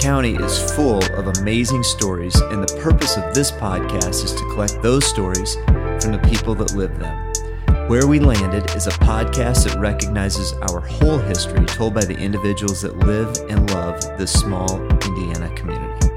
County 0.00 0.34
is 0.36 0.72
full 0.72 1.04
of 1.12 1.26
amazing 1.36 1.82
stories, 1.82 2.34
and 2.34 2.64
the 2.66 2.80
purpose 2.80 3.18
of 3.18 3.34
this 3.34 3.50
podcast 3.50 4.24
is 4.24 4.32
to 4.32 4.40
collect 4.54 4.80
those 4.80 5.04
stories 5.04 5.56
from 6.00 6.12
the 6.12 6.20
people 6.24 6.54
that 6.54 6.74
live 6.74 6.98
them. 6.98 7.86
Where 7.86 8.06
We 8.06 8.18
Landed 8.18 8.74
is 8.74 8.86
a 8.86 8.92
podcast 8.92 9.68
that 9.68 9.78
recognizes 9.78 10.54
our 10.70 10.80
whole 10.80 11.18
history 11.18 11.66
told 11.66 11.92
by 11.92 12.06
the 12.06 12.16
individuals 12.16 12.80
that 12.80 12.96
live 13.00 13.28
and 13.50 13.70
love 13.72 14.00
this 14.16 14.32
small 14.32 14.80
Indiana 15.04 15.54
community. 15.54 16.08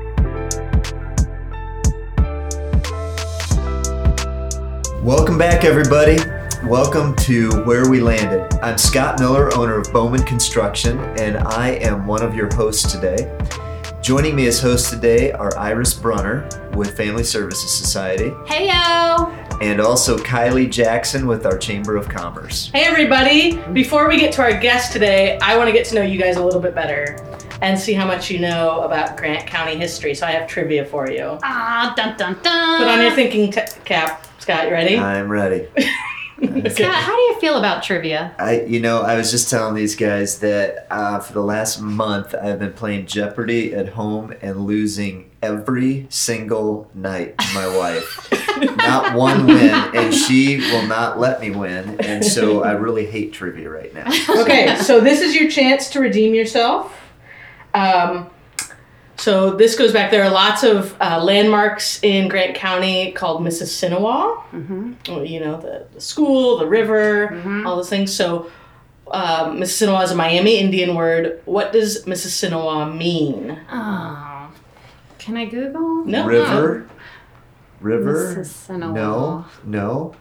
Welcome 5.03 5.37
back, 5.37 5.65
everybody. 5.65 6.19
Welcome 6.65 7.17
to 7.17 7.49
Where 7.65 7.89
We 7.89 7.99
Landed. 7.99 8.53
I'm 8.61 8.77
Scott 8.77 9.19
Miller, 9.19 9.53
owner 9.57 9.77
of 9.77 9.91
Bowman 9.91 10.23
Construction, 10.23 10.97
and 11.19 11.37
I 11.39 11.71
am 11.81 12.07
one 12.07 12.23
of 12.23 12.33
your 12.33 12.47
hosts 12.55 12.89
today. 12.89 13.29
Joining 14.03 14.35
me 14.35 14.47
as 14.47 14.59
host 14.59 14.89
today 14.89 15.31
are 15.31 15.57
Iris 15.57 15.93
Brunner 15.93 16.45
with 16.75 16.97
Family 16.97 17.23
Services 17.23 17.71
Society 17.71 18.33
Hey 18.45 18.67
yo! 18.67 19.27
and 19.61 19.79
also 19.79 20.17
Kylie 20.17 20.69
Jackson 20.69 21.25
with 21.25 21.45
our 21.45 21.57
Chamber 21.57 21.95
of 21.95 22.09
Commerce. 22.09 22.69
Hey 22.73 22.83
everybody! 22.83 23.55
Before 23.71 24.09
we 24.09 24.19
get 24.19 24.33
to 24.33 24.41
our 24.41 24.59
guest 24.59 24.91
today, 24.91 25.37
I 25.41 25.55
want 25.57 25.69
to 25.69 25.71
get 25.73 25.85
to 25.87 25.95
know 25.95 26.01
you 26.01 26.19
guys 26.19 26.35
a 26.35 26.43
little 26.43 26.59
bit 26.59 26.75
better 26.75 27.15
and 27.61 27.79
see 27.79 27.93
how 27.93 28.05
much 28.05 28.29
you 28.29 28.39
know 28.39 28.81
about 28.81 29.15
Grant 29.15 29.47
County 29.47 29.77
history. 29.77 30.13
So 30.13 30.27
I 30.27 30.31
have 30.31 30.49
trivia 30.49 30.83
for 30.85 31.09
you. 31.09 31.39
Ah, 31.41 31.93
dun 31.95 32.17
dun 32.17 32.33
dun. 32.43 32.79
Put 32.79 32.87
on 32.89 33.01
your 33.01 33.11
thinking 33.11 33.51
t- 33.51 33.61
cap, 33.85 34.27
Scott. 34.39 34.65
You 34.65 34.71
ready? 34.71 34.97
I'm 34.97 35.29
ready. 35.31 35.67
Scott, 36.43 36.95
how 36.95 37.15
do 37.15 37.21
you 37.21 37.39
feel 37.39 37.57
about 37.57 37.83
trivia? 37.83 38.35
I, 38.37 38.61
you 38.61 38.79
know, 38.79 39.01
I 39.01 39.15
was 39.15 39.31
just 39.31 39.49
telling 39.49 39.75
these 39.75 39.95
guys 39.95 40.39
that 40.39 40.87
uh, 40.89 41.19
for 41.19 41.33
the 41.33 41.41
last 41.41 41.79
month 41.79 42.35
I've 42.35 42.59
been 42.59 42.73
playing 42.73 43.05
Jeopardy 43.05 43.73
at 43.73 43.89
home 43.89 44.33
and 44.41 44.65
losing 44.65 45.31
every 45.41 46.07
single 46.09 46.89
night 46.93 47.37
to 47.37 47.53
my 47.53 47.67
wife. 47.77 48.29
not 48.77 49.13
one 49.17 49.45
win, 49.45 49.73
and 49.95 50.13
she 50.13 50.57
will 50.57 50.87
not 50.87 51.19
let 51.19 51.39
me 51.41 51.51
win, 51.51 51.99
and 52.01 52.23
so 52.23 52.63
I 52.63 52.71
really 52.71 53.05
hate 53.05 53.33
trivia 53.33 53.69
right 53.69 53.93
now. 53.93 54.09
okay, 54.41 54.77
so 54.77 54.99
this 54.99 55.21
is 55.21 55.35
your 55.35 55.49
chance 55.49 55.89
to 55.91 55.99
redeem 55.99 56.33
yourself. 56.33 56.99
Um, 57.73 58.29
so 59.23 59.51
this 59.51 59.77
goes 59.77 59.93
back. 59.93 60.11
There 60.11 60.21
are 60.21 60.29
lots 60.29 60.63
of 60.63 60.93
uh, 60.99 61.23
landmarks 61.23 62.03
in 62.03 62.27
Grant 62.27 62.55
County 62.55 63.13
called 63.13 63.41
Mississinewa. 63.41 64.43
Mm-hmm. 64.51 65.23
You 65.23 65.39
know, 65.39 65.61
the, 65.61 65.87
the 65.93 66.01
school, 66.01 66.57
the 66.57 66.67
river, 66.67 67.63
all 67.65 67.77
those 67.77 67.89
things. 67.89 68.13
So 68.13 68.51
um, 69.11 69.59
Mississinewa 69.61 70.03
is 70.03 70.11
a 70.11 70.15
Miami 70.15 70.59
Indian 70.59 70.93
word. 70.93 71.41
What 71.45 71.71
does 71.71 72.03
Mississinewa 72.03 72.93
mean? 72.97 73.57
Oh. 73.71 74.51
Can 75.19 75.37
I 75.37 75.45
Google? 75.45 76.03
No. 76.03 76.27
River, 76.27 76.89
river. 77.79 78.35
Mississinewa. 78.35 78.93
No, 78.93 79.45
no. 79.63 80.15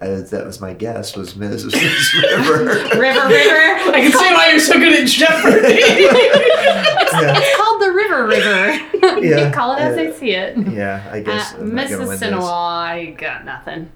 Uh, 0.00 0.20
that 0.20 0.44
was 0.44 0.60
my 0.60 0.74
guess. 0.74 1.16
Was 1.16 1.34
Mrs. 1.34 1.72
River? 2.36 2.64
River, 3.00 3.28
river. 3.28 3.90
I 3.90 4.00
can 4.02 4.12
see 4.12 4.34
why 4.34 4.48
you're 4.50 4.60
so 4.60 4.74
good 4.78 4.92
at 5.00 5.08
Jeopardy. 5.08 5.80
yeah. 5.80 7.38
It's 7.38 7.56
called 7.56 7.80
the 7.82 7.92
River 7.92 8.26
River. 8.26 9.20
Yeah, 9.26 9.46
you 9.46 9.52
call 9.54 9.72
it 9.74 9.80
as 9.80 9.96
yeah. 9.96 10.02
they 10.02 10.12
see 10.16 10.30
it. 10.32 10.58
yeah, 10.72 11.08
I 11.10 11.20
guess. 11.20 11.54
Uh, 11.54 11.58
I'm 11.60 11.74
not 11.74 11.88
gonna 11.88 12.06
win 12.06 12.08
this. 12.18 12.20
Mississinewa, 12.22 12.52
I 12.52 13.06
got 13.18 13.44
nothing. 13.44 13.90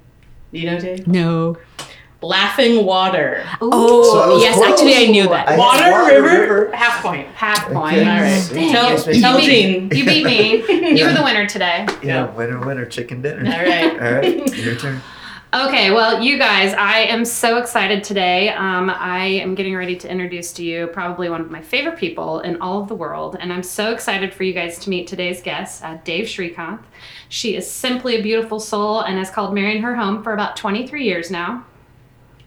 you 0.52 0.70
know, 0.70 0.78
Dave? 0.80 1.06
No. 1.06 1.56
Laughing 2.22 2.84
water. 2.84 3.44
Oh, 3.62 4.04
So 4.12 4.38
I 4.38 4.40
yes, 4.42 4.54
close. 4.56 4.68
actually, 4.70 4.94
I 4.94 5.06
knew 5.10 5.26
that. 5.28 5.48
I 5.48 5.56
Water, 5.56 5.90
water, 5.90 6.22
river, 6.22 6.40
river. 6.64 6.76
half 6.76 7.02
point. 7.02 7.26
Half 7.28 7.66
point. 7.72 7.96
Okay. 7.96 8.00
All 8.10 8.20
right. 8.20 8.50
Dang, 8.52 8.72
Tell, 8.72 8.90
you- 9.14 9.20
tell 9.20 9.40
you 9.40 9.46
Jean. 9.50 9.88
beat, 9.88 9.98
you 9.98 10.04
beat 10.04 10.24
me. 10.24 10.96
You 10.98 11.06
were 11.06 11.12
the 11.14 11.22
winner 11.22 11.46
today. 11.46 11.86
Yeah, 12.02 12.30
winner, 12.34 12.58
winner, 12.64 12.84
chicken 12.84 13.22
dinner. 13.22 13.44
All 13.50 13.64
right. 13.64 13.92
All 13.92 14.12
right, 14.12 14.56
your 14.56 14.74
turn. 14.76 15.00
Okay, 15.52 15.90
well, 15.90 16.22
you 16.22 16.38
guys, 16.38 16.72
I 16.74 17.00
am 17.00 17.24
so 17.24 17.56
excited 17.56 18.04
today. 18.04 18.50
Um, 18.50 18.88
I 18.88 19.24
am 19.24 19.56
getting 19.56 19.74
ready 19.74 19.96
to 19.96 20.08
introduce 20.08 20.52
to 20.52 20.64
you 20.64 20.86
probably 20.86 21.28
one 21.28 21.40
of 21.40 21.50
my 21.50 21.60
favorite 21.60 21.98
people 21.98 22.38
in 22.40 22.60
all 22.60 22.80
of 22.80 22.86
the 22.86 22.94
world, 22.94 23.36
and 23.40 23.52
I'm 23.52 23.64
so 23.64 23.90
excited 23.90 24.32
for 24.32 24.44
you 24.44 24.52
guys 24.52 24.78
to 24.78 24.90
meet 24.90 25.08
today's 25.08 25.42
guest, 25.42 25.82
uh, 25.82 25.98
Dave 26.04 26.26
Shrikant. 26.26 26.78
She 27.28 27.56
is 27.56 27.68
simply 27.68 28.14
a 28.14 28.22
beautiful 28.22 28.60
soul 28.60 29.00
and 29.00 29.18
has 29.18 29.28
called 29.28 29.52
Marion 29.52 29.82
her 29.82 29.96
home 29.96 30.22
for 30.22 30.32
about 30.34 30.56
23 30.56 31.02
years 31.02 31.32
now. 31.32 31.66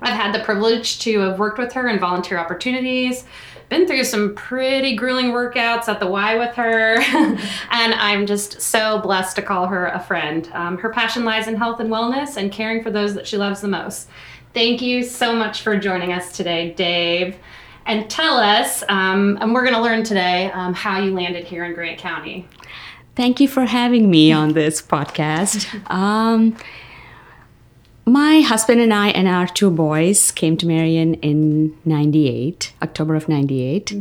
I've 0.03 0.13
had 0.13 0.33
the 0.33 0.43
privilege 0.43 0.99
to 0.99 1.19
have 1.19 1.39
worked 1.39 1.57
with 1.57 1.73
her 1.73 1.87
in 1.87 1.99
volunteer 1.99 2.37
opportunities, 2.37 3.23
been 3.69 3.87
through 3.87 4.03
some 4.03 4.35
pretty 4.35 4.95
grueling 4.95 5.27
workouts 5.27 5.87
at 5.87 5.99
the 5.99 6.07
Y 6.07 6.37
with 6.37 6.53
her, 6.55 6.99
and 7.01 7.93
I'm 7.93 8.25
just 8.25 8.61
so 8.61 8.99
blessed 8.99 9.35
to 9.37 9.41
call 9.41 9.67
her 9.67 9.87
a 9.87 9.99
friend. 9.99 10.49
Um, 10.53 10.77
her 10.77 10.89
passion 10.89 11.23
lies 11.23 11.47
in 11.47 11.55
health 11.55 11.79
and 11.79 11.89
wellness 11.89 12.37
and 12.37 12.51
caring 12.51 12.83
for 12.83 12.91
those 12.91 13.13
that 13.15 13.25
she 13.25 13.37
loves 13.37 13.61
the 13.61 13.67
most. 13.67 14.09
Thank 14.53 14.81
you 14.81 15.03
so 15.03 15.33
much 15.33 15.61
for 15.61 15.77
joining 15.79 16.11
us 16.11 16.35
today, 16.35 16.73
Dave. 16.73 17.37
And 17.85 18.09
tell 18.09 18.37
us, 18.37 18.83
um, 18.87 19.37
and 19.41 19.53
we're 19.53 19.63
going 19.63 19.75
to 19.75 19.81
learn 19.81 20.03
today 20.03 20.51
um, 20.51 20.73
how 20.73 20.99
you 20.99 21.11
landed 21.13 21.45
here 21.45 21.65
in 21.65 21.73
Grant 21.73 21.99
County. 21.99 22.47
Thank 23.15 23.39
you 23.39 23.47
for 23.47 23.65
having 23.65 24.09
me 24.09 24.31
on 24.31 24.53
this 24.53 24.81
podcast. 24.81 25.67
My 28.05 28.41
husband 28.41 28.81
and 28.81 28.93
I 28.93 29.09
and 29.09 29.27
our 29.27 29.47
two 29.47 29.71
boys 29.71 30.31
came 30.31 30.57
to 30.57 30.67
Marion 30.67 31.13
in 31.15 31.77
98, 31.85 32.73
October 32.81 33.15
of 33.15 33.29
98. 33.29 33.91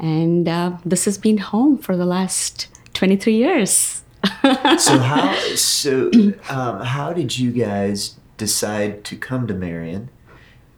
And 0.00 0.48
uh, 0.48 0.78
this 0.84 1.04
has 1.04 1.16
been 1.16 1.38
home 1.38 1.78
for 1.78 1.96
the 1.96 2.06
last 2.06 2.68
23 2.94 3.34
years. 3.34 4.02
So 4.78 4.98
how 4.98 5.34
so 5.54 6.10
um, 6.48 6.80
how 6.80 7.12
did 7.12 7.38
you 7.38 7.50
guys 7.52 8.16
decide 8.36 9.04
to 9.04 9.16
come 9.16 9.46
to 9.46 9.54
Marion, 9.54 10.08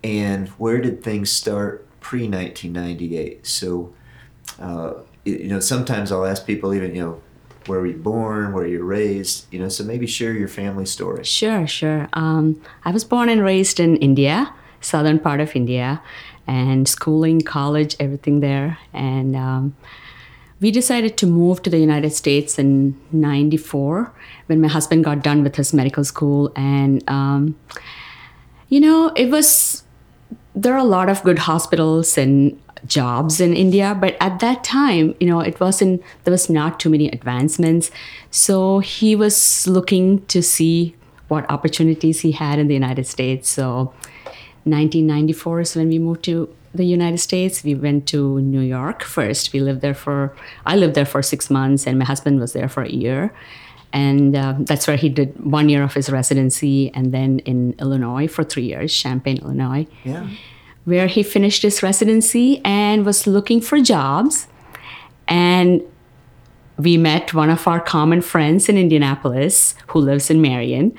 and 0.03 0.49
where 0.51 0.81
did 0.81 1.03
things 1.03 1.31
start 1.31 1.87
pre 2.01 2.27
nineteen 2.29 2.73
ninety 2.73 3.17
eight? 3.17 3.47
So, 3.47 3.93
uh, 4.59 4.95
you 5.25 5.49
know, 5.49 5.61
sometimes 5.61 6.11
I'll 6.11 6.25
ask 6.25 6.47
people 6.47 6.75
even 6.75 6.95
you 6.95 7.03
know, 7.03 7.23
where 7.67 7.81
were 7.81 7.87
you 7.87 7.97
born, 7.97 8.53
where 8.53 8.67
you're 8.67 8.85
raised, 8.85 9.47
you 9.53 9.59
know, 9.59 9.69
so 9.69 9.85
maybe 9.85 10.07
share 10.07 10.33
your 10.33 10.49
family 10.49 10.87
story. 10.87 11.25
Sure, 11.25 11.67
sure. 11.67 12.09
Um, 12.13 12.61
I 12.85 12.91
was 12.91 13.05
born 13.05 13.29
and 13.29 13.43
raised 13.43 13.81
in 13.81 13.97
India, 13.97 14.53
southern 14.81 15.19
part 15.19 15.41
of 15.41 15.55
India, 15.55 16.03
and 16.47 16.89
schooling, 16.89 17.41
college, 17.41 17.97
everything 18.01 18.41
there. 18.41 18.79
And 18.93 19.37
um, 19.37 19.77
we 20.61 20.71
decided 20.71 21.17
to 21.19 21.27
move 21.27 21.63
to 21.63 21.71
the 21.71 21.79
United 21.79 22.13
States 22.13 22.59
in 22.59 23.01
'94 23.13 24.13
when 24.47 24.61
my 24.61 24.69
husband 24.69 25.05
got 25.05 25.23
done 25.23 25.43
with 25.43 25.57
his 25.57 25.73
medical 25.73 26.05
school. 26.05 26.53
And, 26.57 27.09
um, 27.09 27.57
you 28.69 28.81
know, 28.81 29.13
it 29.17 29.31
was, 29.31 29.85
there 30.55 30.75
are 30.75 30.79
a 30.79 30.85
lot 30.85 31.09
of 31.09 31.23
good 31.23 31.39
hospitals 31.39 32.19
and 32.19 32.61
jobs 32.87 33.41
in 33.41 33.55
India, 33.55 33.97
but 33.99 34.17
at 34.21 34.41
that 34.41 34.65
time, 34.65 35.15
you 35.21 35.27
know, 35.27 35.41
it 35.41 35.61
wasn't, 35.61 36.03
there 36.25 36.33
was 36.33 36.51
not 36.51 36.81
too 36.81 36.91
many 36.91 37.09
advancements. 37.09 37.91
So 38.31 38.81
he 38.81 39.15
was 39.15 39.67
looking 39.67 40.25
to 40.27 40.43
see 40.43 40.95
what 41.29 41.49
opportunities 41.51 42.21
he 42.21 42.33
had 42.33 42.59
in 42.59 42.69
the 42.69 42.75
United 42.75 43.07
States. 43.07 43.49
So 43.49 43.93
1994 44.65 45.61
is 45.61 45.77
when 45.77 45.89
we 45.89 45.99
moved 45.99 46.25
to 46.25 46.49
the 46.75 46.85
United 46.85 47.19
States. 47.19 47.63
We 47.65 47.75
went 47.75 48.07
to 48.09 48.41
New 48.41 48.61
York 48.61 49.03
first. 49.03 49.53
We 49.53 49.61
lived 49.61 49.81
there 49.81 49.95
for, 49.95 50.35
I 50.67 50.77
lived 50.77 50.95
there 50.95 51.05
for 51.05 51.23
six 51.23 51.51
months, 51.51 51.87
and 51.87 51.99
my 51.99 52.05
husband 52.05 52.41
was 52.41 52.53
there 52.53 52.69
for 52.69 52.83
a 52.83 52.91
year. 52.91 53.33
And 53.93 54.35
uh, 54.35 54.55
that's 54.61 54.87
where 54.87 54.97
he 54.97 55.11
did 55.11 55.39
one 55.45 55.69
year 55.69 55.83
of 55.83 55.93
his 55.93 56.09
residency, 56.11 56.91
and 56.95 57.13
then 57.13 57.41
in 57.41 57.75
Illinois 57.79 58.27
for 58.27 58.43
three 58.43 58.65
years, 58.65 58.95
Champaign, 58.95 59.39
Illinois, 59.39 59.87
Yeah. 60.05 60.29
Where 60.85 61.07
he 61.07 61.23
finished 61.23 61.63
his 61.63 61.83
residency 61.83 62.61
and 62.65 63.07
was 63.07 63.27
looking 63.27 63.61
for 63.61 63.81
jobs. 63.81 64.47
And 65.29 65.83
we 66.77 66.97
met 66.97 67.33
one 67.33 67.51
of 67.51 67.69
our 67.69 67.81
common 67.81 68.21
friends 68.21 68.69
in 68.69 68.77
Indianapolis 68.77 69.75
who 69.89 70.01
lives 70.01 70.31
in 70.31 70.41
Marion. 70.43 70.97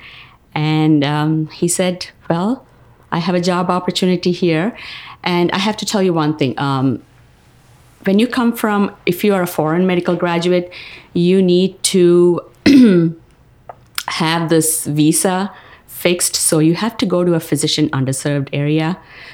And 0.54 1.04
um, 1.04 1.48
he 1.48 1.68
said, 1.68 2.08
Well, 2.30 2.66
I 3.12 3.18
have 3.18 3.34
a 3.34 3.40
job 3.40 3.70
opportunity 3.70 4.32
here. 4.32 4.76
And 5.22 5.50
I 5.52 5.58
have 5.58 5.76
to 5.78 5.86
tell 5.86 6.02
you 6.02 6.12
one 6.12 6.36
thing. 6.36 6.58
Um, 6.58 7.02
when 8.04 8.18
you 8.18 8.26
come 8.26 8.54
from, 8.54 8.94
if 9.06 9.24
you 9.24 9.34
are 9.34 9.42
a 9.42 9.46
foreign 9.46 9.86
medical 9.86 10.14
graduate, 10.14 10.70
you 11.14 11.42
need 11.42 11.82
to 11.84 12.40
have 14.08 14.48
this 14.48 14.84
visa 14.84 15.50
fixed. 16.04 16.36
So 16.36 16.54
you 16.68 16.74
have 16.84 16.96
to 17.02 17.06
go 17.14 17.24
to 17.28 17.32
a 17.34 17.40
physician 17.50 17.88
underserved 18.00 18.48
area. 18.52 18.88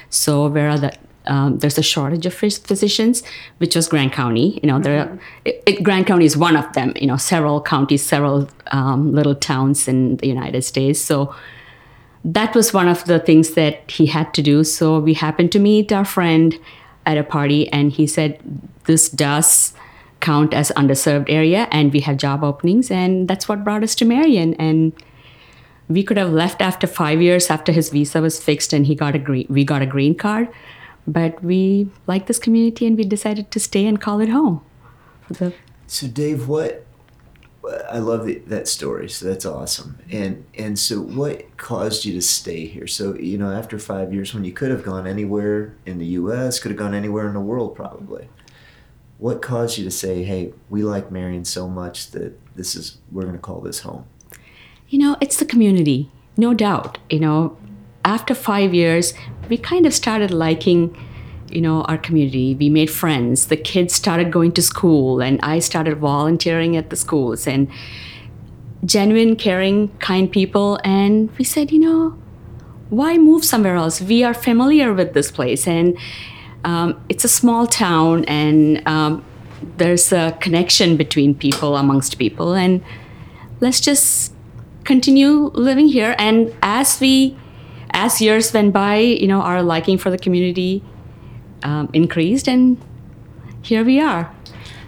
So 0.09 0.47
where 0.47 0.69
are 0.69 0.79
the 0.85 0.91
um, 1.33 1.59
there's 1.59 1.77
a 1.77 1.83
shortage 1.83 2.25
of 2.25 2.33
physicians, 2.33 3.21
which 3.59 3.75
was 3.75 3.87
Grant 3.87 4.11
County. 4.11 4.59
You 4.63 4.67
know, 4.69 4.79
there 4.79 4.95
are, 5.01 5.19
it, 5.45 5.61
it, 5.67 5.83
Grant 5.83 6.07
County 6.07 6.25
is 6.25 6.35
one 6.35 6.57
of 6.57 6.67
them. 6.73 6.93
You 6.95 7.05
know, 7.05 7.17
several 7.17 7.61
counties, 7.61 8.03
several 8.03 8.49
um, 8.71 9.13
little 9.13 9.35
towns 9.35 9.87
in 9.87 10.17
the 10.17 10.27
United 10.27 10.63
States. 10.63 10.99
So 10.99 11.35
that 12.25 12.55
was 12.55 12.73
one 12.73 12.87
of 12.87 13.05
the 13.05 13.19
things 13.19 13.51
that 13.51 13.91
he 13.91 14.07
had 14.07 14.33
to 14.33 14.41
do. 14.41 14.63
So 14.63 14.99
we 14.99 15.13
happened 15.13 15.51
to 15.51 15.59
meet 15.59 15.91
our 15.91 16.05
friend 16.05 16.57
at 17.05 17.19
a 17.19 17.23
party, 17.23 17.61
and 17.71 17.91
he 17.91 18.07
said, 18.07 18.39
"This 18.85 19.07
does 19.07 19.73
count 20.21 20.53
as 20.53 20.71
underserved 20.81 21.27
area 21.29 21.67
and 21.71 21.91
we 21.91 21.99
have 21.99 22.15
job 22.15 22.43
openings 22.43 22.91
and 22.91 23.27
that's 23.27 23.49
what 23.49 23.63
brought 23.63 23.83
us 23.83 23.95
to 23.95 24.05
marion 24.05 24.53
and 24.65 24.93
we 25.93 26.03
could 26.03 26.17
have 26.17 26.31
left 26.31 26.61
after 26.61 26.87
five 26.87 27.21
years 27.21 27.49
after 27.49 27.71
his 27.71 27.89
visa 27.89 28.21
was 28.21 28.39
fixed 28.39 28.73
and 28.73 28.87
he 28.87 28.95
got 28.95 29.15
a 29.15 29.19
green 29.19 29.45
we 29.49 29.63
got 29.63 29.81
a 29.81 29.85
green 29.85 30.15
card 30.15 30.47
but 31.07 31.43
we 31.43 31.89
like 32.07 32.27
this 32.27 32.39
community 32.39 32.85
and 32.85 32.97
we 32.97 33.03
decided 33.03 33.49
to 33.51 33.59
stay 33.59 33.85
and 33.85 33.99
call 33.99 34.19
it 34.19 34.29
home 34.29 34.61
the 35.33 35.53
So, 35.87 36.07
Dave, 36.07 36.47
what? 36.47 36.85
I 37.89 37.99
love 37.99 38.25
the, 38.25 38.39
that 38.47 38.67
story. 38.67 39.07
So 39.07 39.25
that's 39.25 39.45
awesome. 39.45 39.99
And 40.11 40.45
and 40.57 40.79
so, 40.79 41.01
what 41.01 41.57
caused 41.57 42.05
you 42.05 42.13
to 42.13 42.21
stay 42.21 42.65
here? 42.65 42.87
So, 42.87 43.15
you 43.15 43.37
know, 43.37 43.51
after 43.51 43.77
five 43.77 44.13
years, 44.13 44.33
when 44.33 44.43
you 44.43 44.51
could 44.51 44.71
have 44.71 44.83
gone 44.83 45.05
anywhere 45.05 45.75
in 45.85 45.99
the 45.99 46.05
U.S., 46.07 46.59
could 46.59 46.71
have 46.71 46.79
gone 46.79 46.93
anywhere 46.93 47.27
in 47.27 47.33
the 47.33 47.39
world, 47.39 47.75
probably. 47.75 48.29
What 49.19 49.41
caused 49.41 49.77
you 49.77 49.83
to 49.83 49.91
say, 49.91 50.23
"Hey, 50.23 50.53
we 50.69 50.83
like 50.83 51.11
Marion 51.11 51.45
so 51.45 51.67
much 51.67 52.11
that 52.11 52.39
this 52.55 52.75
is 52.75 52.97
we're 53.11 53.23
going 53.23 53.35
to 53.35 53.41
call 53.41 53.61
this 53.61 53.79
home"? 53.79 54.05
You 54.91 54.99
know, 54.99 55.15
it's 55.21 55.37
the 55.37 55.45
community, 55.45 56.11
no 56.35 56.53
doubt. 56.53 56.97
You 57.09 57.21
know, 57.21 57.57
after 58.03 58.35
five 58.35 58.73
years, 58.73 59.13
we 59.47 59.57
kind 59.57 59.85
of 59.85 59.93
started 59.93 60.31
liking, 60.31 60.97
you 61.49 61.61
know, 61.61 61.83
our 61.83 61.97
community. 61.97 62.55
We 62.55 62.67
made 62.67 62.89
friends. 62.89 63.47
The 63.47 63.55
kids 63.55 63.95
started 63.95 64.33
going 64.33 64.51
to 64.51 64.61
school, 64.61 65.21
and 65.21 65.39
I 65.43 65.59
started 65.59 65.97
volunteering 65.99 66.75
at 66.75 66.89
the 66.89 66.97
schools 66.97 67.47
and 67.47 67.69
genuine, 68.83 69.37
caring, 69.37 69.95
kind 69.99 70.29
people. 70.29 70.77
And 70.83 71.31
we 71.37 71.45
said, 71.45 71.71
you 71.71 71.79
know, 71.79 72.09
why 72.89 73.17
move 73.17 73.45
somewhere 73.45 73.77
else? 73.77 74.01
We 74.01 74.25
are 74.25 74.33
familiar 74.33 74.93
with 74.93 75.13
this 75.13 75.31
place, 75.31 75.69
and 75.69 75.97
um, 76.65 77.01
it's 77.07 77.23
a 77.23 77.29
small 77.29 77.65
town, 77.65 78.25
and 78.25 78.85
um, 78.85 79.23
there's 79.77 80.11
a 80.11 80.37
connection 80.41 80.97
between 80.97 81.33
people 81.33 81.77
amongst 81.77 82.17
people, 82.17 82.53
and 82.55 82.83
let's 83.61 83.79
just 83.79 84.30
continue 84.83 85.51
living 85.53 85.87
here. 85.87 86.15
And 86.17 86.53
as 86.61 86.99
we, 86.99 87.37
as 87.91 88.21
years 88.21 88.53
went 88.53 88.73
by, 88.73 88.97
you 88.97 89.27
know, 89.27 89.41
our 89.41 89.61
liking 89.61 89.97
for 89.97 90.09
the 90.09 90.17
community 90.17 90.83
um, 91.63 91.89
increased, 91.93 92.47
and 92.47 92.77
here 93.61 93.83
we 93.83 93.99
are. 93.99 94.33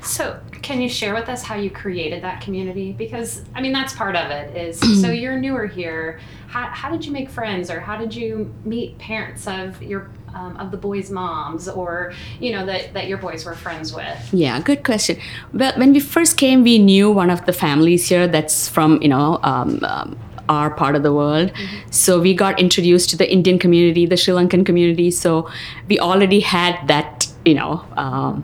So, 0.01 0.39
can 0.61 0.81
you 0.81 0.87
share 0.87 1.13
with 1.13 1.27
us 1.27 1.43
how 1.43 1.55
you 1.55 1.69
created 1.69 2.23
that 2.23 2.41
community? 2.41 2.93
Because 2.93 3.43
I 3.53 3.61
mean, 3.61 3.73
that's 3.73 3.93
part 3.93 4.15
of 4.15 4.31
it. 4.31 4.55
Is 4.55 4.79
so 5.01 5.11
you're 5.11 5.37
newer 5.37 5.67
here. 5.67 6.19
How, 6.47 6.67
how 6.67 6.89
did 6.89 7.05
you 7.05 7.11
make 7.11 7.29
friends, 7.29 7.69
or 7.69 7.79
how 7.79 7.97
did 7.97 8.15
you 8.15 8.53
meet 8.63 8.97
parents 8.97 9.47
of 9.47 9.81
your 9.81 10.09
um, 10.33 10.57
of 10.57 10.71
the 10.71 10.77
boys' 10.77 11.09
moms, 11.09 11.67
or 11.67 12.13
you 12.39 12.51
know 12.51 12.65
that 12.65 12.93
that 12.93 13.07
your 13.07 13.17
boys 13.17 13.45
were 13.45 13.55
friends 13.55 13.93
with? 13.93 14.33
Yeah, 14.33 14.59
good 14.59 14.83
question. 14.83 15.17
Well, 15.53 15.73
when 15.77 15.93
we 15.93 15.99
first 15.99 16.37
came, 16.37 16.63
we 16.63 16.79
knew 16.79 17.11
one 17.11 17.29
of 17.29 17.45
the 17.45 17.53
families 17.53 18.09
here 18.09 18.27
that's 18.27 18.67
from, 18.67 19.01
you 19.01 19.09
know, 19.09 19.39
um, 19.43 19.79
um, 19.83 20.17
our 20.49 20.69
part 20.71 20.95
of 20.95 21.03
the 21.03 21.13
world. 21.13 21.51
So 21.89 22.19
we 22.19 22.33
got 22.33 22.59
introduced 22.59 23.09
to 23.11 23.17
the 23.17 23.31
Indian 23.31 23.57
community, 23.59 24.05
the 24.05 24.17
Sri 24.17 24.33
Lankan 24.33 24.65
community. 24.65 25.11
So 25.11 25.49
we 25.87 25.99
already 25.99 26.41
had 26.41 26.87
that, 26.87 27.27
you 27.45 27.53
know, 27.53 27.85
um, 27.95 28.43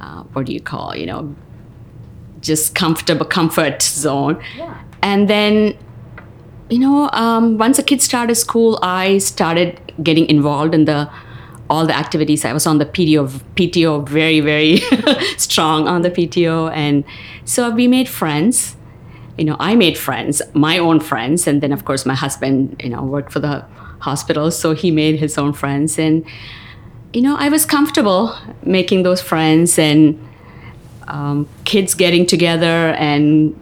uh, 0.00 0.22
what 0.32 0.46
do 0.46 0.52
you 0.52 0.60
call, 0.60 0.94
you 0.94 1.06
know, 1.06 1.34
just 2.40 2.74
comfortable 2.74 3.24
comfort 3.24 3.82
zone. 3.82 4.42
Yeah. 4.56 4.78
And 5.02 5.28
then, 5.28 5.76
you 6.70 6.78
know, 6.78 7.10
um, 7.12 7.58
once 7.58 7.76
the 7.76 7.82
kids 7.82 8.04
started 8.04 8.34
school, 8.36 8.78
I 8.82 9.18
started 9.18 9.80
getting 10.02 10.26
involved 10.28 10.74
in 10.74 10.86
the 10.86 11.10
all 11.70 11.86
the 11.86 11.96
activities. 11.96 12.44
I 12.44 12.52
was 12.52 12.66
on 12.66 12.78
the 12.78 12.86
PTO, 12.86 13.28
PTO 13.56 14.06
very, 14.06 14.40
very 14.40 14.76
strong 15.36 15.88
on 15.88 16.02
the 16.02 16.10
PTO, 16.10 16.70
and 16.72 17.04
so 17.44 17.70
we 17.70 17.88
made 17.88 18.08
friends. 18.08 18.76
You 19.38 19.44
know, 19.44 19.56
I 19.58 19.74
made 19.74 19.98
friends, 19.98 20.40
my 20.52 20.78
own 20.78 21.00
friends, 21.00 21.46
and 21.46 21.60
then 21.62 21.72
of 21.72 21.84
course 21.84 22.06
my 22.06 22.14
husband, 22.14 22.80
you 22.82 22.90
know, 22.90 23.02
worked 23.02 23.32
for 23.32 23.40
the 23.40 23.64
hospital, 24.00 24.50
so 24.50 24.74
he 24.74 24.90
made 24.90 25.18
his 25.18 25.38
own 25.38 25.52
friends, 25.52 25.98
and 25.98 26.24
you 27.12 27.22
know, 27.22 27.36
I 27.36 27.48
was 27.48 27.64
comfortable 27.64 28.36
making 28.62 29.04
those 29.04 29.20
friends 29.20 29.78
and 29.78 30.18
um, 31.06 31.48
kids 31.64 31.94
getting 31.94 32.26
together 32.26 32.92
and 32.98 33.54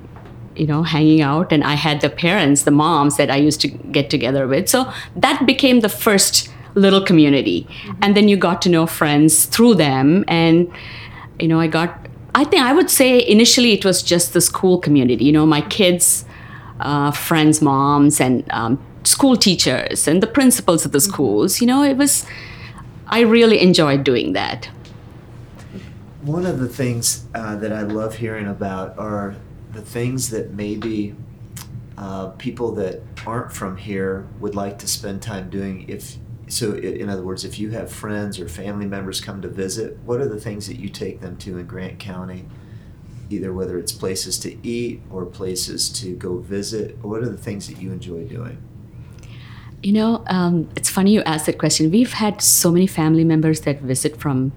you 0.56 0.66
know 0.66 0.82
hanging 0.82 1.22
out 1.22 1.52
and 1.52 1.64
i 1.64 1.74
had 1.74 2.00
the 2.00 2.10
parents 2.10 2.62
the 2.62 2.70
moms 2.70 3.16
that 3.16 3.30
i 3.30 3.36
used 3.36 3.60
to 3.60 3.68
get 3.68 4.10
together 4.10 4.46
with. 4.46 4.68
So 4.68 4.90
that 5.16 5.46
became 5.46 5.80
the 5.80 5.88
first 5.88 6.50
little 6.74 7.04
community. 7.04 7.66
And 8.00 8.16
then 8.16 8.28
you 8.28 8.36
got 8.36 8.62
to 8.62 8.68
know 8.68 8.86
friends 8.86 9.44
through 9.46 9.74
them 9.74 10.24
and 10.28 10.70
you 11.38 11.48
know 11.48 11.60
i 11.60 11.66
got 11.66 12.06
i 12.34 12.44
think 12.44 12.62
i 12.62 12.72
would 12.72 12.90
say 12.90 13.26
initially 13.26 13.72
it 13.72 13.84
was 13.84 14.02
just 14.02 14.32
the 14.32 14.40
school 14.40 14.78
community 14.78 15.24
you 15.24 15.32
know 15.32 15.46
my 15.46 15.60
kids 15.62 16.24
uh, 16.80 17.10
friends 17.10 17.60
moms 17.60 18.20
and 18.20 18.50
um, 18.52 18.78
school 19.04 19.36
teachers 19.36 20.06
and 20.08 20.22
the 20.22 20.26
principals 20.26 20.84
of 20.84 20.92
the 20.92 21.00
schools 21.00 21.60
you 21.60 21.66
know 21.66 21.82
it 21.82 21.96
was 21.96 22.26
i 23.08 23.20
really 23.20 23.60
enjoyed 23.60 24.04
doing 24.04 24.32
that. 24.32 24.68
One 26.22 26.46
of 26.46 26.60
the 26.60 26.68
things 26.68 27.26
uh, 27.34 27.56
that 27.56 27.72
I 27.72 27.82
love 27.82 28.16
hearing 28.16 28.46
about 28.46 28.96
are 28.96 29.34
the 29.72 29.82
things 29.82 30.30
that 30.30 30.52
maybe 30.52 31.14
uh, 31.96 32.28
people 32.30 32.72
that 32.72 33.02
aren't 33.26 33.52
from 33.52 33.76
here 33.76 34.26
would 34.40 34.54
like 34.54 34.78
to 34.78 34.88
spend 34.88 35.22
time 35.22 35.50
doing. 35.50 35.88
If 35.88 36.16
so, 36.48 36.74
in 36.74 37.08
other 37.08 37.22
words, 37.22 37.44
if 37.44 37.58
you 37.58 37.70
have 37.70 37.90
friends 37.90 38.38
or 38.38 38.48
family 38.48 38.86
members 38.86 39.20
come 39.20 39.40
to 39.42 39.48
visit, 39.48 39.98
what 40.04 40.20
are 40.20 40.28
the 40.28 40.40
things 40.40 40.66
that 40.66 40.78
you 40.78 40.88
take 40.88 41.20
them 41.20 41.36
to 41.38 41.58
in 41.58 41.66
Grant 41.66 41.98
County? 41.98 42.44
Either 43.30 43.52
whether 43.54 43.78
it's 43.78 43.92
places 43.92 44.38
to 44.40 44.66
eat 44.66 45.00
or 45.10 45.24
places 45.24 45.88
to 46.00 46.14
go 46.14 46.38
visit. 46.38 46.98
What 47.02 47.22
are 47.22 47.28
the 47.28 47.38
things 47.38 47.68
that 47.68 47.80
you 47.80 47.92
enjoy 47.92 48.24
doing? 48.24 48.62
You 49.82 49.92
know, 49.94 50.24
um, 50.26 50.68
it's 50.76 50.90
funny 50.90 51.12
you 51.12 51.22
asked 51.22 51.46
that 51.46 51.58
question. 51.58 51.90
We've 51.90 52.12
had 52.12 52.42
so 52.42 52.70
many 52.70 52.86
family 52.86 53.24
members 53.24 53.62
that 53.62 53.80
visit 53.80 54.18
from 54.20 54.52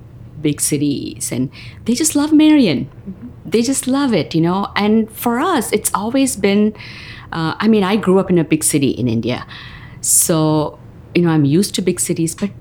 big 0.47 0.61
cities 0.61 1.31
and 1.35 1.43
they 1.85 1.95
just 2.01 2.13
love 2.15 2.31
Marion. 2.43 2.79
They 3.53 3.61
just 3.71 3.87
love 3.97 4.11
it, 4.21 4.35
you 4.37 4.41
know. 4.47 4.59
And 4.75 4.95
for 5.23 5.33
us, 5.53 5.71
it's 5.77 5.91
always 6.01 6.31
been 6.47 6.63
uh, 7.37 7.53
I 7.63 7.67
mean, 7.67 7.83
I 7.83 7.95
grew 8.05 8.17
up 8.21 8.29
in 8.29 8.37
a 8.37 8.47
big 8.53 8.63
city 8.63 8.91
in 9.01 9.07
India. 9.17 9.45
So, 10.01 10.79
you 11.15 11.21
know, 11.23 11.31
I'm 11.35 11.43
used 11.59 11.75
to 11.75 11.81
big 11.81 11.99
cities, 11.99 12.33
but 12.41 12.51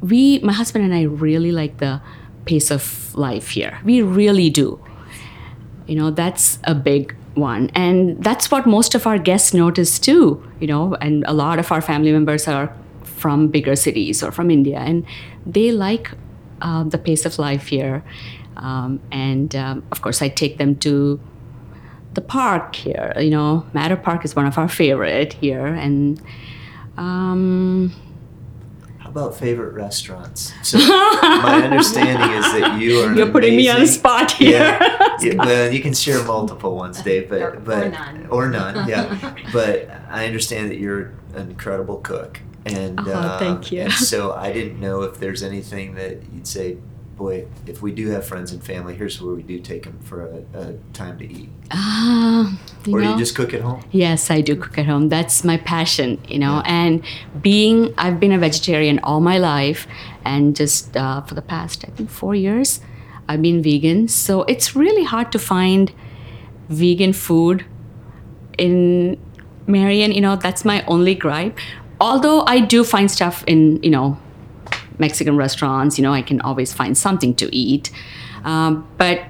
we, 0.00 0.40
my 0.40 0.54
husband 0.60 0.84
and 0.84 0.94
I, 0.94 1.02
really 1.26 1.52
like 1.52 1.78
the 1.78 2.00
pace 2.46 2.70
of 2.72 2.82
life 3.14 3.48
here. 3.50 3.78
We 3.84 4.02
really 4.02 4.50
do 4.50 4.80
you 5.88 5.96
know 5.96 6.10
that's 6.10 6.58
a 6.64 6.74
big 6.74 7.16
one 7.34 7.70
and 7.74 8.22
that's 8.22 8.50
what 8.50 8.66
most 8.66 8.94
of 8.94 9.06
our 9.06 9.18
guests 9.18 9.54
notice 9.54 9.98
too 9.98 10.42
you 10.60 10.66
know 10.66 10.94
and 11.00 11.24
a 11.26 11.32
lot 11.32 11.58
of 11.58 11.72
our 11.72 11.80
family 11.80 12.12
members 12.12 12.46
are 12.46 12.72
from 13.02 13.48
bigger 13.48 13.74
cities 13.74 14.22
or 14.22 14.30
from 14.30 14.50
india 14.50 14.78
and 14.78 15.04
they 15.46 15.72
like 15.72 16.12
uh, 16.60 16.84
the 16.84 16.98
pace 16.98 17.24
of 17.26 17.38
life 17.38 17.66
here 17.68 18.02
um, 18.56 19.00
and 19.12 19.54
um, 19.54 19.82
of 19.92 20.00
course 20.02 20.20
i 20.22 20.28
take 20.28 20.58
them 20.58 20.74
to 20.76 21.18
the 22.14 22.20
park 22.20 22.74
here 22.74 23.12
you 23.18 23.30
know 23.30 23.64
matter 23.72 23.96
park 23.96 24.24
is 24.24 24.34
one 24.36 24.46
of 24.46 24.58
our 24.58 24.68
favorite 24.68 25.32
here 25.34 25.66
and 25.66 26.20
um, 26.96 27.92
How 28.98 29.10
about 29.10 29.36
favorite 29.36 29.72
restaurants? 29.74 30.52
So 30.64 30.78
my 30.78 31.62
understanding 31.62 32.30
is 32.36 32.44
that 32.52 32.80
you 32.80 32.98
are. 33.00 33.14
You're 33.16 33.30
putting 33.30 33.56
me 33.56 33.68
on 33.68 33.80
the 33.80 33.86
spot 33.86 34.32
here. 34.32 34.58
Yeah, 34.58 35.16
yeah, 35.20 35.34
well, 35.38 35.72
you 35.72 35.80
can 35.80 35.94
share 35.94 36.22
multiple 36.24 36.74
ones, 36.74 37.00
Dave, 37.02 37.28
but 37.30 37.40
Or- 37.40 37.54
or 37.54 37.60
but 37.60 37.92
none. 37.92 38.26
or 38.30 38.48
none, 38.48 38.88
yeah. 38.88 39.34
but 39.52 39.88
I 40.10 40.26
understand 40.26 40.70
that 40.70 40.78
you're 40.78 41.12
an 41.34 41.50
incredible 41.50 41.98
cook, 41.98 42.40
and 42.72 43.00
Oh, 43.00 43.14
um, 43.14 43.38
thank 43.38 43.72
you. 43.72 43.82
and 43.82 43.92
so 43.92 44.32
I 44.32 44.52
didn't 44.52 44.80
know 44.80 45.02
if 45.02 45.18
there's 45.18 45.42
anything 45.42 45.94
that 45.94 46.22
you'd 46.32 46.46
say, 46.46 46.76
boy, 47.16 47.46
if 47.66 47.82
we 47.82 47.90
do 47.92 48.08
have 48.10 48.24
friends 48.26 48.52
and 48.52 48.62
family, 48.62 48.94
here's 48.94 49.20
where 49.20 49.34
we 49.34 49.42
do 49.42 49.58
take 49.58 49.82
them 49.84 49.98
for 50.04 50.22
a, 50.22 50.58
a 50.58 50.72
time 50.92 51.18
to 51.18 51.24
eat, 51.26 51.48
Ah, 51.72 52.56
you 52.86 52.94
or 52.94 53.00
do 53.00 53.04
know, 53.04 53.12
you 53.12 53.18
just 53.18 53.34
cook 53.34 53.52
at 53.52 53.60
home? 53.60 53.82
Yes, 53.90 54.30
I 54.30 54.40
do 54.40 54.54
cook 54.54 54.78
at 54.78 54.86
home. 54.86 55.08
That's 55.08 55.42
my 55.44 55.56
passion, 55.56 56.20
you 56.28 56.38
know. 56.38 56.62
And 56.64 57.02
being, 57.42 57.92
I've 57.98 58.20
been 58.20 58.30
a 58.32 58.38
vegetarian 58.38 59.00
all 59.02 59.20
my 59.20 59.36
life, 59.38 59.86
and 60.24 60.54
just 60.54 60.96
uh, 60.96 61.22
for 61.22 61.34
the 61.34 61.42
past, 61.42 61.84
I 61.86 61.90
think, 61.90 62.08
four 62.08 62.34
years, 62.36 62.80
I've 63.28 63.42
been 63.42 63.62
vegan. 63.62 64.06
So 64.08 64.42
it's 64.44 64.76
really 64.76 65.04
hard 65.04 65.32
to 65.32 65.38
find 65.40 65.92
vegan 66.68 67.12
food 67.12 67.64
in 68.58 69.18
Marion. 69.66 70.12
You 70.12 70.20
know, 70.20 70.36
that's 70.36 70.64
my 70.64 70.84
only 70.86 71.14
gripe. 71.14 71.58
Although 72.00 72.44
I 72.46 72.60
do 72.60 72.84
find 72.84 73.10
stuff 73.10 73.44
in, 73.46 73.82
you 73.82 73.90
know, 73.90 74.18
Mexican 74.98 75.36
restaurants, 75.36 75.98
you 75.98 76.02
know, 76.02 76.12
I 76.12 76.22
can 76.22 76.40
always 76.40 76.72
find 76.72 76.96
something 76.96 77.34
to 77.36 77.54
eat. 77.54 77.90
Um, 78.44 78.86
but 78.98 79.22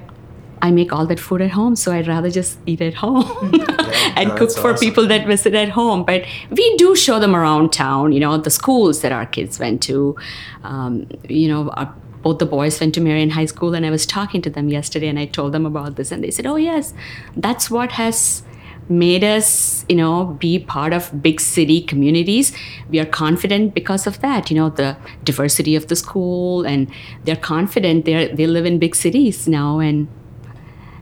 I 0.61 0.71
make 0.71 0.91
all 0.91 1.05
that 1.07 1.19
food 1.19 1.41
at 1.41 1.51
home, 1.51 1.75
so 1.75 1.91
I'd 1.91 2.07
rather 2.07 2.29
just 2.29 2.59
eat 2.65 2.81
at 2.81 2.95
home 2.95 3.23
and 4.15 4.29
no, 4.29 4.35
cook 4.35 4.51
for 4.51 4.71
awesome. 4.71 4.87
people 4.87 5.07
that 5.07 5.25
visit 5.25 5.53
at 5.53 5.69
home. 5.69 6.03
But 6.03 6.25
we 6.49 6.75
do 6.77 6.95
show 6.95 7.19
them 7.19 7.35
around 7.35 7.71
town, 7.71 8.11
you 8.11 8.19
know, 8.19 8.37
the 8.37 8.49
schools 8.49 9.01
that 9.01 9.11
our 9.11 9.25
kids 9.25 9.59
went 9.59 9.81
to, 9.83 10.15
um, 10.63 11.07
you 11.27 11.47
know, 11.47 11.69
our 11.69 11.93
both 12.21 12.39
the 12.39 12.45
boys 12.45 12.79
went 12.79 12.93
to 12.95 13.01
Marion 13.01 13.29
High 13.29 13.45
School, 13.45 13.73
and 13.73 13.85
I 13.85 13.89
was 13.89 14.05
talking 14.05 14.41
to 14.41 14.49
them 14.49 14.67
yesterday, 14.67 15.07
and 15.07 15.17
I 15.17 15.25
told 15.25 15.53
them 15.53 15.65
about 15.65 15.95
this, 15.95 16.11
and 16.11 16.23
they 16.23 16.31
said, 16.31 16.45
"Oh 16.45 16.57
yes, 16.57 16.93
that's 17.35 17.69
what 17.71 17.93
has." 17.93 18.43
Made 18.89 19.23
us 19.23 19.85
you 19.87 19.95
know 19.95 20.25
be 20.39 20.57
part 20.59 20.93
of 20.93 21.21
big 21.21 21.39
city 21.39 21.81
communities 21.81 22.51
we 22.89 22.99
are 22.99 23.05
confident 23.05 23.73
because 23.73 24.07
of 24.07 24.19
that 24.21 24.49
you 24.49 24.55
know 24.55 24.69
the 24.69 24.97
diversity 25.23 25.75
of 25.75 25.87
the 25.87 25.95
school 25.95 26.65
and 26.65 26.91
they're 27.23 27.35
confident 27.35 28.05
they 28.05 28.27
they 28.33 28.47
live 28.47 28.65
in 28.65 28.79
big 28.79 28.95
cities 28.95 29.47
now 29.47 29.79
and 29.79 30.07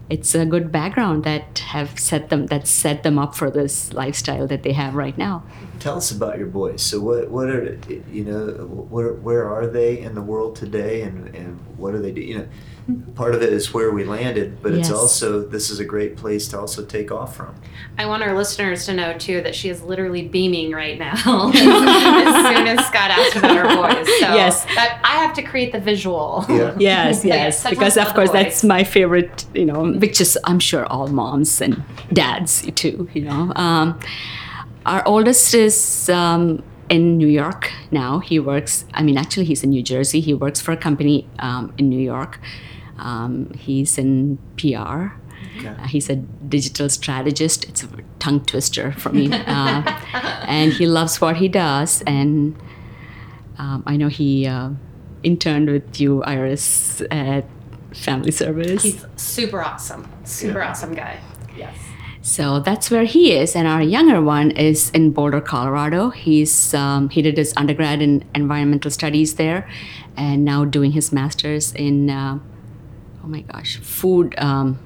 it's 0.10 0.34
a 0.36 0.46
good 0.46 0.72
background 0.72 1.24
that 1.24 1.60
have 1.60 1.98
set 1.98 2.30
them 2.30 2.48
that 2.48 2.68
set 2.68 3.04
them 3.04 3.18
up 3.18 3.36
for 3.36 3.50
this 3.50 3.94
lifestyle 3.94 4.48
that 4.48 4.64
they 4.64 4.74
have 4.74 4.94
right 4.94 5.18
now 5.18 5.44
Tell 5.80 5.98
us 5.98 6.12
about 6.12 6.38
your 6.38 6.48
boys. 6.48 6.82
So 6.82 7.00
what 7.00 7.30
what 7.30 7.50
are 7.50 7.78
you 8.12 8.24
know 8.24 8.48
where 8.90 9.14
where 9.14 9.48
are 9.48 9.68
they 9.68 10.00
in 10.00 10.16
the 10.16 10.22
world 10.22 10.56
today, 10.56 11.04
and 11.04 11.34
and 11.36 11.60
what 11.78 11.92
do 11.92 12.00
they 12.00 12.12
do? 12.12 12.22
You 12.22 12.38
know, 12.40 12.48
part 13.16 13.36
of 13.36 13.42
it 13.42 13.52
is 13.52 13.74
where 13.74 13.92
we 13.92 14.04
landed, 14.06 14.62
but 14.62 14.74
it's 14.74 14.90
also 14.90 15.42
this 15.46 15.70
is 15.70 15.80
a 15.80 15.86
great 15.86 16.16
place 16.16 16.48
to 16.50 16.60
also 16.60 16.86
take 16.86 17.12
off 17.12 17.36
from. 17.36 17.54
I 17.98 18.06
want 18.06 18.24
our 18.24 18.34
listeners 18.36 18.86
to 18.86 18.94
know 18.94 19.18
too 19.18 19.42
that 19.42 19.56
she 19.56 19.70
is 19.70 19.82
literally 19.82 20.28
beaming 20.28 20.72
right 20.72 20.98
now 20.98 21.14
as 21.54 21.60
soon 21.60 22.68
as 22.68 22.86
Scott 22.88 23.12
asked 23.12 23.36
about 23.36 23.58
her 23.58 23.64
boys. 23.76 24.08
So 24.20 24.34
Yes. 24.36 24.64
that, 24.76 25.02
I 25.04 25.16
have 25.24 25.34
to 25.36 25.42
create 25.42 25.72
the 25.74 25.80
visual. 25.80 26.46
Yeah. 26.48 26.76
yes 26.78 27.26
Yeah, 27.26 27.36
yes 27.36 27.70
because 27.70 27.98
of 27.98 28.14
course 28.14 28.32
that's 28.32 28.64
my 28.64 28.84
favorite 28.84 29.46
you 29.54 29.66
know 29.66 29.92
which 29.94 30.22
is 30.22 30.38
i'm 30.46 30.60
sure 30.60 30.86
all 30.86 31.08
moms 31.08 31.62
and 31.62 31.84
dads 32.14 32.62
too 32.76 33.10
you 33.14 33.24
know 33.24 33.52
um, 33.56 34.00
our 34.86 35.06
oldest 35.08 35.54
is 35.54 36.10
um, 36.10 36.64
in 36.90 37.18
new 37.18 37.28
york 37.28 37.72
now 37.92 38.20
he 38.20 38.40
works 38.40 38.86
i 38.94 39.02
mean 39.04 39.18
actually 39.18 39.46
he's 39.46 39.64
in 39.64 39.70
new 39.72 39.84
jersey 39.84 40.20
he 40.22 40.34
works 40.34 40.62
for 40.62 40.72
a 40.72 40.78
company 40.78 41.28
um, 41.40 41.74
in 41.78 41.90
new 41.90 42.00
york 42.00 42.40
um, 43.00 43.52
he's 43.58 43.98
in 43.98 44.38
pr 44.58 45.08
Okay. 45.60 45.68
Uh, 45.68 45.88
he's 45.88 46.10
a 46.10 46.16
digital 46.16 46.90
strategist. 46.90 47.64
It's 47.70 47.84
a 47.84 47.88
tongue 48.20 48.44
twister 48.46 48.92
for 48.92 49.10
me. 49.12 49.30
Uh, 49.32 49.82
and 50.48 50.74
he 50.74 50.86
loves 50.88 51.22
what 51.22 51.38
he 51.38 51.48
does. 51.48 52.02
And 52.08 52.56
um, 53.60 53.84
I 53.86 53.98
know 53.98 54.08
he 54.08 54.48
uh, 54.48 54.72
interned 55.24 55.70
with 55.70 56.00
you, 56.02 56.24
Iris, 56.24 57.02
at 57.12 57.46
Family 57.94 58.32
Service. 58.32 58.82
He's 58.84 59.06
super 59.16 59.62
awesome. 59.62 60.08
Super 60.24 60.60
Yeah. 60.60 60.70
awesome 60.72 60.94
guy. 60.96 61.20
Yes. 61.56 61.76
so 62.22 62.60
that's 62.60 62.90
where 62.92 63.06
he 63.06 63.32
is. 63.34 63.56
And 63.56 63.68
our 63.68 63.82
younger 63.82 64.22
one 64.22 64.52
is 64.52 64.90
in 64.92 65.12
Boulder, 65.12 65.42
Colorado. 65.42 66.10
He's 66.10 66.74
um, 66.74 67.10
he 67.10 67.22
did 67.22 67.38
his 67.38 67.54
undergrad 67.58 68.02
in 68.02 68.24
environmental 68.36 68.92
studies 68.92 69.36
there, 69.36 69.68
and 70.16 70.44
now 70.44 70.66
doing 70.66 70.92
his 70.92 71.12
master's 71.12 71.74
in 71.74 72.10
uh, 72.10 72.40
oh 73.28 73.30
my 73.30 73.42
gosh, 73.42 73.78
food. 73.78 74.36
Um, 74.38 74.80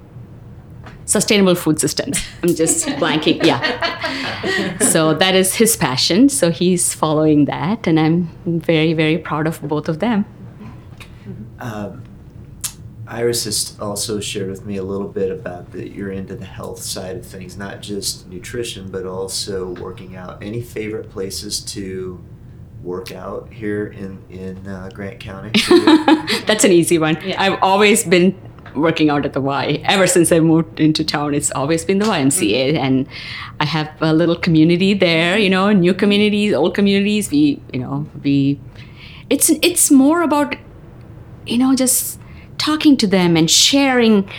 sustainable 1.05 1.53
food 1.53 1.79
systems. 1.79 2.19
I'm 2.41 2.55
just 2.55 2.87
blanking. 3.01 3.43
Yeah. 3.43 4.79
So 4.79 5.13
that 5.13 5.35
is 5.35 5.53
his 5.55 5.77
passion. 5.77 6.27
So 6.27 6.49
he's 6.49 6.93
following 6.93 7.45
that, 7.45 7.85
and 7.85 7.99
I'm 7.99 8.29
very, 8.45 8.93
very 8.93 9.19
proud 9.19 9.45
of 9.45 9.61
both 9.61 9.87
of 9.87 9.99
them. 9.99 10.25
Um, 11.59 12.03
Iris 13.07 13.43
has 13.43 13.77
also 13.79 14.19
shared 14.19 14.49
with 14.49 14.65
me 14.65 14.77
a 14.77 14.83
little 14.83 15.07
bit 15.07 15.29
about 15.29 15.71
that 15.73 15.91
you're 15.91 16.11
into 16.11 16.35
the 16.35 16.45
health 16.45 16.81
side 16.81 17.17
of 17.17 17.25
things, 17.25 17.57
not 17.57 17.81
just 17.81 18.27
nutrition, 18.27 18.89
but 18.89 19.05
also 19.05 19.75
working 19.75 20.15
out. 20.15 20.41
Any 20.41 20.61
favorite 20.61 21.11
places 21.11 21.59
to 21.59 22.23
work 22.83 23.11
out 23.11 23.51
here 23.51 23.87
in 23.87 24.21
in 24.29 24.67
uh, 24.67 24.89
Grant 24.93 25.19
County? 25.19 25.51
That's 26.45 26.63
an 26.63 26.71
easy 26.71 26.97
one. 26.97 27.17
Yeah. 27.23 27.41
I've 27.41 27.59
always 27.61 28.03
been 28.03 28.35
working 28.75 29.09
out 29.09 29.25
at 29.25 29.33
the 29.33 29.41
Y. 29.41 29.81
Ever 29.85 30.07
since 30.07 30.31
I 30.31 30.39
moved 30.39 30.79
into 30.79 31.03
town, 31.03 31.33
it's 31.33 31.51
always 31.51 31.85
been 31.85 31.99
the 31.99 32.05
YMCA. 32.05 32.77
And 32.77 33.07
I 33.59 33.65
have 33.65 33.89
a 34.01 34.13
little 34.13 34.35
community 34.35 34.93
there, 34.93 35.37
you 35.37 35.49
know, 35.49 35.71
new 35.71 35.93
communities, 35.93 36.53
old 36.53 36.73
communities. 36.73 37.31
We, 37.31 37.61
you 37.73 37.79
know, 37.79 38.07
we, 38.23 38.59
it's, 39.29 39.49
it's 39.49 39.91
more 39.91 40.21
about, 40.21 40.55
you 41.45 41.57
know, 41.57 41.75
just 41.75 42.19
talking 42.57 42.95
to 42.97 43.07
them 43.07 43.35
and 43.35 43.49
sharing 43.49 44.29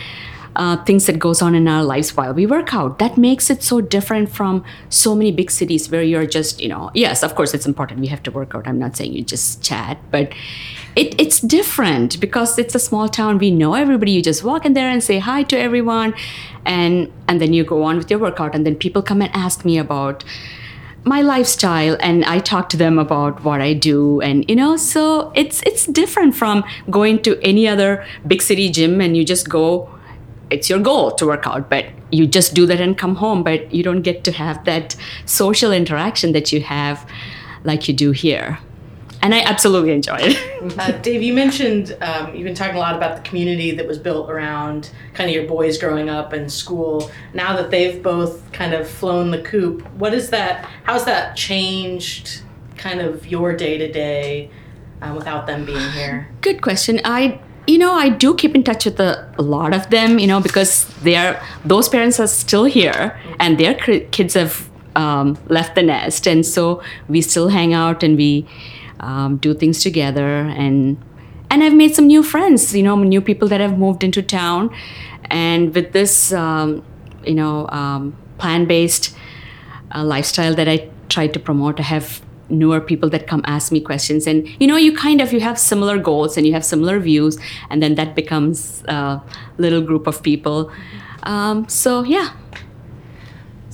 uh, 0.55 0.83
things 0.83 1.05
that 1.05 1.19
goes 1.19 1.41
on 1.41 1.55
in 1.55 1.67
our 1.67 1.83
lives 1.83 2.15
while 2.15 2.33
we 2.33 2.45
work 2.45 2.73
out. 2.73 2.99
That 2.99 3.17
makes 3.17 3.49
it 3.49 3.63
so 3.63 3.81
different 3.81 4.29
from 4.29 4.63
so 4.89 5.15
many 5.15 5.31
big 5.31 5.51
cities 5.51 5.89
where 5.89 6.03
you're 6.03 6.25
just 6.25 6.61
you 6.61 6.69
know 6.69 6.91
yes 6.93 7.23
of 7.23 7.35
course 7.35 7.53
it's 7.53 7.65
important. 7.65 7.99
We 7.99 8.07
have 8.07 8.23
to 8.23 8.31
work 8.31 8.55
out. 8.55 8.67
I'm 8.67 8.79
not 8.79 8.95
saying 8.97 9.13
you 9.13 9.23
just 9.23 9.63
chat 9.63 9.97
but 10.11 10.33
it, 10.95 11.19
it's 11.19 11.39
different 11.39 12.19
because 12.19 12.59
it's 12.59 12.75
a 12.75 12.79
small 12.79 13.09
town. 13.09 13.39
We 13.39 13.49
know 13.49 13.73
everybody. 13.73 14.11
You 14.11 14.21
just 14.21 14.43
walk 14.43 14.65
in 14.65 14.73
there 14.73 14.89
and 14.89 15.03
say 15.03 15.19
hi 15.19 15.43
to 15.43 15.57
everyone 15.57 16.13
and 16.65 17.11
and 17.27 17.41
then 17.41 17.53
you 17.53 17.63
go 17.63 17.83
on 17.83 17.97
with 17.97 18.09
your 18.09 18.19
workout 18.19 18.55
and 18.55 18.65
then 18.65 18.75
people 18.75 19.01
come 19.01 19.21
and 19.21 19.31
ask 19.35 19.65
me 19.65 19.77
about 19.77 20.23
my 21.05 21.21
lifestyle 21.21 21.97
and 21.99 22.23
I 22.23 22.39
talk 22.39 22.69
to 22.69 22.77
them 22.77 22.97
about 22.97 23.43
what 23.43 23.59
I 23.59 23.73
do 23.73 24.21
and 24.21 24.49
you 24.49 24.55
know 24.55 24.77
so 24.77 25.31
it's 25.35 25.61
it's 25.63 25.85
different 25.85 26.35
from 26.35 26.63
going 26.89 27.21
to 27.23 27.39
any 27.41 27.67
other 27.67 28.05
big 28.25 28.41
city 28.41 28.69
gym 28.69 29.01
and 29.01 29.17
you 29.17 29.25
just 29.25 29.49
go 29.49 29.89
it's 30.53 30.69
your 30.69 30.79
goal 30.79 31.11
to 31.11 31.25
work 31.25 31.45
out 31.47 31.69
but 31.69 31.85
you 32.11 32.25
just 32.27 32.53
do 32.53 32.65
that 32.65 32.79
and 32.79 32.97
come 32.97 33.15
home 33.15 33.43
but 33.43 33.73
you 33.73 33.83
don't 33.83 34.01
get 34.01 34.23
to 34.23 34.31
have 34.31 34.63
that 34.65 34.95
social 35.25 35.71
interaction 35.71 36.31
that 36.31 36.51
you 36.51 36.61
have 36.61 37.09
like 37.63 37.87
you 37.87 37.93
do 37.93 38.11
here 38.11 38.59
and 39.21 39.33
I 39.33 39.39
absolutely 39.41 39.91
enjoy 39.91 40.17
it 40.19 40.53
Uh, 40.79 40.91
Dave, 40.99 41.21
you 41.21 41.33
mentioned 41.33 41.97
um, 42.01 42.33
you've 42.33 42.45
been 42.45 42.55
talking 42.55 42.77
a 42.77 42.79
lot 42.79 42.95
about 42.95 43.17
the 43.17 43.29
community 43.29 43.71
that 43.71 43.85
was 43.85 43.97
built 43.97 44.29
around 44.29 44.91
kind 45.13 45.29
of 45.29 45.35
your 45.35 45.45
boys 45.45 45.77
growing 45.77 46.09
up 46.09 46.31
and 46.31 46.49
school. 46.49 47.11
Now 47.33 47.53
that 47.57 47.69
they've 47.69 48.01
both 48.01 48.49
kind 48.53 48.73
of 48.73 48.89
flown 48.89 49.29
the 49.31 49.41
coop, 49.41 49.85
what 49.95 50.13
is 50.13 50.29
that? 50.29 50.63
How's 50.85 51.03
that 51.03 51.35
changed 51.35 52.43
kind 52.77 53.01
of 53.01 53.27
your 53.27 53.53
day 53.53 53.77
to 53.77 53.91
day 53.91 54.49
without 55.13 55.45
them 55.45 55.65
being 55.65 55.91
here? 55.91 56.29
Good 56.39 56.61
question. 56.61 57.01
I 57.03 57.41
you 57.67 57.77
know 57.77 57.93
I 57.93 58.09
do 58.09 58.35
keep 58.35 58.55
in 58.55 58.63
touch 58.63 58.85
with 58.85 58.99
a, 58.99 59.33
a 59.37 59.41
lot 59.41 59.73
of 59.73 59.89
them, 59.89 60.19
you 60.19 60.27
know, 60.27 60.39
because 60.39 60.85
they 61.03 61.15
are 61.15 61.41
those 61.65 61.89
parents 61.89 62.19
are 62.19 62.27
still 62.27 62.65
here 62.65 63.19
and 63.39 63.57
their 63.57 63.73
kids 63.75 64.33
have 64.33 64.69
um, 64.95 65.37
left 65.47 65.75
the 65.75 65.83
nest, 65.83 66.27
and 66.27 66.45
so 66.45 66.81
we 67.07 67.21
still 67.21 67.49
hang 67.49 67.73
out 67.73 68.03
and 68.03 68.17
we 68.17 68.45
um, 68.99 69.37
do 69.37 69.53
things 69.53 69.81
together 69.81 70.39
and 70.57 70.97
and 71.49 71.63
I've 71.63 71.75
made 71.75 71.93
some 71.93 72.07
new 72.07 72.23
friends, 72.23 72.75
you 72.75 72.81
know, 72.81 72.95
new 72.95 73.21
people 73.21 73.47
that 73.49 73.61
have 73.61 73.77
moved 73.77 74.03
into 74.03 74.23
town, 74.23 74.75
and 75.25 75.73
with 75.75 75.91
this, 75.91 76.33
um, 76.33 76.83
you 77.25 77.35
know, 77.35 77.67
um, 77.69 78.17
plant-based 78.39 79.15
uh, 79.93 80.03
lifestyle 80.03 80.55
that 80.55 80.67
I 80.67 80.89
try 81.09 81.27
to 81.27 81.39
promote. 81.39 81.79
I 81.79 81.83
have 81.83 82.23
newer 82.53 82.79
people 82.79 83.09
that 83.09 83.27
come 83.27 83.41
ask 83.45 83.71
me 83.71 83.81
questions, 83.81 84.27
and 84.27 84.47
you 84.61 84.67
know, 84.67 84.77
you 84.77 84.95
kind 84.95 85.21
of 85.21 85.33
you 85.33 85.39
have 85.41 85.57
similar 85.57 85.97
goals 85.97 86.37
and 86.37 86.45
you 86.47 86.53
have 86.53 86.63
similar 86.63 86.99
views, 86.99 87.37
and 87.69 87.81
then 87.81 87.95
that 87.95 88.15
becomes 88.15 88.83
a 88.87 89.21
little 89.57 89.81
group 89.81 90.07
of 90.07 90.21
people. 90.23 90.71
Um, 91.23 91.67
so 91.67 92.03
yeah, 92.03 92.29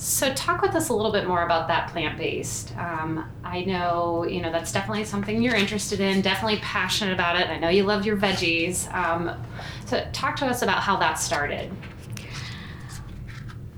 So 0.00 0.32
talk 0.32 0.62
with 0.62 0.74
us 0.74 0.88
a 0.88 0.94
little 0.94 1.12
bit 1.12 1.28
more 1.28 1.42
about 1.42 1.68
that 1.68 1.90
plant-based. 1.90 2.74
Um, 2.78 3.30
I 3.44 3.64
know, 3.64 4.24
you 4.26 4.40
know, 4.40 4.50
that's 4.50 4.72
definitely 4.72 5.04
something 5.04 5.42
you're 5.42 5.54
interested 5.54 6.00
in, 6.00 6.22
definitely 6.22 6.58
passionate 6.62 7.12
about 7.12 7.38
it. 7.38 7.50
I 7.50 7.58
know 7.58 7.68
you 7.68 7.82
love 7.82 8.06
your 8.06 8.16
veggies. 8.16 8.90
Um, 8.94 9.38
so 9.84 10.08
talk 10.14 10.36
to 10.36 10.46
us 10.46 10.62
about 10.62 10.78
how 10.78 10.96
that 10.96 11.18
started. 11.18 11.70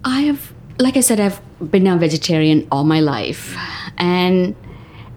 I 0.04 0.20
have, 0.20 0.52
like 0.78 0.96
I 0.96 1.00
said, 1.00 1.18
I've 1.18 1.40
been 1.72 1.88
a 1.88 1.96
vegetarian 1.96 2.68
all 2.70 2.84
my 2.84 3.00
life, 3.00 3.56
and 3.98 4.54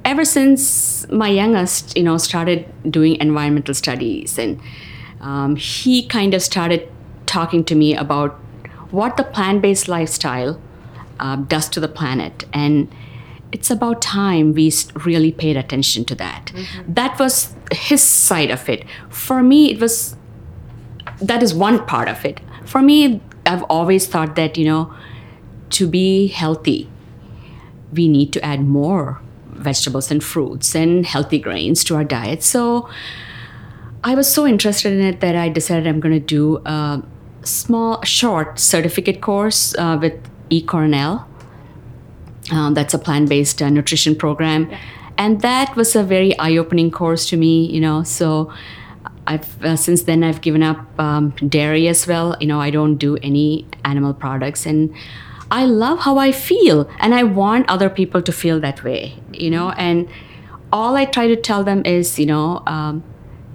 ever 0.05 0.23
since 0.23 1.07
my 1.09 1.27
youngest, 1.27 1.97
you 1.97 2.03
know, 2.03 2.17
started 2.17 2.65
doing 2.89 3.15
environmental 3.19 3.73
studies, 3.73 4.37
and 4.37 4.61
um, 5.19 5.55
he 5.55 6.05
kind 6.07 6.33
of 6.33 6.41
started 6.41 6.87
talking 7.25 7.63
to 7.65 7.75
me 7.75 7.95
about 7.95 8.31
what 8.91 9.17
the 9.17 9.23
plant-based 9.23 9.87
lifestyle 9.87 10.61
uh, 11.19 11.35
does 11.35 11.67
to 11.69 11.79
the 11.79 11.87
planet, 11.87 12.45
and 12.53 12.93
it's 13.51 13.71
about 13.71 14.01
time 14.01 14.53
we 14.53 14.71
really 15.05 15.31
paid 15.31 15.57
attention 15.57 16.05
to 16.05 16.15
that. 16.15 16.51
That 16.87 17.19
was 17.19 17.55
his 17.71 18.01
side 18.03 18.51
of 18.51 18.69
it. 18.69 18.85
For 19.09 19.41
me, 19.41 19.71
it 19.71 19.79
was 19.79 20.15
that 21.21 21.41
is 21.41 21.53
one 21.53 21.85
part 21.85 22.09
of 22.09 22.25
it. 22.25 22.41
For 22.65 22.81
me, 22.81 23.21
I've 23.45 23.63
always 23.63 24.07
thought 24.07 24.35
that, 24.35 24.57
you 24.57 24.65
know, 24.65 24.93
to 25.69 25.87
be 25.87 26.27
healthy, 26.27 26.89
we 27.93 28.07
need 28.07 28.33
to 28.33 28.43
add 28.43 28.61
more 28.61 29.21
vegetables 29.65 30.11
and 30.11 30.23
fruits 30.23 30.75
and 30.75 31.05
healthy 31.05 31.39
grains 31.39 31.83
to 31.83 31.95
our 31.95 32.05
diet. 32.05 32.43
So 32.43 32.87
I 34.11 34.13
was 34.15 34.31
so 34.31 34.45
interested 34.45 34.93
in 34.93 35.01
it 35.01 35.19
that 35.19 35.35
I 35.35 35.49
decided 35.49 35.87
I'm 35.87 35.99
going 35.99 36.13
to 36.13 36.27
do 36.37 36.61
a 36.65 37.01
small, 37.41 38.01
short 38.03 38.59
certificate 38.59 39.19
course 39.19 39.75
uh, 39.77 39.97
with 39.99 40.13
eCornell. 40.49 41.25
Um, 42.51 42.75
that's 42.75 42.93
a 42.93 42.99
plant-based 42.99 43.61
uh, 43.61 43.69
nutrition 43.69 44.15
program, 44.15 44.69
and 45.17 45.41
that 45.41 45.75
was 45.75 45.95
a 45.95 46.03
very 46.03 46.37
eye-opening 46.37 46.91
course 46.91 47.27
to 47.29 47.37
me. 47.37 47.65
You 47.75 47.81
know, 47.81 48.03
so 48.03 48.53
I've 49.25 49.49
uh, 49.63 49.75
since 49.75 50.03
then 50.03 50.23
I've 50.23 50.41
given 50.41 50.61
up 50.61 50.99
um, 50.99 51.33
dairy 51.49 51.87
as 51.87 52.05
well. 52.05 52.37
You 52.39 52.45
know, 52.45 52.61
I 52.61 52.69
don't 52.69 52.97
do 52.97 53.17
any 53.23 53.65
animal 53.83 54.13
products, 54.13 54.67
and 54.67 54.93
I 55.55 55.63
love 55.63 55.99
how 55.99 56.17
I 56.17 56.31
feel, 56.33 56.89
and 56.99 57.15
I 57.15 57.23
want 57.23 57.69
other 57.69 57.89
people 57.89 58.21
to 58.21 58.33
feel 58.33 58.59
that 58.59 58.83
way. 58.83 59.01
You 59.31 59.49
know, 59.49 59.69
and 59.71 60.09
all 60.71 60.97
I 60.97 61.05
try 61.05 61.27
to 61.27 61.37
tell 61.37 61.63
them 61.63 61.81
is, 61.85 62.19
you 62.19 62.25
know, 62.25 62.61
um, 62.67 63.03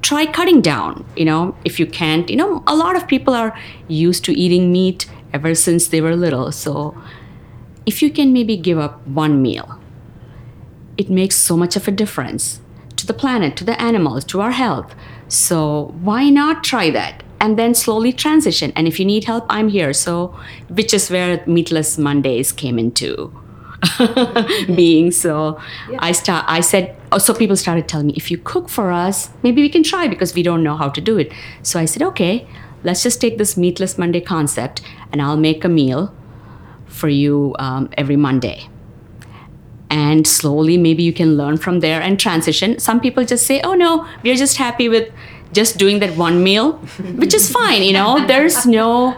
try 0.00 0.24
cutting 0.24 0.62
down. 0.62 1.04
You 1.14 1.26
know, 1.26 1.54
if 1.62 1.78
you 1.78 1.86
can't, 1.86 2.30
you 2.30 2.36
know, 2.36 2.62
a 2.66 2.74
lot 2.74 2.96
of 2.96 3.06
people 3.06 3.34
are 3.34 3.52
used 3.86 4.24
to 4.24 4.32
eating 4.32 4.72
meat 4.72 5.10
ever 5.34 5.54
since 5.54 5.88
they 5.88 6.00
were 6.00 6.16
little, 6.16 6.50
so 6.52 6.96
if 7.84 8.00
you 8.02 8.10
can 8.10 8.32
maybe 8.32 8.56
give 8.56 8.78
up 8.78 9.06
one 9.06 9.42
meal, 9.42 9.78
it 10.96 11.10
makes 11.10 11.36
so 11.36 11.54
much 11.54 11.76
of 11.76 11.86
a 11.86 11.90
difference 11.90 12.60
to 12.96 13.06
the 13.06 13.14
planet, 13.14 13.56
to 13.56 13.64
the 13.64 13.78
animals, 13.80 14.24
to 14.24 14.40
our 14.40 14.52
health. 14.52 14.94
So 15.28 15.94
why 16.00 16.30
not 16.30 16.64
try 16.64 16.88
that? 16.90 17.22
And 17.40 17.58
then 17.58 17.74
slowly 17.74 18.12
transition. 18.12 18.72
And 18.76 18.86
if 18.86 18.98
you 19.00 19.06
need 19.06 19.24
help, 19.24 19.46
I'm 19.48 19.68
here. 19.68 19.92
So, 19.92 20.38
which 20.68 20.92
is 20.92 21.10
where 21.10 21.42
Meatless 21.46 21.96
Mondays 21.96 22.52
came 22.52 22.78
into 22.78 23.32
being. 24.66 25.10
So, 25.10 25.58
I 25.98 26.12
start. 26.12 26.44
I 26.48 26.60
said. 26.60 26.96
Oh, 27.12 27.18
so 27.18 27.34
people 27.34 27.56
started 27.56 27.88
telling 27.88 28.06
me, 28.08 28.12
if 28.16 28.30
you 28.30 28.38
cook 28.38 28.68
for 28.68 28.92
us, 28.92 29.30
maybe 29.42 29.62
we 29.62 29.68
can 29.68 29.82
try 29.82 30.06
because 30.06 30.32
we 30.32 30.44
don't 30.44 30.62
know 30.62 30.76
how 30.76 30.88
to 30.90 31.00
do 31.00 31.18
it. 31.18 31.32
So 31.62 31.80
I 31.80 31.84
said, 31.84 32.02
okay, 32.02 32.46
let's 32.84 33.02
just 33.02 33.20
take 33.20 33.36
this 33.36 33.56
Meatless 33.56 33.98
Monday 33.98 34.20
concept, 34.20 34.80
and 35.10 35.20
I'll 35.20 35.36
make 35.36 35.64
a 35.64 35.68
meal 35.68 36.14
for 36.86 37.08
you 37.08 37.56
um, 37.58 37.88
every 37.96 38.16
Monday 38.16 38.68
and 39.90 40.26
slowly 40.26 40.78
maybe 40.78 41.02
you 41.02 41.12
can 41.12 41.36
learn 41.36 41.56
from 41.56 41.80
there 41.80 42.00
and 42.00 42.18
transition 42.18 42.78
some 42.78 43.00
people 43.00 43.24
just 43.24 43.46
say 43.46 43.60
oh 43.62 43.74
no 43.74 44.06
we're 44.22 44.36
just 44.36 44.56
happy 44.56 44.88
with 44.88 45.12
just 45.52 45.78
doing 45.78 45.98
that 46.00 46.16
one 46.16 46.42
meal 46.42 46.72
which 47.20 47.34
is 47.34 47.50
fine 47.50 47.82
you 47.82 47.92
know 47.92 48.24
there's 48.26 48.66
no 48.66 49.14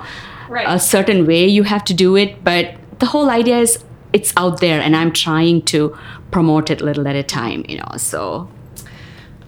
Right. 0.49 0.67
a 0.69 0.79
certain 0.79 1.27
way 1.27 1.47
you 1.47 1.63
have 1.63 1.83
to 1.85 1.95
do 1.95 2.15
it 2.17 2.45
but 2.45 2.75
the 2.99 3.07
whole 3.07 3.31
idea 3.31 3.59
is 3.59 3.79
it's 4.13 4.33
out 4.37 4.61
there 4.61 4.81
and 4.81 4.95
i'm 4.95 5.11
trying 5.13 5.63
to 5.63 5.97
promote 6.31 6.69
it 6.71 6.81
little 6.83 7.09
at 7.09 7.17
a 7.17 7.23
time 7.23 7.65
you 7.69 7.79
know 7.79 7.93
so 7.97 8.49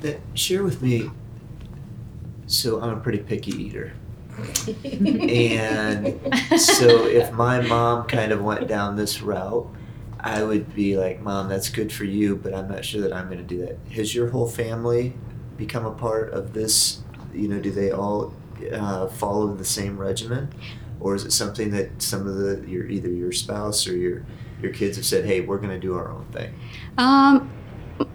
That, 0.01 0.21
share 0.35 0.63
with 0.63 0.81
me. 0.83 1.11
So 2.47 2.81
I'm 2.81 2.99
a 2.99 3.01
pretty 3.01 3.19
picky 3.21 3.53
eater, 3.65 3.93
and 4.95 6.19
so 6.61 7.07
if 7.07 7.33
my 7.33 7.61
mom 7.61 8.07
kind 8.07 8.33
of 8.33 8.43
went 8.43 8.69
down 8.69 8.97
this 8.97 9.23
route, 9.23 9.67
I 10.21 10.43
would 10.43 10.75
be 10.75 10.97
like, 10.97 11.21
"Mom, 11.23 11.49
that's 11.49 11.69
good 11.71 11.91
for 11.93 12.05
you, 12.05 12.37
but 12.37 12.55
I'm 12.55 12.69
not 12.69 12.85
sure 12.85 13.01
that 13.01 13.13
I'm 13.13 13.27
going 13.27 13.39
to 13.39 13.45
do 13.45 13.59
that." 13.65 13.79
Has 13.93 14.15
your 14.15 14.29
whole 14.31 14.47
family 14.49 15.15
become 15.57 15.85
a 15.87 15.93
part 15.93 16.33
of 16.33 16.53
this? 16.53 17.01
You 17.33 17.49
know, 17.49 17.61
do 17.61 17.71
they 17.71 17.91
all 17.91 18.33
uh, 18.73 19.09
follow 19.09 19.55
the 19.55 19.65
same 19.65 19.99
regimen, 19.99 20.49
or 21.01 21.15
is 21.15 21.25
it 21.25 21.33
something 21.33 21.71
that 21.73 22.01
some 22.03 22.27
of 22.27 22.37
the 22.37 22.65
your 22.69 22.87
either 22.87 23.09
your 23.09 23.33
spouse 23.33 23.87
or 23.89 23.97
your 23.97 24.25
your 24.63 24.73
kids 24.73 24.97
have 24.97 25.07
said, 25.07 25.25
"Hey, 25.25 25.41
we're 25.41 25.59
going 25.59 25.71
to 25.81 25.87
do 25.89 25.95
our 25.97 26.11
own 26.11 26.25
thing"? 26.33 26.55
Um, 26.99 27.51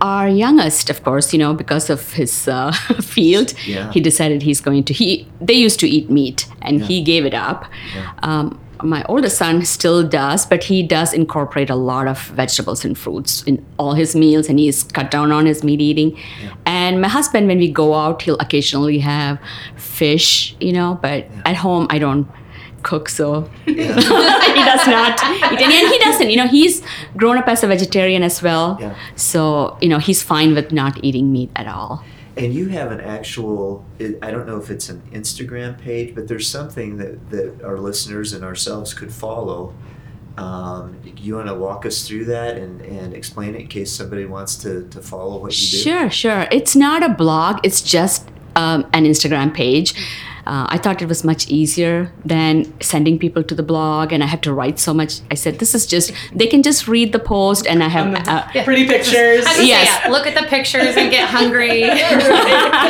our 0.02 0.28
youngest, 0.28 0.90
of 0.90 1.04
course, 1.04 1.32
you 1.34 1.40
know, 1.40 1.54
because 1.54 1.90
of 1.90 2.14
his 2.14 2.48
uh, 2.48 2.72
field, 3.02 3.54
Yeah. 3.66 3.92
he 3.92 4.00
decided 4.02 4.42
he's 4.42 4.62
going 4.62 4.84
to. 4.86 4.94
He 4.94 5.28
they 5.42 5.54
used 5.54 5.80
to 5.82 5.88
eat 5.88 6.10
meat, 6.10 6.48
and 6.62 6.80
Yeah. 6.80 6.86
he 6.88 7.02
gave 7.02 7.26
it 7.26 7.34
up. 7.34 7.66
Yeah. 7.96 8.12
Um, 8.24 8.60
my 8.84 9.04
oldest 9.10 9.38
son 9.38 9.64
still 9.66 10.08
does, 10.08 10.46
but 10.46 10.64
he 10.66 10.82
does 10.84 11.14
incorporate 11.14 11.70
a 11.70 11.76
lot 11.76 12.08
of 12.08 12.20
vegetables 12.28 12.86
and 12.86 12.98
fruits 12.98 13.44
in 13.44 13.66
all 13.78 13.94
his 13.94 14.16
meals, 14.16 14.48
and 14.50 14.58
he's 14.60 14.84
cut 14.84 15.12
down 15.12 15.32
on 15.32 15.46
his 15.46 15.64
meat 15.64 15.82
eating. 15.82 16.18
And 16.66 17.02
my 17.02 17.08
husband, 17.10 17.48
when 17.48 17.58
we 17.60 17.70
go 17.72 17.94
out, 17.94 18.22
he'll 18.22 18.38
occasionally 18.40 19.00
have 19.00 19.40
fish, 19.76 20.56
you 20.60 20.72
know, 20.74 20.98
but 21.02 21.26
at 21.46 21.56
home 21.58 21.88
I 21.90 22.00
don't 22.00 22.28
cook, 22.84 23.10
so 23.10 23.50
Yeah. 23.66 23.94
he 24.56 24.64
does 24.64 24.88
not 24.88 25.20
eat 25.52 25.60
any, 25.62 25.76
and 25.80 25.88
he 25.94 25.98
doesn't. 26.00 26.30
You 26.30 26.38
know, 26.38 26.48
he's 26.48 26.82
grown 27.18 27.38
up 27.38 27.48
as 27.48 27.64
a 27.64 27.68
vegetarian 27.68 28.24
as 28.24 28.42
well, 28.42 28.78
Yeah. 28.80 28.96
so 29.16 29.78
you 29.82 29.90
know 29.90 30.00
he's 30.00 30.24
fine 30.24 30.56
with 30.56 30.72
not 30.72 31.04
eating 31.04 31.32
meat 31.34 31.50
at 31.56 31.68
all. 31.68 32.04
And 32.40 32.54
you 32.54 32.70
have 32.70 32.92
an 32.92 33.02
actual, 33.02 33.86
I 34.00 34.32
don't 34.32 34.48
know 34.48 34.58
if 34.58 34.70
it's 34.70 34.88
an 34.88 35.02
Instagram 35.12 35.78
page, 35.78 36.16
but 36.16 36.28
there's 36.28 36.50
something 36.50 36.98
that, 36.98 37.30
that 37.32 37.62
our 37.64 37.78
listeners 37.78 38.32
and 38.32 38.46
ourselves 38.46 38.94
could 38.94 39.14
follow. 39.14 39.74
Um, 40.38 41.02
you 41.18 41.36
want 41.36 41.48
to 41.48 41.56
walk 41.56 41.86
us 41.86 42.08
through 42.08 42.26
that 42.26 42.56
and, 42.56 42.80
and 42.82 43.14
explain 43.14 43.56
it 43.56 43.62
in 43.62 43.68
case 43.68 43.92
somebody 43.92 44.26
wants 44.26 44.56
to, 44.58 44.88
to 44.88 45.02
follow 45.02 45.38
what 45.38 45.52
you 45.60 45.68
do? 45.70 45.78
Sure, 45.78 46.10
sure. 46.10 46.48
It's 46.50 46.78
not 46.78 47.04
a 47.04 47.10
blog. 47.10 47.60
It's 47.66 47.82
just 47.82 48.30
um, 48.56 48.90
an 48.94 49.04
Instagram 49.04 49.54
page. 49.54 49.94
Uh, 50.50 50.66
I 50.76 50.78
thought 50.80 51.00
it 51.04 51.08
was 51.08 51.24
much 51.24 51.48
easier 51.48 52.12
than 52.26 52.54
sending 52.82 53.20
people 53.20 53.44
to 53.44 53.54
the 53.54 53.62
blog, 53.72 54.12
and 54.12 54.24
I 54.24 54.26
had 54.34 54.42
to 54.48 54.52
write 54.60 54.80
so 54.80 54.92
much. 55.00 55.12
I 55.30 55.36
said, 55.36 55.60
"This 55.60 55.76
is 55.76 55.86
just 55.86 56.12
they 56.40 56.48
can 56.54 56.62
just 56.70 56.88
read 56.88 57.10
the 57.18 57.20
post, 57.34 57.68
and 57.72 57.84
I 57.84 57.90
have." 57.98 58.08
Uh, 58.28 58.64
Pretty 58.64 58.86
pictures. 58.88 59.46
I 59.46 59.54
Yes. 59.62 59.88
say, 59.88 60.08
yeah, 60.08 60.12
look 60.16 60.26
at 60.26 60.36
the 60.40 60.46
pictures 60.56 60.94
and 60.98 61.12
get 61.12 61.30
hungry. 61.30 61.82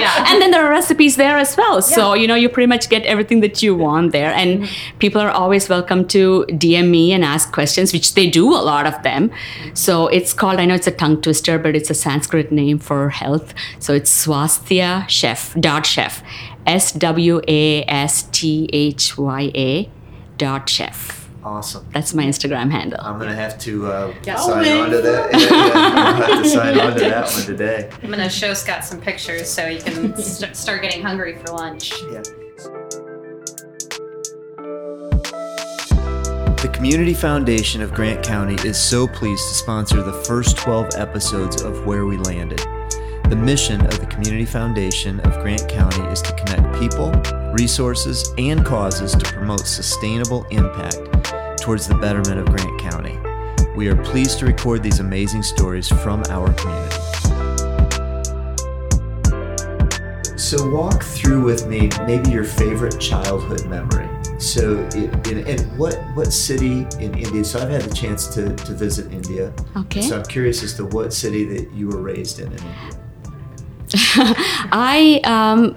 yeah. 0.04 0.26
and 0.30 0.42
then 0.42 0.52
there 0.52 0.64
are 0.66 0.70
recipes 0.70 1.16
there 1.18 1.38
as 1.38 1.58
well. 1.58 1.82
So, 1.82 2.14
you 2.14 2.28
know, 2.30 2.36
you 2.36 2.48
pretty 2.50 2.68
much 2.68 2.88
get 2.90 3.04
everything 3.14 3.42
that 3.42 3.62
you 3.64 3.76
want 3.76 4.12
there. 4.12 4.32
And 4.34 4.70
people 5.00 5.22
are 5.22 5.32
always 5.42 5.68
welcome 5.70 6.08
to 6.16 6.46
DM 6.64 6.90
me 6.90 7.12
and 7.12 7.24
ask 7.26 7.52
questions, 7.52 7.92
which 7.94 8.14
they 8.14 8.30
do, 8.30 8.46
a 8.54 8.64
lot 8.74 8.86
of 8.86 8.96
them. 9.04 9.32
So 9.74 10.08
it's 10.08 10.34
called, 10.34 10.60
I 10.60 10.66
know 10.66 10.76
it's 10.76 10.88
a 10.88 10.92
tongue 10.92 11.22
twister, 11.22 11.58
but 11.60 11.76
it's 11.76 11.90
a 11.90 11.94
Sanskrit 11.94 12.52
name 12.52 12.80
for 12.80 13.10
health. 13.10 13.54
So 13.80 13.94
it's 13.94 14.12
Swasthya 14.26 15.08
Chef, 15.10 15.54
dot 15.60 15.86
chef. 15.86 16.24
S 16.70 16.92
W 16.92 17.42
A 17.48 17.84
S 17.86 18.24
T 18.32 18.70
H 18.72 19.18
Y 19.18 19.52
A 19.56 19.90
dot 20.38 20.70
chef. 20.70 21.28
Awesome. 21.44 21.86
That's 21.94 22.14
my 22.14 22.24
Instagram 22.26 22.70
handle. 22.70 23.00
I'm 23.02 23.18
going 23.18 23.30
to 23.30 23.36
have 23.36 23.58
to 23.60 23.88
uh, 23.88 24.14
Yeah. 24.24 24.36
sign 24.36 24.68
Oh, 24.68 24.84
on 24.84 24.90
to 24.92 25.02
that. 25.02 25.32
Yeah, 25.34 25.40
yeah. 25.40 25.72
I'll 25.74 26.14
have 26.36 26.44
to 26.44 26.50
sign 26.50 26.80
on 26.80 26.94
to 26.94 27.00
that 27.00 27.32
one 27.32 27.44
today. 27.44 27.90
I'm 28.04 28.10
gonna 28.12 28.30
show 28.30 28.54
Scott 28.54 28.84
some 28.86 29.00
pictures 29.02 29.50
so 29.50 29.66
you 29.68 29.80
can 29.80 30.16
st- 30.22 30.56
start 30.56 30.82
getting 30.82 31.02
hungry 31.02 31.38
for 31.38 31.54
lunch. 31.54 31.94
Yeah. 32.12 32.22
The 36.62 36.70
Community 36.74 37.14
Foundation 37.14 37.82
of 37.82 37.94
Grant 37.94 38.24
County 38.24 38.56
is 38.68 38.78
so 38.78 39.08
pleased 39.08 39.48
to 39.48 39.54
sponsor 39.56 40.04
the 40.04 40.14
first 40.14 40.58
12 40.58 40.90
episodes 40.96 41.62
of 41.62 41.86
Where 41.86 42.06
We 42.06 42.18
Landed. 42.18 42.62
The 43.30 43.36
mission 43.36 43.80
of 43.86 44.00
the 44.00 44.08
Community 44.08 44.44
Foundation 44.44 45.20
of 45.20 45.40
Grant 45.44 45.70
County 45.70 46.02
is 46.06 46.20
to 46.24 46.34
connect 46.34 46.80
people, 46.80 47.12
resources, 47.54 48.34
and 48.40 48.66
causes 48.66 49.12
to 49.12 49.24
promote 49.24 49.68
sustainable 49.68 50.46
impact 50.50 50.98
towards 51.62 51.88
the 51.88 51.94
betterment 51.94 52.40
of 52.40 52.48
Grant 52.48 52.82
County. 52.82 53.20
We 53.76 53.88
are 53.88 53.96
pleased 53.96 54.40
to 54.40 54.48
record 54.48 54.82
these 54.82 55.00
amazing 55.00 55.44
stories 55.44 55.88
from 55.88 56.24
our 56.30 56.52
community. 56.54 56.96
So 60.36 60.68
walk 60.68 61.04
through 61.04 61.44
with 61.44 61.68
me 61.68 61.92
maybe 62.08 62.32
your 62.32 62.46
favorite 62.46 63.00
childhood 63.00 63.68
memory. 63.68 64.10
So, 64.40 64.80
in 64.96 65.60
what 65.78 66.00
what 66.16 66.34
city 66.34 66.88
in 67.00 67.14
India? 67.14 67.46
So 67.46 67.60
I've 67.60 67.70
had 67.70 67.84
the 67.84 67.94
chance 67.94 68.26
to, 68.34 68.56
to 68.56 68.74
visit 68.74 69.14
India. 69.14 69.54
Okay. 69.78 70.02
So 70.02 70.18
I'm 70.18 70.26
curious 70.26 70.64
as 70.64 70.74
to 70.78 70.86
what 70.86 71.14
city 71.14 71.44
that 71.44 71.72
you 71.74 71.90
were 71.90 72.02
raised 72.02 72.40
in 72.40 72.48
in 72.48 72.54
India. 72.54 73.00
I 73.96 75.22
um, 75.24 75.76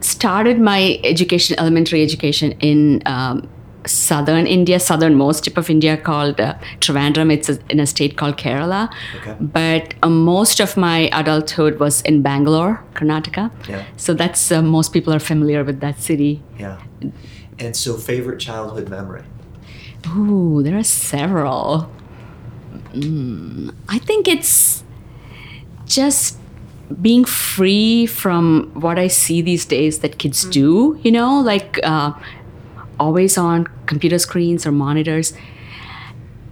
started 0.00 0.60
my 0.60 1.00
education, 1.04 1.58
elementary 1.58 2.02
education, 2.02 2.52
in 2.60 3.02
um, 3.06 3.48
southern 3.86 4.46
India, 4.46 4.78
southernmost 4.78 5.44
tip 5.44 5.56
of 5.56 5.70
India 5.70 5.96
called 5.96 6.40
uh, 6.40 6.54
Trivandrum. 6.80 7.32
It's 7.32 7.48
a, 7.48 7.58
in 7.68 7.80
a 7.80 7.86
state 7.86 8.16
called 8.16 8.36
Kerala. 8.36 8.92
Okay. 9.16 9.36
But 9.40 9.94
uh, 10.02 10.08
most 10.08 10.60
of 10.60 10.76
my 10.76 11.10
adulthood 11.12 11.78
was 11.78 12.02
in 12.02 12.22
Bangalore, 12.22 12.84
Karnataka. 12.94 13.50
Yeah. 13.68 13.84
So 13.96 14.14
that's 14.14 14.52
uh, 14.52 14.62
most 14.62 14.92
people 14.92 15.12
are 15.12 15.18
familiar 15.18 15.64
with 15.64 15.80
that 15.80 15.98
city. 16.00 16.42
Yeah. 16.58 16.80
And 17.58 17.76
so 17.76 17.96
favorite 17.96 18.38
childhood 18.40 18.88
memory. 18.88 19.24
Ooh, 20.08 20.62
there 20.62 20.78
are 20.78 20.84
several. 20.84 21.90
Mm, 22.92 23.74
I 23.88 23.98
think 23.98 24.26
it's 24.26 24.82
just 25.84 26.39
being 27.00 27.24
free 27.24 28.06
from 28.06 28.70
what 28.74 28.98
I 28.98 29.08
see 29.08 29.42
these 29.42 29.64
days 29.64 30.00
that 30.00 30.18
kids 30.18 30.44
do, 30.44 30.98
you 31.02 31.12
know, 31.12 31.40
like 31.40 31.78
uh, 31.82 32.12
always 32.98 33.38
on 33.38 33.66
computer 33.86 34.18
screens 34.18 34.66
or 34.66 34.72
monitors. 34.72 35.32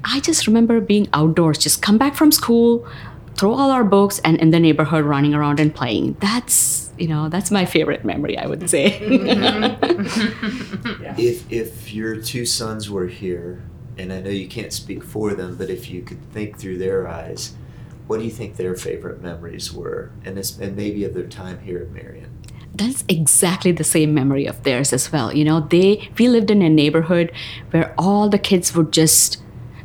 I 0.05 0.20
just 0.20 0.46
remember 0.46 0.81
being 0.81 1.09
outdoors, 1.12 1.59
just 1.59 1.83
come 1.83 1.98
back 1.98 2.14
from 2.14 2.33
school, 2.33 2.87
throw 3.35 3.53
all 3.53 3.70
our 3.70 3.85
books, 3.85 4.20
and 4.20 4.40
in 4.40 4.51
the 4.51 4.61
neighborhood 4.61 5.05
running 5.05 5.35
around 5.35 5.61
and 5.61 5.74
playing. 5.74 6.16
That's, 6.20 6.90
you 6.98 7.09
know, 7.09 7.29
that's 7.29 7.51
my 7.51 7.64
favorite 7.64 8.05
memory, 8.05 8.38
I 8.38 8.46
would 8.46 8.68
say. 8.70 8.98
If 11.18 11.51
if 11.51 11.92
your 11.92 12.22
two 12.22 12.46
sons 12.46 12.88
were 12.88 13.09
here, 13.09 13.64
and 13.98 14.12
I 14.12 14.20
know 14.20 14.31
you 14.31 14.46
can't 14.46 14.72
speak 14.72 15.03
for 15.03 15.35
them, 15.35 15.57
but 15.57 15.68
if 15.68 15.90
you 15.90 16.03
could 16.03 16.22
think 16.33 16.59
through 16.59 16.79
their 16.79 17.09
eyes, 17.09 17.55
what 18.09 18.18
do 18.18 18.25
you 18.25 18.31
think 18.31 18.57
their 18.57 18.75
favorite 18.75 19.23
memories 19.23 19.73
were, 19.73 20.11
and 20.25 20.37
this, 20.37 20.59
and 20.59 20.77
maybe 20.77 21.05
of 21.05 21.14
their 21.14 21.29
time 21.29 21.61
here 21.61 21.79
at 21.79 21.90
Marion? 21.90 22.35
that's 22.75 23.03
exactly 23.09 23.73
the 23.73 23.83
same 23.83 24.14
memory 24.14 24.47
of 24.47 24.62
theirs 24.62 24.92
as 24.92 25.11
well. 25.11 25.35
You 25.35 25.44
know, 25.44 25.61
they 25.61 26.09
we 26.18 26.29
lived 26.29 26.51
in 26.51 26.62
a 26.62 26.68
neighborhood 26.68 27.33
where 27.71 27.94
all 27.99 28.29
the 28.29 28.38
kids 28.38 28.75
would 28.75 28.92
just 28.92 29.42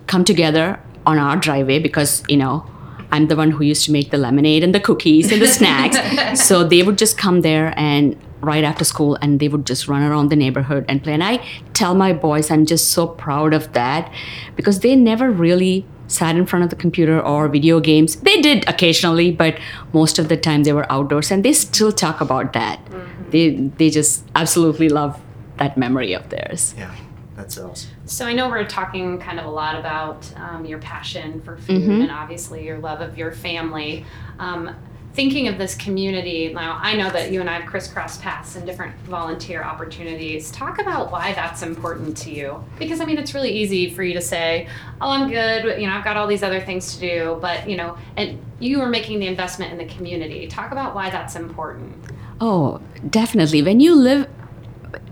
come 0.07 0.23
together 0.23 0.79
on 1.05 1.17
our 1.17 1.35
driveway 1.35 1.79
because 1.79 2.23
you 2.29 2.37
know 2.37 2.65
I'm 3.11 3.27
the 3.27 3.35
one 3.35 3.51
who 3.51 3.63
used 3.63 3.85
to 3.85 3.91
make 3.91 4.11
the 4.11 4.17
lemonade 4.17 4.63
and 4.63 4.73
the 4.73 4.79
cookies 4.79 5.31
and 5.31 5.41
the 5.41 5.47
snacks. 5.47 6.43
so 6.47 6.63
they 6.63 6.83
would 6.83 6.97
just 6.97 7.17
come 7.17 7.41
there 7.41 7.73
and 7.77 8.19
right 8.41 8.63
after 8.63 8.83
school 8.83 9.17
and 9.21 9.39
they 9.39 9.47
would 9.47 9.65
just 9.65 9.87
run 9.87 10.03
around 10.03 10.29
the 10.29 10.35
neighborhood 10.35 10.83
and 10.89 11.03
play. 11.03 11.13
And 11.13 11.23
I 11.23 11.45
tell 11.73 11.95
my 11.95 12.11
boys 12.11 12.51
I'm 12.51 12.65
just 12.65 12.89
so 12.89 13.07
proud 13.07 13.53
of 13.53 13.71
that 13.73 14.11
because 14.55 14.79
they 14.79 14.95
never 14.95 15.31
really 15.31 15.85
sat 16.13 16.35
in 16.35 16.45
front 16.45 16.63
of 16.63 16.69
the 16.69 16.75
computer 16.75 17.19
or 17.19 17.47
video 17.47 17.79
games. 17.79 18.15
They 18.17 18.41
did 18.41 18.67
occasionally, 18.69 19.31
but 19.31 19.59
most 19.93 20.19
of 20.19 20.29
the 20.29 20.37
time 20.37 20.63
they 20.63 20.73
were 20.73 20.91
outdoors 20.91 21.31
and 21.31 21.43
they 21.43 21.53
still 21.53 21.91
talk 21.91 22.21
about 22.21 22.53
that. 22.53 22.83
Mm-hmm. 22.85 23.29
They 23.31 23.49
they 23.77 23.89
just 23.89 24.23
absolutely 24.35 24.89
love 24.89 25.19
that 25.57 25.77
memory 25.77 26.13
of 26.13 26.29
theirs. 26.29 26.75
Yeah. 26.77 26.93
That's 27.35 27.57
awesome. 27.57 27.89
So 28.05 28.27
I 28.27 28.33
know 28.33 28.47
we're 28.47 28.67
talking 28.67 29.19
kind 29.19 29.39
of 29.39 29.45
a 29.45 29.49
lot 29.49 29.75
about 29.75 30.31
um, 30.35 30.65
your 30.65 30.77
passion 30.77 31.41
for 31.41 31.57
food 31.57 31.81
mm-hmm. 31.81 32.01
and 32.01 32.11
obviously 32.11 32.63
your 32.63 32.77
love 32.77 33.01
of 33.01 33.17
your 33.17 33.31
family. 33.31 34.05
Um, 34.37 34.75
thinking 35.13 35.47
of 35.47 35.57
this 35.57 35.75
community 35.75 36.51
now 36.53 36.79
i 36.81 36.95
know 36.95 37.09
that 37.09 37.31
you 37.31 37.39
and 37.39 37.49
i 37.49 37.59
have 37.59 37.69
crisscrossed 37.69 38.21
paths 38.21 38.55
and 38.55 38.65
different 38.65 38.95
volunteer 39.01 39.63
opportunities. 39.63 40.49
Talk 40.51 40.79
about 40.79 41.11
why 41.11 41.33
that's 41.33 41.61
important 41.61 42.17
to 42.17 42.31
you. 42.31 42.63
Because 42.79 42.99
i 42.99 43.05
mean 43.05 43.17
it's 43.17 43.33
really 43.33 43.51
easy 43.51 43.89
for 43.89 44.03
you 44.03 44.13
to 44.13 44.21
say 44.21 44.67
oh 45.01 45.09
i'm 45.09 45.29
good 45.29 45.79
you 45.79 45.87
know 45.87 45.93
i've 45.93 46.03
got 46.03 46.17
all 46.17 46.27
these 46.27 46.43
other 46.43 46.59
things 46.59 46.95
to 46.95 46.99
do 46.99 47.37
but 47.41 47.69
you 47.69 47.77
know 47.77 47.97
and 48.17 48.43
you 48.59 48.81
are 48.81 48.89
making 48.89 49.19
the 49.19 49.27
investment 49.27 49.71
in 49.71 49.77
the 49.77 49.93
community. 49.93 50.47
Talk 50.47 50.71
about 50.71 50.95
why 50.95 51.09
that's 51.09 51.35
important. 51.35 51.93
Oh 52.39 52.81
definitely. 53.09 53.61
When 53.61 53.79
you 53.79 53.95
live 53.95 54.27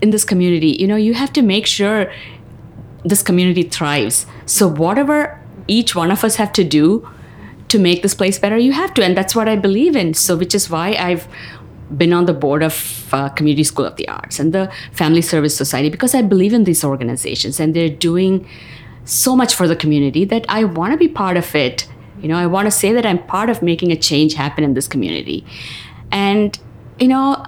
in 0.00 0.10
this 0.10 0.24
community 0.24 0.76
you 0.80 0.86
know 0.86 0.96
you 0.96 1.14
have 1.14 1.32
to 1.34 1.42
make 1.42 1.66
sure 1.66 2.12
this 3.04 3.22
community 3.22 3.62
thrives. 3.62 4.26
So 4.46 4.66
whatever 4.68 5.40
each 5.68 5.94
one 5.94 6.10
of 6.10 6.24
us 6.24 6.36
have 6.36 6.52
to 6.54 6.64
do 6.64 7.08
to 7.72 7.78
make 7.78 8.02
this 8.02 8.14
place 8.14 8.38
better, 8.38 8.56
you 8.56 8.72
have 8.72 8.94
to. 8.94 9.04
And 9.04 9.16
that's 9.16 9.34
what 9.34 9.48
I 9.48 9.56
believe 9.56 9.96
in. 9.96 10.14
So, 10.14 10.36
which 10.36 10.54
is 10.54 10.70
why 10.70 10.94
I've 10.94 11.26
been 11.96 12.12
on 12.12 12.26
the 12.26 12.32
board 12.32 12.62
of 12.62 13.08
uh, 13.12 13.28
Community 13.30 13.64
School 13.64 13.84
of 13.84 13.96
the 13.96 14.08
Arts 14.08 14.38
and 14.38 14.52
the 14.52 14.72
Family 14.92 15.22
Service 15.22 15.56
Society 15.56 15.90
because 15.90 16.14
I 16.14 16.22
believe 16.22 16.52
in 16.52 16.64
these 16.64 16.84
organizations 16.84 17.60
and 17.60 17.74
they're 17.74 17.88
doing 17.88 18.48
so 19.04 19.34
much 19.36 19.54
for 19.54 19.66
the 19.68 19.76
community 19.76 20.24
that 20.24 20.46
I 20.48 20.64
want 20.64 20.92
to 20.92 20.98
be 20.98 21.08
part 21.08 21.36
of 21.36 21.54
it. 21.54 21.88
You 22.20 22.28
know, 22.28 22.36
I 22.36 22.46
want 22.46 22.66
to 22.66 22.70
say 22.70 22.92
that 22.92 23.04
I'm 23.04 23.22
part 23.26 23.50
of 23.50 23.62
making 23.62 23.90
a 23.90 23.96
change 23.96 24.34
happen 24.34 24.64
in 24.64 24.74
this 24.74 24.86
community. 24.86 25.44
And, 26.10 26.58
you 27.00 27.08
know, 27.08 27.44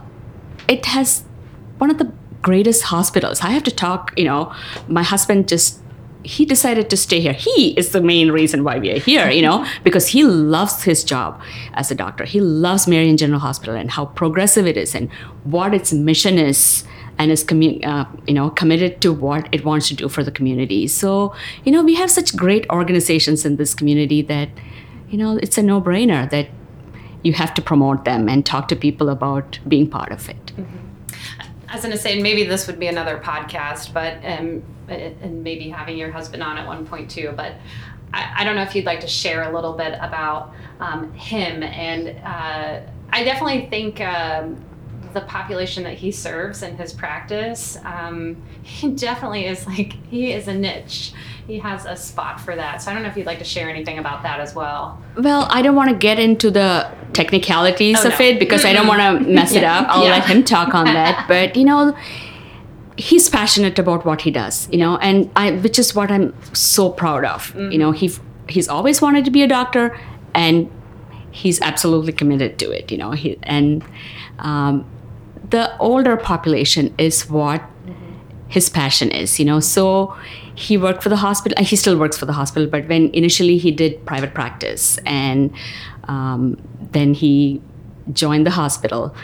it 0.68 0.84
has 0.86 1.24
one 1.78 1.90
of 1.90 1.98
the 1.98 2.12
greatest 2.42 2.82
hospitals. 2.84 3.40
I 3.40 3.50
have 3.50 3.62
to 3.64 3.70
talk, 3.70 4.12
you 4.16 4.24
know, 4.24 4.52
my 4.88 5.02
husband 5.02 5.48
just 5.48 5.80
he 6.24 6.44
decided 6.44 6.90
to 6.90 6.96
stay 6.96 7.20
here. 7.20 7.32
He 7.32 7.72
is 7.72 7.90
the 7.90 8.00
main 8.00 8.30
reason 8.30 8.64
why 8.64 8.78
we 8.78 8.90
are 8.90 8.98
here, 8.98 9.30
you 9.30 9.42
know, 9.42 9.66
because 9.84 10.08
he 10.08 10.24
loves 10.24 10.82
his 10.82 11.04
job 11.04 11.40
as 11.74 11.90
a 11.90 11.94
doctor. 11.94 12.24
He 12.24 12.40
loves 12.40 12.86
Marion 12.88 13.16
General 13.16 13.40
Hospital 13.40 13.74
and 13.74 13.90
how 13.90 14.06
progressive 14.06 14.66
it 14.66 14.76
is 14.76 14.94
and 14.94 15.12
what 15.44 15.74
its 15.74 15.92
mission 15.92 16.38
is 16.38 16.84
and 17.16 17.30
is 17.30 17.44
commu- 17.44 17.84
uh, 17.86 18.06
you 18.26 18.34
know 18.34 18.50
committed 18.50 19.00
to 19.00 19.12
what 19.12 19.48
it 19.52 19.64
wants 19.64 19.86
to 19.88 19.94
do 19.94 20.08
for 20.08 20.24
the 20.24 20.32
community. 20.32 20.88
So, 20.88 21.34
you 21.64 21.70
know, 21.70 21.82
we 21.82 21.94
have 21.94 22.10
such 22.10 22.34
great 22.36 22.68
organizations 22.70 23.44
in 23.44 23.56
this 23.56 23.74
community 23.74 24.20
that 24.22 24.48
you 25.14 25.18
know, 25.18 25.36
it's 25.36 25.56
a 25.56 25.62
no-brainer 25.62 26.28
that 26.30 26.48
you 27.22 27.34
have 27.34 27.54
to 27.54 27.62
promote 27.62 28.04
them 28.04 28.28
and 28.28 28.44
talk 28.44 28.66
to 28.66 28.74
people 28.74 29.08
about 29.08 29.60
being 29.68 29.88
part 29.88 30.10
of 30.10 30.28
it. 30.28 30.46
Mm-hmm. 30.46 30.78
I 31.68 31.74
was 31.74 31.82
going 31.82 31.96
to 31.96 32.02
say, 32.02 32.20
maybe 32.20 32.42
this 32.42 32.66
would 32.66 32.80
be 32.80 32.88
another 32.88 33.20
podcast, 33.20 33.92
but 33.92 34.18
um, 34.24 34.64
and 34.88 35.42
maybe 35.42 35.68
having 35.68 35.96
your 35.96 36.10
husband 36.10 36.42
on 36.42 36.58
at 36.58 36.66
one 36.66 36.86
point 36.86 37.10
too. 37.10 37.32
But 37.36 37.54
I, 38.14 38.32
I 38.38 38.44
don't 38.44 38.54
know 38.54 38.62
if 38.62 38.74
you'd 38.74 38.86
like 38.86 39.00
to 39.00 39.08
share 39.08 39.42
a 39.42 39.54
little 39.54 39.72
bit 39.72 39.94
about 40.00 40.52
um, 40.80 41.12
him. 41.12 41.62
And 41.62 42.18
uh, 42.24 42.80
I 43.10 43.24
definitely 43.24 43.66
think 43.68 44.00
um, 44.00 44.64
the 45.12 45.22
population 45.22 45.82
that 45.84 45.94
he 45.94 46.12
serves 46.12 46.62
in 46.62 46.76
his 46.76 46.92
practice, 46.92 47.76
um, 47.84 48.36
he 48.62 48.90
definitely 48.90 49.46
is 49.46 49.66
like, 49.66 49.94
he 50.08 50.32
is 50.32 50.48
a 50.48 50.54
niche. 50.54 51.12
He 51.46 51.58
has 51.58 51.84
a 51.84 51.96
spot 51.96 52.40
for 52.40 52.56
that. 52.56 52.80
So 52.80 52.90
I 52.90 52.94
don't 52.94 53.02
know 53.02 53.08
if 53.08 53.16
you'd 53.16 53.26
like 53.26 53.38
to 53.40 53.44
share 53.44 53.68
anything 53.68 53.98
about 53.98 54.22
that 54.22 54.40
as 54.40 54.54
well. 54.54 55.02
Well, 55.16 55.46
I 55.50 55.60
don't 55.60 55.76
want 55.76 55.90
to 55.90 55.96
get 55.96 56.18
into 56.18 56.50
the 56.50 56.90
technicalities 57.12 57.98
oh, 58.04 58.08
of 58.08 58.18
no. 58.18 58.24
it 58.24 58.38
because 58.38 58.64
I 58.64 58.72
don't 58.72 58.86
want 58.86 59.24
to 59.24 59.30
mess 59.30 59.52
yeah. 59.52 59.58
it 59.58 59.64
up. 59.64 59.86
I'll 59.90 60.04
yeah. 60.04 60.10
let 60.10 60.26
him 60.26 60.42
talk 60.44 60.74
on 60.74 60.84
that. 60.94 61.26
But, 61.28 61.56
you 61.56 61.64
know, 61.64 61.96
he's 62.96 63.28
passionate 63.28 63.78
about 63.78 64.04
what 64.04 64.20
he 64.20 64.30
does 64.30 64.68
you 64.70 64.78
know 64.78 64.96
and 64.98 65.30
i 65.34 65.50
which 65.50 65.78
is 65.78 65.94
what 65.94 66.10
i'm 66.10 66.34
so 66.54 66.90
proud 66.90 67.24
of 67.24 67.48
mm-hmm. 67.48 67.72
you 67.72 67.78
know 67.78 67.90
he 67.90 68.12
he's 68.48 68.68
always 68.68 69.02
wanted 69.02 69.24
to 69.24 69.30
be 69.30 69.42
a 69.42 69.48
doctor 69.48 69.98
and 70.34 70.70
he's 71.30 71.60
absolutely 71.60 72.12
committed 72.12 72.58
to 72.58 72.70
it 72.70 72.92
you 72.92 72.98
know 72.98 73.10
he, 73.10 73.36
and 73.42 73.84
um, 74.38 74.84
the 75.50 75.76
older 75.78 76.16
population 76.16 76.94
is 76.96 77.28
what 77.28 77.60
mm-hmm. 77.60 78.14
his 78.48 78.68
passion 78.68 79.10
is 79.10 79.38
you 79.40 79.44
know 79.44 79.58
so 79.58 80.16
he 80.54 80.76
worked 80.76 81.02
for 81.02 81.08
the 81.08 81.16
hospital 81.16 81.64
he 81.64 81.74
still 81.74 81.98
works 81.98 82.16
for 82.16 82.26
the 82.26 82.32
hospital 82.32 82.68
but 82.68 82.86
when 82.88 83.12
initially 83.12 83.58
he 83.58 83.72
did 83.72 84.04
private 84.06 84.34
practice 84.34 84.98
and 85.04 85.52
um, 86.04 86.56
then 86.92 87.12
he 87.12 87.60
joined 88.12 88.46
the 88.46 88.52
hospital 88.52 89.14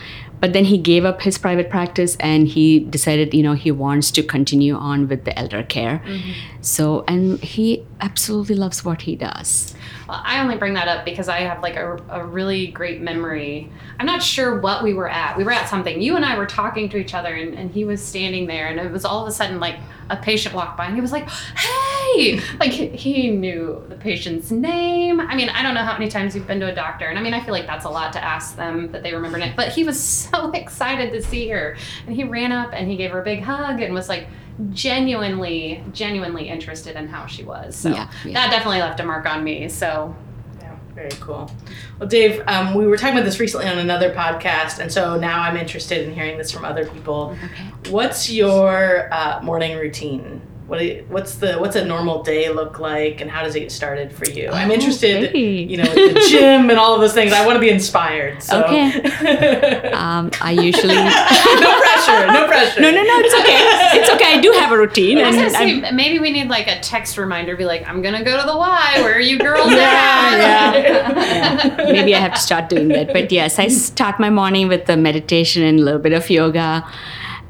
but 0.40 0.52
then 0.52 0.64
he 0.64 0.78
gave 0.78 1.04
up 1.04 1.22
his 1.22 1.38
private 1.38 1.70
practice 1.70 2.16
and 2.20 2.48
he 2.48 2.80
decided 2.80 3.32
you 3.34 3.42
know 3.42 3.52
he 3.52 3.70
wants 3.70 4.10
to 4.10 4.22
continue 4.22 4.74
on 4.74 5.08
with 5.08 5.24
the 5.24 5.38
elder 5.38 5.62
care 5.62 6.02
mm-hmm. 6.06 6.32
so 6.60 7.04
and 7.06 7.40
he 7.40 7.84
absolutely 8.00 8.54
loves 8.54 8.84
what 8.84 9.02
he 9.02 9.14
does 9.16 9.74
I 10.12 10.40
only 10.40 10.56
bring 10.56 10.74
that 10.74 10.88
up 10.88 11.04
because 11.04 11.28
I 11.28 11.40
have 11.40 11.62
like 11.62 11.76
a, 11.76 11.96
a 12.08 12.24
really 12.24 12.68
great 12.68 13.00
memory. 13.00 13.70
I'm 13.98 14.06
not 14.06 14.22
sure 14.22 14.60
what 14.60 14.82
we 14.82 14.92
were 14.92 15.08
at. 15.08 15.36
We 15.36 15.44
were 15.44 15.52
at 15.52 15.68
something. 15.68 16.00
You 16.00 16.16
and 16.16 16.24
I 16.24 16.36
were 16.36 16.46
talking 16.46 16.88
to 16.90 16.96
each 16.96 17.14
other, 17.14 17.34
and, 17.34 17.54
and 17.54 17.70
he 17.70 17.84
was 17.84 18.02
standing 18.02 18.46
there, 18.46 18.68
and 18.68 18.78
it 18.78 18.90
was 18.90 19.04
all 19.04 19.22
of 19.22 19.28
a 19.28 19.32
sudden 19.32 19.60
like 19.60 19.76
a 20.10 20.16
patient 20.16 20.54
walked 20.54 20.76
by, 20.76 20.86
and 20.86 20.94
he 20.94 21.00
was 21.00 21.12
like, 21.12 21.28
"Hey!" 21.28 22.40
Like 22.58 22.72
he 22.72 23.30
knew 23.30 23.84
the 23.88 23.94
patient's 23.94 24.50
name. 24.50 25.20
I 25.20 25.36
mean, 25.36 25.48
I 25.48 25.62
don't 25.62 25.74
know 25.74 25.84
how 25.84 25.92
many 25.92 26.10
times 26.10 26.34
you've 26.34 26.46
been 26.46 26.60
to 26.60 26.66
a 26.66 26.74
doctor, 26.74 27.06
and 27.06 27.18
I 27.18 27.22
mean, 27.22 27.34
I 27.34 27.40
feel 27.40 27.52
like 27.52 27.66
that's 27.66 27.84
a 27.84 27.90
lot 27.90 28.12
to 28.14 28.24
ask 28.24 28.56
them 28.56 28.90
that 28.92 29.02
they 29.02 29.14
remember 29.14 29.38
it. 29.38 29.56
But 29.56 29.68
he 29.68 29.84
was 29.84 30.00
so 30.30 30.50
excited 30.52 31.12
to 31.12 31.22
see 31.22 31.48
her, 31.48 31.76
and 32.06 32.14
he 32.14 32.24
ran 32.24 32.52
up 32.52 32.70
and 32.72 32.88
he 32.88 32.96
gave 32.96 33.10
her 33.12 33.20
a 33.20 33.24
big 33.24 33.42
hug 33.42 33.80
and 33.80 33.94
was 33.94 34.08
like 34.08 34.26
genuinely, 34.72 35.82
genuinely 35.92 36.48
interested 36.48 36.96
in 36.96 37.08
how 37.08 37.26
she 37.26 37.42
was. 37.44 37.76
So 37.76 37.90
yeah, 37.90 38.10
yeah. 38.24 38.34
that 38.34 38.50
definitely 38.50 38.80
left 38.80 39.00
a 39.00 39.04
mark 39.04 39.26
on 39.26 39.42
me. 39.42 39.68
So 39.68 40.14
yeah, 40.60 40.76
very 40.94 41.10
cool. 41.20 41.50
Well, 41.98 42.08
Dave, 42.08 42.42
um, 42.46 42.74
we 42.74 42.86
were 42.86 42.96
talking 42.96 43.14
about 43.16 43.24
this 43.24 43.40
recently 43.40 43.66
on 43.66 43.78
another 43.78 44.14
podcast, 44.14 44.78
and 44.78 44.92
so 44.92 45.18
now 45.18 45.40
I'm 45.40 45.56
interested 45.56 46.06
in 46.06 46.14
hearing 46.14 46.38
this 46.38 46.50
from 46.50 46.64
other 46.64 46.86
people. 46.86 47.36
Okay. 47.44 47.90
What's 47.90 48.30
your 48.30 49.12
uh, 49.12 49.40
morning 49.42 49.76
routine? 49.76 50.42
What 50.70 50.84
you, 50.84 51.04
what's 51.08 51.34
the 51.34 51.54
what's 51.54 51.74
a 51.74 51.84
normal 51.84 52.22
day 52.22 52.48
look 52.48 52.78
like, 52.78 53.20
and 53.20 53.28
how 53.28 53.42
does 53.42 53.56
it 53.56 53.60
get 53.60 53.72
started 53.72 54.12
for 54.12 54.30
you? 54.30 54.50
I'm 54.50 54.70
oh, 54.70 54.74
interested, 54.74 55.34
you 55.34 55.76
know, 55.76 55.82
the 55.82 56.24
gym 56.30 56.70
and 56.70 56.78
all 56.78 56.94
of 56.94 57.00
those 57.00 57.12
things. 57.12 57.32
I 57.32 57.44
want 57.44 57.56
to 57.56 57.60
be 57.60 57.70
inspired. 57.70 58.40
So. 58.40 58.62
Okay. 58.62 59.02
um, 59.92 60.30
I 60.40 60.52
usually 60.52 60.94
no 60.94 61.80
pressure, 61.80 62.26
no 62.28 62.46
pressure. 62.46 62.80
No, 62.82 62.88
no, 62.92 63.02
no. 63.02 63.18
It's 63.18 63.34
okay. 63.34 63.98
It's 63.98 64.10
okay. 64.10 64.38
I 64.38 64.40
do 64.40 64.52
have 64.52 64.70
a 64.70 64.78
routine. 64.78 65.18
I 65.18 65.30
and 65.30 65.52
say, 65.52 65.90
maybe 65.90 66.20
we 66.20 66.30
need 66.30 66.46
like 66.46 66.68
a 66.68 66.78
text 66.78 67.18
reminder. 67.18 67.56
Be 67.56 67.64
like, 67.64 67.84
I'm 67.88 68.00
gonna 68.00 68.22
go 68.22 68.40
to 68.40 68.46
the 68.46 68.56
Y. 68.56 68.92
Where 68.98 69.16
are 69.16 69.18
you 69.18 69.40
girls 69.40 69.70
yeah, 69.72 69.76
at? 69.76 70.78
Yeah. 70.78 71.66
yeah. 71.66 71.92
Maybe 71.92 72.14
I 72.14 72.20
have 72.20 72.34
to 72.34 72.40
start 72.40 72.68
doing 72.68 72.86
that. 72.90 73.12
But 73.12 73.32
yes, 73.32 73.58
I 73.58 73.66
start 73.66 74.20
my 74.20 74.30
morning 74.30 74.68
with 74.68 74.86
the 74.86 74.96
meditation 74.96 75.64
and 75.64 75.80
a 75.80 75.82
little 75.82 75.98
bit 75.98 76.12
of 76.12 76.30
yoga, 76.30 76.88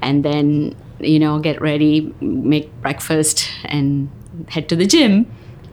and 0.01 0.25
then 0.25 0.75
you 1.01 1.19
know, 1.19 1.39
get 1.39 1.61
ready, 1.61 2.15
make 2.21 2.73
breakfast, 2.81 3.51
and 3.65 4.11
head 4.49 4.69
to 4.69 4.77
the 4.77 4.87
gym. 4.87 5.31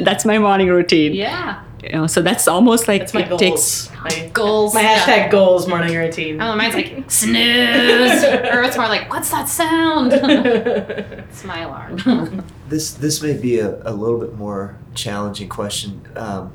that's 0.00 0.24
my 0.24 0.38
morning 0.38 0.68
routine. 0.68 1.14
Yeah. 1.14 1.62
You 1.82 1.90
know, 1.90 2.06
so 2.06 2.22
that's 2.22 2.48
almost 2.48 2.88
like 2.88 3.02
that's 3.02 3.12
my 3.14 3.28
goals. 3.28 3.40
Takes, 3.40 3.90
my 4.02 4.30
goals. 4.32 4.74
My 4.74 4.82
hashtag 4.82 5.06
yeah. 5.06 5.28
goals 5.28 5.68
morning 5.68 5.94
routine. 5.94 6.40
Oh, 6.40 6.56
mine's 6.56 6.74
like 6.74 7.04
snooze, 7.10 8.24
or 8.24 8.62
it's 8.62 8.78
more 8.78 8.88
like 8.88 9.10
what's 9.10 9.30
that 9.30 9.50
sound? 9.50 10.12
it's 10.14 11.44
my 11.44 11.60
alarm. 11.60 12.46
this 12.70 12.94
this 12.94 13.22
may 13.22 13.36
be 13.36 13.58
a, 13.58 13.82
a 13.82 13.92
little 13.92 14.18
bit 14.18 14.34
more 14.34 14.78
challenging 14.94 15.50
question. 15.50 16.08
Um, 16.16 16.52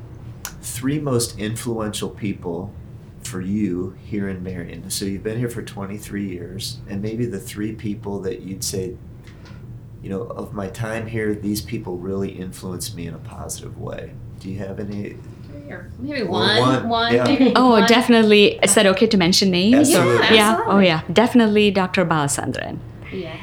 three 0.62 0.98
most 0.98 1.38
influential 1.38 2.10
people 2.10 2.72
for 3.30 3.40
you 3.40 3.96
here 4.04 4.28
in 4.28 4.42
Marion? 4.42 4.90
So 4.90 5.04
you've 5.04 5.22
been 5.22 5.38
here 5.38 5.48
for 5.48 5.62
23 5.62 6.26
years, 6.26 6.78
and 6.88 7.00
maybe 7.00 7.24
the 7.26 7.38
three 7.38 7.72
people 7.72 8.20
that 8.22 8.40
you'd 8.40 8.64
say, 8.64 8.96
you 10.02 10.10
know, 10.10 10.22
of 10.22 10.52
my 10.52 10.68
time 10.68 11.06
here, 11.06 11.34
these 11.34 11.60
people 11.60 11.96
really 11.96 12.30
influenced 12.30 12.96
me 12.96 13.06
in 13.06 13.14
a 13.14 13.18
positive 13.18 13.78
way. 13.78 14.12
Do 14.40 14.50
you 14.50 14.58
have 14.58 14.80
any 14.80 15.16
Or 15.68 15.90
maybe 16.00 16.22
Or 16.22 16.26
one, 16.26 16.58
one, 16.60 16.88
one, 16.88 17.14
yeah. 17.14 17.24
maybe 17.24 17.52
Oh, 17.54 17.70
one. 17.70 17.86
definitely. 17.86 18.58
Is 18.62 18.74
that 18.74 18.86
okay 18.86 19.06
to 19.06 19.16
mention 19.16 19.50
names? 19.50 19.88
Absolutely. 19.94 20.26
Yeah, 20.36 20.56
Yeah. 20.58 20.64
Oh, 20.66 20.78
yeah. 20.80 21.00
Definitely 21.12 21.70
Dr. 21.70 22.04
Balasandran. 22.04 22.78
Yeah. 23.12 23.36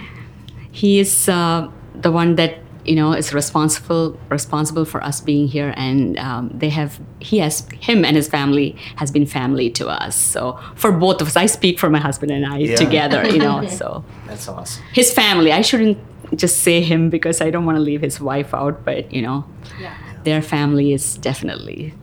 He 0.71 0.99
is 0.99 1.29
uh, 1.29 1.69
the 1.95 2.11
one 2.11 2.35
that 2.35 2.57
you 2.87 2.95
know 2.95 3.13
is 3.13 3.33
responsible 3.33 4.17
responsible 4.29 4.85
for 4.85 5.03
us 5.03 5.19
being 5.21 5.47
here, 5.47 5.73
and 5.77 6.17
um, 6.17 6.49
they 6.53 6.69
have 6.69 6.99
he 7.19 7.39
has 7.39 7.67
him 7.79 8.05
and 8.05 8.15
his 8.15 8.27
family 8.27 8.75
has 8.95 9.11
been 9.11 9.25
family 9.25 9.69
to 9.71 9.87
us. 9.87 10.15
So 10.15 10.57
for 10.75 10.91
both 10.91 11.21
of 11.21 11.27
us, 11.27 11.35
I 11.35 11.45
speak 11.47 11.79
for 11.79 11.89
my 11.89 11.99
husband 11.99 12.31
and 12.31 12.45
I 12.45 12.57
Yeah. 12.59 12.75
together. 12.75 13.25
You 13.27 13.39
know, 13.39 13.65
so 13.81 14.03
That's 14.27 14.47
awesome. 14.47 14.83
his 14.93 15.11
family. 15.13 15.51
I 15.51 15.61
shouldn't 15.61 15.97
just 16.35 16.59
say 16.61 16.81
him 16.81 17.09
because 17.09 17.41
I 17.41 17.49
don't 17.51 17.65
want 17.65 17.77
to 17.77 17.81
leave 17.81 18.01
his 18.01 18.19
wife 18.19 18.53
out, 18.53 18.83
but 18.85 19.11
you 19.13 19.21
know, 19.21 19.45
Yeah. 19.79 19.93
their 20.23 20.41
family 20.41 20.93
is 20.93 21.17
definitely 21.17 21.93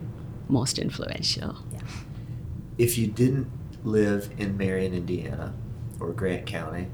most 0.49 0.77
influential. 0.79 1.55
If 2.77 2.97
you 2.97 3.07
didn't 3.07 3.47
live 3.83 4.29
in 4.37 4.57
Marion, 4.57 4.93
Indiana, 4.93 5.53
or 5.99 6.11
Grant 6.11 6.45
County, 6.45 6.87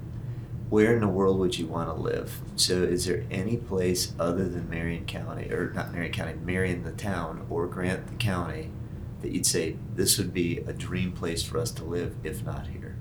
where 0.71 0.93
in 0.95 1.01
the 1.01 1.07
world 1.07 1.37
would 1.37 1.59
you 1.59 1.67
want 1.67 1.89
to 1.89 1.93
live? 1.93 2.39
So, 2.55 2.81
is 2.81 3.05
there 3.05 3.25
any 3.29 3.57
place 3.57 4.13
other 4.17 4.47
than 4.47 4.69
Marion 4.69 5.05
County, 5.05 5.51
or 5.51 5.73
not 5.75 5.91
Marion 5.91 6.13
County, 6.13 6.33
Marion 6.45 6.83
the 6.83 6.93
town, 6.93 7.45
or 7.49 7.67
Grant 7.67 8.07
the 8.07 8.15
county, 8.15 8.71
that 9.21 9.31
you'd 9.33 9.45
say 9.45 9.75
this 9.95 10.17
would 10.17 10.33
be 10.33 10.59
a 10.59 10.71
dream 10.71 11.11
place 11.11 11.43
for 11.43 11.59
us 11.59 11.71
to 11.71 11.83
live, 11.83 12.15
if 12.23 12.45
not 12.45 12.67
here? 12.67 12.95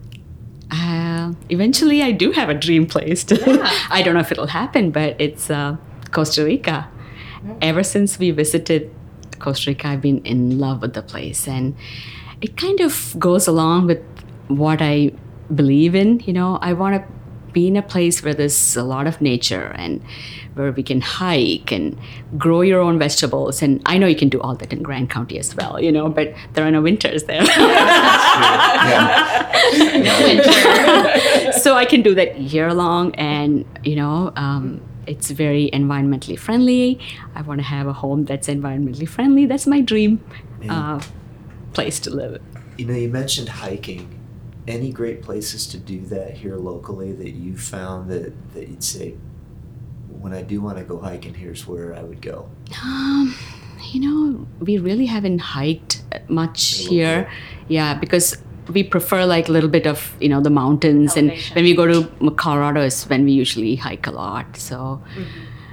Uh, 0.72 1.34
eventually, 1.48 2.02
I 2.02 2.10
do 2.10 2.32
have 2.32 2.48
a 2.48 2.54
dream 2.54 2.86
place. 2.86 3.22
To, 3.24 3.36
Yeah. 3.36 3.70
I 3.90 4.02
don't 4.02 4.14
know 4.14 4.20
if 4.20 4.32
it'll 4.32 4.48
happen, 4.48 4.90
but 4.90 5.14
it's 5.20 5.48
uh, 5.48 5.76
Costa 6.10 6.44
Rica. 6.44 6.88
Ever 7.62 7.84
since 7.84 8.18
we 8.18 8.32
visited 8.32 8.92
Costa 9.38 9.70
Rica, 9.70 9.86
I've 9.86 10.02
been 10.02 10.26
in 10.26 10.58
love 10.58 10.82
with 10.82 10.94
the 10.94 11.02
place, 11.02 11.46
and 11.46 11.76
it 12.40 12.56
kind 12.56 12.80
of 12.80 13.14
goes 13.16 13.46
along 13.46 13.86
with 13.86 14.02
what 14.48 14.82
I 14.82 15.12
believe 15.54 15.94
in. 15.94 16.18
You 16.26 16.32
know, 16.32 16.58
I 16.60 16.72
want 16.72 16.96
to 16.96 17.19
be 17.52 17.66
in 17.66 17.76
a 17.76 17.82
place 17.82 18.22
where 18.22 18.34
there's 18.34 18.76
a 18.76 18.82
lot 18.82 19.06
of 19.06 19.20
nature 19.20 19.72
and 19.76 20.02
where 20.54 20.72
we 20.72 20.82
can 20.82 21.00
hike 21.00 21.70
and 21.72 21.96
grow 22.36 22.60
your 22.60 22.80
own 22.80 22.98
vegetables. 22.98 23.62
And 23.62 23.80
I 23.86 23.98
know 23.98 24.06
you 24.06 24.16
can 24.16 24.28
do 24.28 24.40
all 24.40 24.54
that 24.56 24.72
in 24.72 24.82
Grant 24.82 25.10
County 25.10 25.38
as 25.38 25.54
well, 25.54 25.80
you 25.80 25.92
know, 25.92 26.08
but 26.08 26.34
there 26.54 26.66
are 26.66 26.70
no 26.70 26.82
winters 26.82 27.24
there. 27.24 27.42
Yeah. 28.80 29.46
No 29.72 30.22
winter. 30.26 31.52
so 31.52 31.74
I 31.76 31.84
can 31.84 32.02
do 32.02 32.14
that 32.14 32.38
year 32.38 32.72
long, 32.72 33.14
and 33.16 33.64
you 33.84 33.94
know, 33.94 34.32
um, 34.36 34.80
it's 35.06 35.30
very 35.30 35.70
environmentally 35.72 36.38
friendly. 36.38 36.98
I 37.34 37.42
want 37.42 37.60
to 37.60 37.64
have 37.64 37.86
a 37.86 37.92
home 37.92 38.24
that's 38.24 38.48
environmentally 38.48 39.08
friendly. 39.08 39.46
That's 39.46 39.66
my 39.66 39.80
dream 39.80 40.24
uh, 40.68 41.00
place 41.72 42.00
to 42.00 42.10
live. 42.10 42.40
You 42.78 42.86
know, 42.86 42.94
you 42.94 43.08
mentioned 43.08 43.48
hiking. 43.48 44.19
Any 44.70 44.92
great 44.92 45.22
places 45.22 45.66
to 45.68 45.78
do 45.78 46.00
that 46.06 46.34
here 46.34 46.56
locally 46.56 47.12
that 47.12 47.30
you 47.30 47.56
found 47.56 48.10
that, 48.10 48.32
that 48.54 48.68
you'd 48.68 48.84
say, 48.84 49.14
when 50.08 50.32
I 50.32 50.42
do 50.42 50.60
want 50.60 50.78
to 50.78 50.84
go 50.84 50.98
hiking, 50.98 51.34
here's 51.34 51.66
where 51.66 51.94
I 51.94 52.02
would 52.02 52.22
go? 52.22 52.48
Um, 52.82 53.34
you 53.90 54.00
know, 54.00 54.46
we 54.60 54.78
really 54.78 55.06
haven't 55.06 55.40
hiked 55.40 56.02
much 56.28 56.80
Local. 56.82 56.96
here. 56.96 57.30
Yeah, 57.68 57.94
because 57.94 58.36
we 58.72 58.84
prefer 58.84 59.24
like 59.24 59.48
a 59.48 59.52
little 59.52 59.70
bit 59.70 59.86
of 59.86 60.14
you 60.20 60.28
know 60.28 60.40
the 60.40 60.50
mountains, 60.50 61.16
Elevation. 61.16 61.46
and 61.48 61.54
when 61.56 61.64
we 61.64 61.74
go 61.74 61.86
to 61.86 62.30
Colorado 62.36 62.82
is 62.82 63.04
when 63.04 63.24
we 63.24 63.32
usually 63.32 63.76
hike 63.76 64.06
a 64.06 64.12
lot. 64.12 64.56
So. 64.56 65.02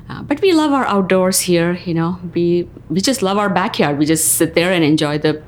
Uh, 0.10 0.24
but 0.24 0.40
we 0.40 0.54
love 0.54 0.72
our 0.72 0.86
outdoors 0.86 1.42
here, 1.42 1.74
you 1.84 1.94
know. 1.94 2.18
We 2.34 2.70
we 2.88 3.02
just 3.02 3.22
love 3.22 3.38
our 3.38 3.50
backyard. 3.50 3.98
We 3.98 4.06
just 4.06 4.36
sit 4.36 4.54
there 4.56 4.72
and 4.72 4.82
enjoy 4.82 5.18
the 5.18 5.44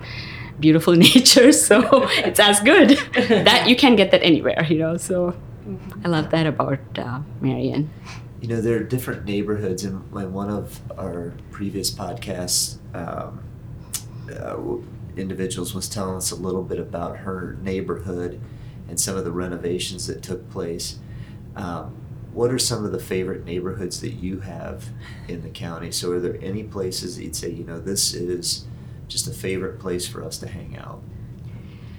beautiful 0.60 0.96
nature. 1.10 1.52
So 1.52 1.82
it's 2.10 2.40
as 2.40 2.60
good. 2.60 2.90
that 3.14 3.68
you 3.68 3.76
can't 3.76 3.98
get 3.98 4.12
that 4.12 4.24
anywhere, 4.24 4.66
you 4.70 4.78
know. 4.78 4.98
So 4.98 5.36
I 6.04 6.08
love 6.08 6.30
that 6.32 6.48
about 6.48 6.80
uh, 6.98 7.22
Marion. 7.42 7.90
You 8.42 8.48
know, 8.48 8.62
there 8.62 8.78
are 8.78 8.84
different 8.84 9.26
neighborhoods, 9.26 9.84
and 9.84 10.02
in 10.14 10.34
one 10.34 10.50
of 10.50 10.80
our 10.98 11.34
previous 11.52 11.92
podcasts, 11.92 12.78
um, 12.96 13.44
uh, 14.32 14.58
individuals 15.20 15.74
was 15.74 15.90
telling 15.90 16.16
us 16.16 16.32
a 16.32 16.36
little 16.36 16.64
bit 16.64 16.80
about 16.80 17.18
her 17.18 17.58
neighborhood 17.62 18.40
and 18.88 19.00
some 19.00 19.18
of 19.18 19.26
the 19.26 19.32
renovations 19.32 20.08
that 20.08 20.24
took 20.24 20.50
place. 20.50 21.00
Um, 21.56 21.96
what 22.32 22.52
are 22.52 22.60
some 22.60 22.86
of 22.86 22.92
the 22.92 23.00
favorite 23.00 23.44
neighborhoods 23.44 24.02
that 24.02 24.14
you 24.14 24.42
have 24.42 24.90
in 25.28 25.42
the 25.42 25.50
county? 25.50 25.92
So, 25.92 26.12
are 26.12 26.20
there 26.20 26.38
any 26.42 26.64
places 26.64 27.18
that 27.18 27.24
you'd 27.24 27.36
say, 27.36 27.50
you 27.50 27.64
know, 27.64 27.80
this 27.80 28.14
is 28.14 28.66
just 29.10 29.28
a 29.28 29.34
favorite 29.34 29.80
place 29.80 30.08
for 30.08 30.24
us 30.24 30.38
to 30.38 30.48
hang 30.48 30.78
out? 30.78 31.02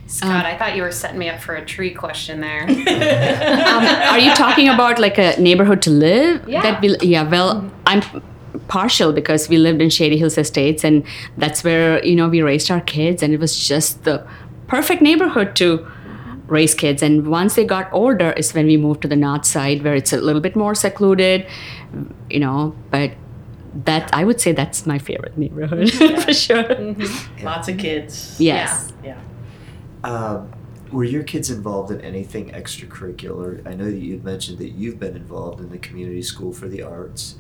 Scott, 0.07 0.45
I 0.45 0.57
thought 0.59 0.75
you 0.75 0.83
were 0.83 0.91
setting 0.91 1.19
me 1.19 1.29
up 1.29 1.41
for 1.41 1.55
a 1.55 1.65
tree 1.65 1.95
question 1.95 2.41
there. 2.41 2.63
um, 2.65 3.85
are 4.11 4.19
you 4.19 4.35
talking 4.35 4.69
about 4.69 4.99
like 4.99 5.19
a 5.19 5.41
neighborhood 5.41 5.83
to 5.83 5.91
live? 5.91 6.49
Yeah. 6.49 6.63
That 6.63 6.81
we, 6.81 6.97
yeah. 7.01 7.23
Well, 7.23 7.71
I'm 7.87 8.03
partial 8.67 9.13
because 9.13 9.49
we 9.49 9.57
lived 9.57 9.81
in 9.81 9.89
Shady 9.89 10.17
Hills 10.17 10.37
Estates, 10.37 10.83
and 10.83 11.05
that's 11.37 11.63
where 11.63 12.05
you 12.05 12.17
know 12.17 12.29
we 12.29 12.43
raised 12.43 12.73
our 12.73 12.81
kids, 12.81 13.23
and 13.23 13.33
it 13.33 13.39
was 13.39 13.57
just 13.57 14.03
the 14.03 14.27
perfect 14.67 15.01
neighborhood 15.01 15.55
to 15.57 15.87
raise 16.49 16.75
kids. 16.75 17.05
And 17.05 17.29
once 17.29 17.55
they 17.55 17.65
got 17.65 17.89
older, 17.93 18.33
is 18.33 18.53
when 18.53 18.67
we 18.67 18.77
moved 18.77 19.03
to 19.03 19.09
the 19.09 19.15
north 19.15 19.47
side, 19.47 19.85
where 19.85 19.95
it's 19.95 20.13
a 20.13 20.21
little 20.21 20.41
bit 20.41 20.57
more 20.57 20.75
secluded, 20.75 21.47
you 22.29 22.41
know. 22.41 22.75
But 22.91 23.13
that 23.75 24.13
I 24.13 24.25
would 24.25 24.41
say 24.41 24.53
that's 24.53 24.87
my 24.87 24.99
favorite 24.99 25.37
neighborhood 25.39 25.91
for 26.25 26.33
sure. 26.33 26.95
Lots 27.43 27.69
of 27.69 27.79
kids. 27.79 28.37
Yes. 28.41 28.93
Yeah. 29.05 29.19
Um, 30.05 30.53
were 30.91 31.05
your 31.05 31.23
kids 31.23 31.51
involved 31.51 31.91
in 31.93 32.01
anything 32.01 32.51
extracurricular? 32.51 33.65
I 33.67 33.75
know 33.75 33.85
that 33.85 33.99
you'd 33.99 34.25
mentioned 34.25 34.59
that 34.59 34.71
you've 34.71 34.99
been 34.99 35.15
involved 35.17 35.61
in 35.61 35.71
the 35.71 35.79
community 35.79 36.23
school 36.23 36.53
for 36.53 36.67
the 36.69 36.83
arts. 36.83 37.37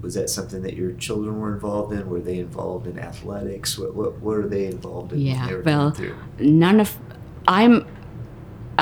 Was 0.00 0.14
that 0.14 0.28
something 0.30 0.62
that 0.62 0.74
your 0.74 0.92
children 0.94 1.38
were 1.38 1.52
involved 1.52 1.92
in? 1.92 2.08
Were 2.08 2.18
they 2.18 2.38
involved 2.38 2.88
in 2.88 2.98
athletics? 2.98 3.78
What 3.78 3.94
what, 3.94 4.18
what 4.18 4.36
are 4.36 4.48
they 4.48 4.66
involved 4.66 5.12
in? 5.12 5.18
when 5.18 5.26
Yeah, 5.28 5.46
they 5.46 5.54
were 5.54 5.62
well, 5.62 5.90
through? 5.92 6.16
none 6.40 6.80
of 6.80 6.98
I'm 7.46 7.86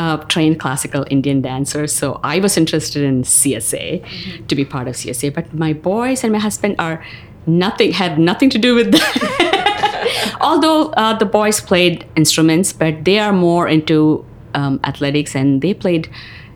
a 0.00 0.24
trained 0.28 0.58
classical 0.58 1.04
Indian 1.10 1.42
dancer, 1.42 1.86
so 1.86 2.20
I 2.22 2.40
was 2.40 2.56
interested 2.56 3.02
in 3.04 3.22
CSA 3.22 4.48
to 4.48 4.54
be 4.54 4.64
part 4.64 4.88
of 4.88 4.94
CSA. 4.94 5.34
But 5.34 5.52
my 5.52 5.74
boys 5.74 6.24
and 6.24 6.32
my 6.32 6.38
husband 6.38 6.76
are 6.78 7.04
nothing 7.46 7.92
had 7.92 8.18
nothing 8.18 8.48
to 8.50 8.58
do 8.58 8.74
with 8.74 8.92
that. 8.92 10.36
Although 10.40 10.90
uh, 10.96 11.18
the 11.18 11.26
boys 11.26 11.60
played 11.60 12.06
instruments, 12.16 12.72
but 12.72 13.04
they 13.04 13.18
are 13.18 13.32
more 13.32 13.68
into 13.68 14.24
um, 14.54 14.80
athletics 14.84 15.36
and 15.36 15.60
they 15.60 15.74
played 15.74 16.08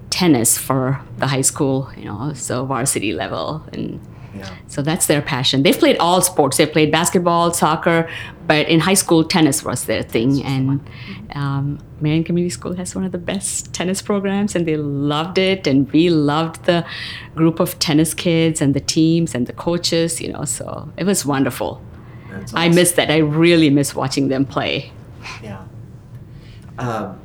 tennis 0.08 0.56
for 0.56 1.00
the 1.18 1.26
high 1.26 1.42
school, 1.42 1.90
you 1.96 2.06
know, 2.06 2.32
so 2.34 2.64
varsity 2.64 3.12
level 3.12 3.62
and. 3.72 4.00
Yeah. 4.36 4.54
So 4.66 4.82
that's 4.82 5.06
their 5.06 5.22
passion. 5.22 5.62
They've 5.62 5.78
played 5.78 5.96
all 5.98 6.20
sports. 6.20 6.56
They've 6.56 6.70
played 6.70 6.90
basketball, 6.90 7.52
soccer, 7.52 8.08
but 8.46 8.68
in 8.68 8.80
high 8.80 8.94
school, 8.94 9.24
tennis 9.24 9.64
was 9.64 9.84
their 9.84 10.02
thing. 10.02 10.42
And 10.42 10.80
um, 11.34 11.78
Marion 12.00 12.24
Community 12.24 12.50
School 12.50 12.74
has 12.74 12.94
one 12.94 13.04
of 13.04 13.12
the 13.12 13.18
best 13.18 13.72
tennis 13.72 14.02
programs, 14.02 14.56
and 14.56 14.66
they 14.66 14.76
loved 14.76 15.38
it. 15.38 15.66
And 15.66 15.90
we 15.92 16.10
loved 16.10 16.64
the 16.64 16.84
group 17.34 17.60
of 17.60 17.78
tennis 17.78 18.14
kids 18.14 18.60
and 18.60 18.74
the 18.74 18.80
teams 18.80 19.34
and 19.34 19.46
the 19.46 19.52
coaches. 19.52 20.20
You 20.20 20.32
know, 20.32 20.44
so 20.44 20.90
it 20.96 21.04
was 21.04 21.24
wonderful. 21.24 21.80
That's 22.30 22.52
I 22.54 22.66
awesome. 22.66 22.74
miss 22.74 22.92
that. 22.92 23.10
I 23.10 23.18
really 23.18 23.70
miss 23.70 23.94
watching 23.94 24.28
them 24.28 24.44
play. 24.44 24.92
Yeah. 25.42 25.64
Um, 26.76 27.20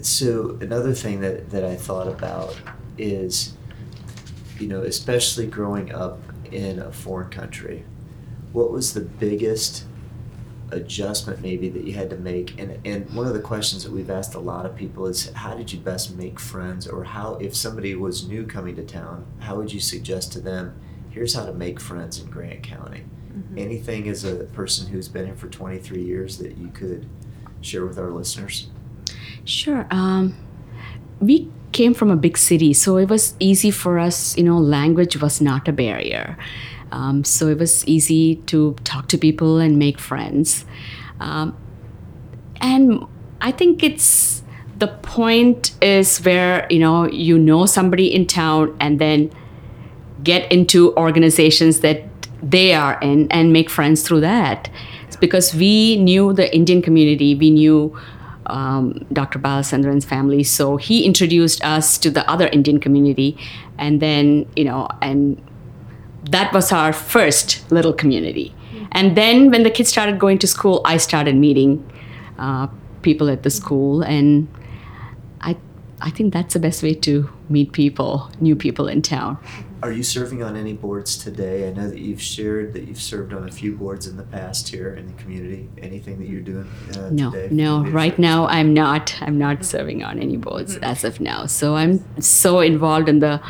so 0.00 0.56
another 0.62 0.94
thing 0.94 1.20
that, 1.20 1.50
that 1.50 1.64
I 1.64 1.76
thought 1.76 2.08
about 2.08 2.56
is, 2.96 3.52
you 4.58 4.68
know, 4.68 4.82
especially 4.82 5.46
growing 5.46 5.92
up 5.92 6.20
in 6.50 6.78
a 6.78 6.92
foreign 6.92 7.30
country, 7.30 7.84
what 8.52 8.70
was 8.70 8.94
the 8.94 9.00
biggest 9.00 9.84
adjustment 10.70 11.40
maybe 11.40 11.68
that 11.68 11.84
you 11.84 11.92
had 11.92 12.10
to 12.10 12.16
make? 12.16 12.58
And 12.58 12.78
and 12.86 13.08
one 13.14 13.26
of 13.26 13.34
the 13.34 13.40
questions 13.40 13.84
that 13.84 13.92
we've 13.92 14.10
asked 14.10 14.34
a 14.34 14.40
lot 14.40 14.66
of 14.66 14.74
people 14.76 15.06
is 15.06 15.30
how 15.32 15.54
did 15.54 15.72
you 15.72 15.78
best 15.78 16.16
make 16.16 16.40
friends 16.40 16.86
or 16.86 17.04
how 17.04 17.34
if 17.34 17.54
somebody 17.54 17.94
was 17.94 18.28
new 18.28 18.46
coming 18.46 18.76
to 18.76 18.84
town, 18.84 19.26
how 19.40 19.56
would 19.56 19.72
you 19.72 19.80
suggest 19.80 20.32
to 20.32 20.40
them, 20.40 20.80
here's 21.10 21.34
how 21.34 21.44
to 21.44 21.52
make 21.52 21.80
friends 21.80 22.20
in 22.20 22.30
Grant 22.30 22.62
County? 22.62 23.04
Anything 23.54 24.08
as 24.08 24.24
a 24.24 24.44
person 24.44 24.86
who's 24.86 25.08
been 25.08 25.26
here 25.26 25.36
for 25.36 25.48
23 25.48 26.02
years 26.02 26.38
that 26.38 26.56
you 26.56 26.68
could 26.68 27.06
share 27.60 27.84
with 27.84 27.98
our 27.98 28.10
listeners? 28.10 28.68
Sure. 29.44 29.86
Um, 29.90 30.34
we 31.20 31.48
came 31.72 31.94
from 31.94 32.10
a 32.10 32.16
big 32.16 32.38
city, 32.38 32.72
so 32.72 32.96
it 32.96 33.08
was 33.08 33.34
easy 33.38 33.70
for 33.70 33.98
us. 33.98 34.36
You 34.36 34.44
know, 34.44 34.58
language 34.58 35.20
was 35.20 35.40
not 35.40 35.68
a 35.68 35.72
barrier. 35.72 36.36
Um, 36.92 37.24
so 37.24 37.48
it 37.48 37.58
was 37.58 37.86
easy 37.86 38.36
to 38.46 38.74
talk 38.84 39.08
to 39.08 39.18
people 39.18 39.58
and 39.58 39.78
make 39.78 39.98
friends. 39.98 40.64
Um, 41.20 41.56
and 42.60 43.04
I 43.40 43.50
think 43.52 43.82
it's 43.82 44.42
the 44.78 44.88
point 44.88 45.72
is 45.82 46.18
where 46.18 46.66
you 46.70 46.78
know 46.78 47.06
you 47.06 47.38
know 47.38 47.66
somebody 47.66 48.14
in 48.14 48.26
town 48.26 48.76
and 48.80 48.98
then 48.98 49.30
get 50.22 50.50
into 50.52 50.94
organizations 50.96 51.80
that 51.80 52.04
they 52.42 52.74
are 52.74 52.98
in 53.00 53.30
and 53.30 53.52
make 53.52 53.70
friends 53.70 54.02
through 54.02 54.20
that. 54.20 54.70
It's 55.06 55.16
because 55.16 55.54
we 55.54 55.96
knew 55.96 56.32
the 56.32 56.54
Indian 56.54 56.82
community, 56.82 57.34
we 57.34 57.50
knew 57.50 57.96
um, 58.46 59.06
Dr. 59.12 59.38
Balasandran's 59.38 60.04
family, 60.04 60.42
so 60.42 60.76
he 60.76 61.04
introduced 61.04 61.64
us 61.64 61.98
to 61.98 62.10
the 62.10 62.28
other 62.30 62.48
Indian 62.48 62.80
community, 62.80 63.38
and 63.78 64.00
then 64.00 64.46
you 64.56 64.64
know, 64.64 64.88
and 65.02 65.40
that 66.30 66.52
was 66.52 66.72
our 66.72 66.92
first 66.92 67.70
little 67.70 67.92
community. 67.92 68.54
And 68.92 69.16
then 69.16 69.50
when 69.50 69.62
the 69.62 69.70
kids 69.70 69.88
started 69.88 70.18
going 70.18 70.38
to 70.38 70.46
school, 70.46 70.80
I 70.84 70.96
started 70.96 71.36
meeting 71.36 71.84
uh, 72.38 72.68
people 73.02 73.28
at 73.28 73.42
the 73.42 73.50
school, 73.50 74.02
and 74.02 74.48
I 75.40 75.56
I 76.00 76.10
think 76.10 76.32
that's 76.32 76.54
the 76.54 76.60
best 76.60 76.82
way 76.82 76.94
to 76.94 77.28
meet 77.48 77.72
people, 77.72 78.30
new 78.40 78.56
people 78.56 78.88
in 78.88 79.02
town. 79.02 79.38
Are 79.86 79.92
you 79.92 80.02
serving 80.02 80.42
on 80.42 80.56
any 80.56 80.72
boards 80.72 81.16
today? 81.16 81.68
I 81.68 81.72
know 81.72 81.88
that 81.88 82.00
you've 82.00 82.20
shared 82.20 82.72
that 82.72 82.88
you've 82.88 83.00
served 83.00 83.32
on 83.32 83.48
a 83.48 83.52
few 83.52 83.76
boards 83.76 84.08
in 84.08 84.16
the 84.16 84.24
past 84.24 84.66
here 84.66 84.92
in 84.92 85.06
the 85.06 85.12
community. 85.12 85.68
Anything 85.80 86.18
that 86.18 86.26
you're 86.26 86.40
doing 86.40 86.68
uh, 86.98 87.10
No, 87.10 87.30
today? 87.30 87.54
no. 87.54 87.76
Leadership? 87.76 87.94
Right 87.94 88.18
now, 88.18 88.48
I'm 88.48 88.74
not. 88.74 89.14
I'm 89.22 89.38
not 89.38 89.64
serving 89.64 90.02
on 90.02 90.18
any 90.18 90.38
boards 90.38 90.76
as 90.78 91.04
of 91.04 91.20
now. 91.20 91.46
So 91.46 91.76
I'm 91.76 92.04
so 92.20 92.58
involved 92.58 93.08
in 93.08 93.20
the. 93.20 93.40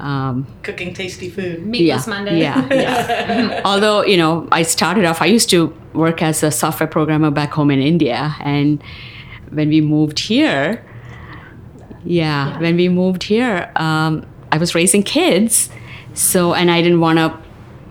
Um, 0.00 0.48
Cooking 0.64 0.94
tasty 0.94 1.30
food. 1.30 1.64
Meatless 1.64 2.08
Monday. 2.08 2.40
Yeah, 2.40 2.66
yeah. 2.74 3.62
Although 3.64 4.02
you 4.02 4.16
know, 4.16 4.48
I 4.50 4.62
started 4.62 5.04
off. 5.04 5.22
I 5.22 5.26
used 5.26 5.48
to 5.50 5.72
work 5.92 6.22
as 6.22 6.42
a 6.42 6.50
software 6.50 6.88
programmer 6.88 7.30
back 7.30 7.52
home 7.52 7.70
in 7.70 7.78
India, 7.80 8.34
and 8.40 8.82
when 9.50 9.68
we 9.68 9.80
moved 9.80 10.18
here, 10.18 10.84
yeah, 12.04 12.58
when 12.58 12.74
we 12.74 12.88
moved 12.88 13.22
here, 13.22 13.70
um, 13.76 14.26
I 14.52 14.58
was 14.58 14.74
raising 14.74 15.02
kids, 15.02 15.68
so 16.14 16.54
and 16.54 16.70
I 16.70 16.82
didn't 16.82 17.00
want 17.00 17.18
to. 17.18 17.38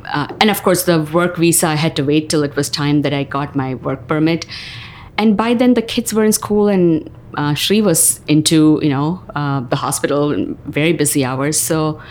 Uh, 0.06 0.28
and 0.40 0.50
of 0.50 0.64
course, 0.64 0.84
the 0.84 1.02
work 1.02 1.36
visa, 1.36 1.68
I 1.68 1.76
had 1.76 1.96
to 1.98 2.04
wait 2.04 2.30
till 2.30 2.44
it 2.44 2.56
was 2.56 2.70
time 2.70 3.02
that 3.02 3.14
I 3.14 3.24
got 3.24 3.56
my 3.56 3.76
work 3.76 4.08
permit. 4.08 4.46
And 5.18 5.36
by 5.36 5.54
then, 5.54 5.74
the 5.74 5.82
kids 5.82 6.14
were 6.14 6.24
in 6.24 6.32
school, 6.32 6.68
and 6.68 7.10
uh, 7.36 7.54
Shri 7.54 7.82
was 7.82 8.22
into 8.28 8.80
you 8.82 8.90
know 8.90 9.22
uh, 9.36 9.62
the 9.62 9.76
hospital, 9.76 10.32
in 10.32 10.56
very 10.66 10.94
busy 10.94 11.26
hours. 11.26 11.60
So 11.60 12.02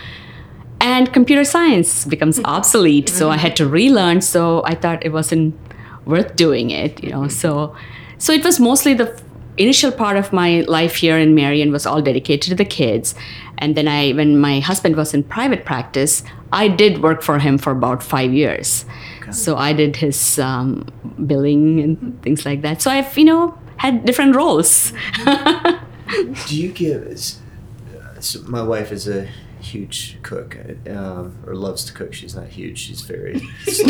and 0.79 1.11
computer 1.11 1.43
science 1.43 2.05
becomes 2.05 2.39
obsolete 2.45 3.09
so 3.09 3.29
i 3.29 3.37
had 3.37 3.55
to 3.55 3.67
relearn 3.67 4.21
so 4.21 4.63
i 4.65 4.75
thought 4.75 5.03
it 5.05 5.11
wasn't 5.11 5.55
worth 6.05 6.35
doing 6.35 6.69
it 6.69 7.03
you 7.03 7.09
know 7.09 7.27
so 7.27 7.75
so 8.17 8.33
it 8.33 8.43
was 8.43 8.59
mostly 8.59 8.93
the 8.93 9.07
initial 9.57 9.91
part 9.91 10.17
of 10.17 10.31
my 10.33 10.61
life 10.67 10.95
here 10.95 11.17
in 11.17 11.33
marion 11.35 11.71
was 11.71 11.85
all 11.85 12.01
dedicated 12.01 12.49
to 12.49 12.55
the 12.55 12.65
kids 12.65 13.15
and 13.57 13.75
then 13.75 13.87
i 13.87 14.11
when 14.11 14.37
my 14.39 14.59
husband 14.59 14.95
was 14.95 15.13
in 15.13 15.23
private 15.23 15.65
practice 15.65 16.23
i 16.53 16.67
did 16.67 17.01
work 17.01 17.21
for 17.21 17.39
him 17.39 17.57
for 17.57 17.71
about 17.71 18.01
five 18.03 18.33
years 18.33 18.85
so 19.31 19.57
i 19.57 19.73
did 19.73 19.95
his 19.97 20.39
um, 20.39 20.85
billing 21.25 21.79
and 21.81 22.21
things 22.21 22.45
like 22.45 22.61
that 22.61 22.81
so 22.81 22.89
i've 22.91 23.17
you 23.17 23.25
know 23.25 23.57
had 23.77 24.05
different 24.05 24.35
roles 24.35 24.93
Do 26.47 26.55
you 26.55 26.71
give? 26.71 26.95
uh, 26.95 28.19
So 28.21 28.39
my 28.47 28.63
wife 28.63 28.93
is 28.93 29.09
a 29.09 29.27
huge 29.59 30.17
cook, 30.23 30.55
um, 30.89 31.35
or 31.45 31.53
loves 31.53 31.83
to 31.85 31.91
cook. 31.93 32.13
She's 32.13 32.33
not 32.33 32.47
huge. 32.47 32.77
She's 32.79 33.01
very. 33.01 33.39
slim 33.67 33.89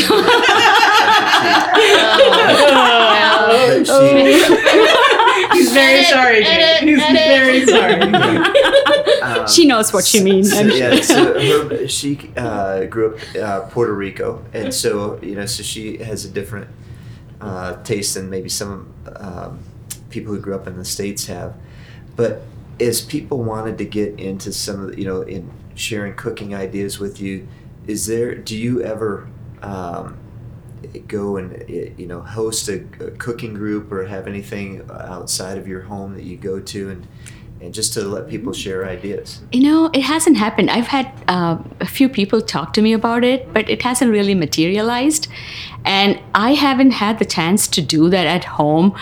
and 5.44 5.52
petite. 5.52 5.52
But 5.52 5.56
she- 5.56 5.58
He's 5.58 5.74
very 5.74 6.04
sorry, 6.04 6.44
Jane. 6.44 6.88
He's 6.88 6.98
very 7.00 7.66
sorry. 7.66 9.22
um, 9.22 9.48
she 9.48 9.66
knows 9.66 9.94
what 9.94 10.06
she 10.06 10.24
means 10.24 10.52
So, 10.54 10.62
yeah, 10.62 11.02
so 11.02 11.40
her, 11.70 11.88
she 11.88 12.32
uh, 12.38 12.86
grew 12.86 13.16
up 13.16 13.36
uh, 13.36 13.60
Puerto 13.70 13.94
Rico, 13.94 14.44
and 14.54 14.74
so 14.74 15.20
you 15.22 15.36
know, 15.36 15.46
so 15.46 15.64
she 15.64 15.98
has 15.98 16.26
a 16.26 16.30
different 16.30 16.68
uh, 17.42 17.82
taste 17.84 18.16
than 18.16 18.30
maybe 18.30 18.50
some 18.50 18.94
um, 19.16 19.60
people 20.10 20.34
who 20.34 20.40
grew 20.40 20.56
up 20.56 20.68
in 20.68 20.78
the 20.78 20.86
states 20.86 21.28
have. 21.28 21.54
But 22.16 22.42
as 22.80 23.02
people 23.02 23.44
wanted 23.44 23.78
to 23.80 23.86
get 23.86 24.20
into 24.20 24.52
some 24.54 24.84
of 24.84 24.92
the, 24.92 25.00
you 25.00 25.06
know, 25.06 25.22
in 25.22 25.50
sharing 25.76 26.16
cooking 26.16 26.56
ideas 26.56 27.00
with 27.00 27.20
you, 27.22 27.48
is 27.86 28.06
there? 28.08 28.34
Do 28.36 28.58
you 28.58 28.82
ever? 28.82 29.28
Um, 29.62 30.18
go 31.08 31.38
and 31.38 31.54
eh, 31.70 31.90
you 31.98 32.06
know 32.06 32.22
host 32.22 32.70
a, 32.70 32.84
a 33.00 33.12
cooking 33.12 33.54
group 33.54 33.92
or 33.92 34.06
have 34.06 34.28
anything 34.28 34.88
outside 34.92 35.58
of 35.58 35.68
your 35.68 35.82
home 35.82 36.14
that 36.14 36.24
you 36.24 36.38
go 36.38 36.60
to 36.60 36.90
and 36.90 37.08
and 37.62 37.74
just 37.74 37.94
to 37.94 38.02
let 38.02 38.30
people 38.30 38.54
share 38.54 38.88
ideas 38.88 39.42
You 39.52 39.64
know, 39.64 39.90
it 39.94 40.02
hasn't 40.02 40.38
happened. 40.38 40.70
I've 40.70 40.88
had 40.88 41.12
uh, 41.28 41.58
a 41.80 41.88
few 41.88 42.08
people 42.08 42.40
talk 42.42 42.74
to 42.74 42.82
me 42.82 42.94
about 42.94 43.24
it, 43.24 43.52
but 43.54 43.68
it 43.70 43.82
hasn't 43.82 44.12
really 44.12 44.36
materialized. 44.36 45.28
And 45.84 46.20
I 46.36 46.54
haven't 46.54 46.92
had 46.92 47.18
the 47.18 47.26
chance 47.26 47.68
to 47.70 47.82
do 47.82 48.10
that 48.10 48.28
at 48.28 48.44
home. 48.44 48.96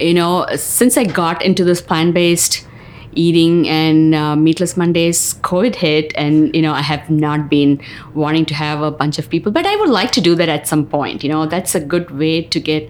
You 0.00 0.14
know, 0.14 0.46
since 0.56 0.96
I 0.96 1.04
got 1.04 1.42
into 1.42 1.62
this 1.64 1.82
plant 1.82 2.14
based 2.14 2.66
eating 3.14 3.68
and 3.68 4.14
uh, 4.14 4.36
meatless 4.36 4.76
Mondays, 4.76 5.34
COVID 5.42 5.74
hit, 5.74 6.12
and, 6.16 6.54
you 6.54 6.62
know, 6.62 6.72
I 6.72 6.82
have 6.82 7.10
not 7.10 7.50
been 7.50 7.80
wanting 8.14 8.46
to 8.46 8.54
have 8.54 8.82
a 8.82 8.90
bunch 8.90 9.18
of 9.18 9.28
people. 9.28 9.52
But 9.52 9.66
I 9.66 9.76
would 9.76 9.88
like 9.88 10.12
to 10.12 10.20
do 10.20 10.34
that 10.36 10.48
at 10.48 10.66
some 10.68 10.86
point. 10.86 11.22
You 11.22 11.30
know, 11.30 11.46
that's 11.46 11.74
a 11.74 11.80
good 11.80 12.10
way 12.10 12.42
to 12.42 12.60
get 12.60 12.88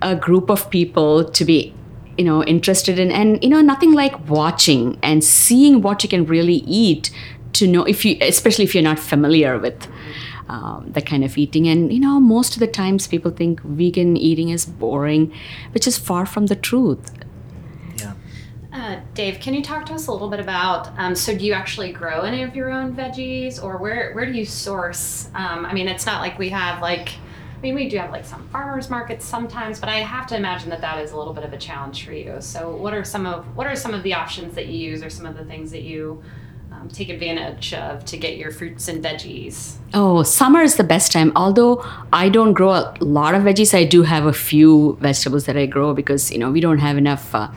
a 0.00 0.16
group 0.16 0.50
of 0.50 0.70
people 0.70 1.24
to 1.24 1.44
be 1.44 1.74
you 2.18 2.24
know 2.24 2.44
interested 2.44 2.98
in 2.98 3.10
and 3.10 3.42
you 3.42 3.48
know 3.48 3.60
nothing 3.60 3.92
like 3.92 4.28
watching 4.28 4.98
and 5.02 5.24
seeing 5.24 5.80
what 5.80 6.02
you 6.02 6.08
can 6.08 6.26
really 6.26 6.56
eat 6.66 7.10
to 7.52 7.66
know 7.66 7.84
if 7.84 8.04
you 8.04 8.16
especially 8.20 8.64
if 8.64 8.74
you're 8.74 8.82
not 8.82 8.98
familiar 8.98 9.58
with 9.58 9.88
um, 10.48 10.90
that 10.92 11.06
kind 11.06 11.24
of 11.24 11.38
eating 11.38 11.66
and 11.68 11.92
you 11.92 12.00
know 12.00 12.20
most 12.20 12.54
of 12.54 12.60
the 12.60 12.66
times 12.66 13.06
people 13.06 13.30
think 13.30 13.62
vegan 13.62 14.16
eating 14.16 14.50
is 14.50 14.66
boring 14.66 15.32
which 15.72 15.86
is 15.86 15.96
far 15.96 16.26
from 16.26 16.46
the 16.46 16.56
truth 16.56 17.12
Uh, 18.72 19.00
Dave, 19.12 19.38
can 19.38 19.52
you 19.52 19.62
talk 19.62 19.84
to 19.86 19.92
us 19.92 20.06
a 20.06 20.12
little 20.12 20.30
bit 20.30 20.40
about? 20.40 20.88
Um, 20.98 21.14
so, 21.14 21.36
do 21.36 21.44
you 21.44 21.52
actually 21.52 21.92
grow 21.92 22.22
any 22.22 22.42
of 22.42 22.56
your 22.56 22.70
own 22.70 22.94
veggies, 22.94 23.62
or 23.62 23.76
where 23.76 24.14
where 24.14 24.24
do 24.24 24.32
you 24.32 24.46
source? 24.46 25.28
Um, 25.34 25.66
I 25.66 25.74
mean, 25.74 25.88
it's 25.88 26.06
not 26.06 26.22
like 26.22 26.38
we 26.38 26.48
have 26.48 26.80
like, 26.80 27.10
I 27.10 27.60
mean, 27.60 27.74
we 27.74 27.90
do 27.90 27.98
have 27.98 28.10
like 28.10 28.24
some 28.24 28.48
farmers 28.48 28.88
markets 28.88 29.26
sometimes, 29.26 29.78
but 29.78 29.90
I 29.90 29.96
have 29.96 30.26
to 30.28 30.36
imagine 30.36 30.70
that 30.70 30.80
that 30.80 30.98
is 31.04 31.12
a 31.12 31.18
little 31.18 31.34
bit 31.34 31.44
of 31.44 31.52
a 31.52 31.58
challenge 31.58 32.06
for 32.06 32.14
you. 32.14 32.36
So, 32.40 32.74
what 32.74 32.94
are 32.94 33.04
some 33.04 33.26
of 33.26 33.44
what 33.54 33.66
are 33.66 33.76
some 33.76 33.92
of 33.92 34.02
the 34.02 34.14
options 34.14 34.54
that 34.54 34.68
you 34.68 34.90
use, 34.90 35.02
or 35.02 35.10
some 35.10 35.26
of 35.26 35.36
the 35.36 35.44
things 35.44 35.70
that 35.72 35.82
you 35.82 36.22
um, 36.72 36.88
take 36.88 37.10
advantage 37.10 37.74
of 37.74 38.06
to 38.06 38.16
get 38.16 38.38
your 38.38 38.50
fruits 38.50 38.88
and 38.88 39.04
veggies? 39.04 39.74
Oh, 39.92 40.22
summer 40.22 40.62
is 40.62 40.76
the 40.76 40.84
best 40.84 41.12
time. 41.12 41.30
Although 41.36 41.84
I 42.10 42.30
don't 42.30 42.54
grow 42.54 42.70
a 42.70 42.96
lot 43.00 43.34
of 43.34 43.42
veggies, 43.42 43.74
I 43.74 43.84
do 43.84 44.02
have 44.04 44.24
a 44.24 44.32
few 44.32 44.96
vegetables 44.98 45.44
that 45.44 45.58
I 45.58 45.66
grow 45.66 45.92
because 45.92 46.32
you 46.32 46.38
know 46.38 46.50
we 46.50 46.60
don't 46.62 46.78
have 46.78 46.96
enough 46.96 47.34
uh, 47.34 47.48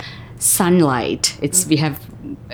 sunlight. 0.45 1.37
It's 1.41 1.65
we 1.65 1.77
have 1.77 1.99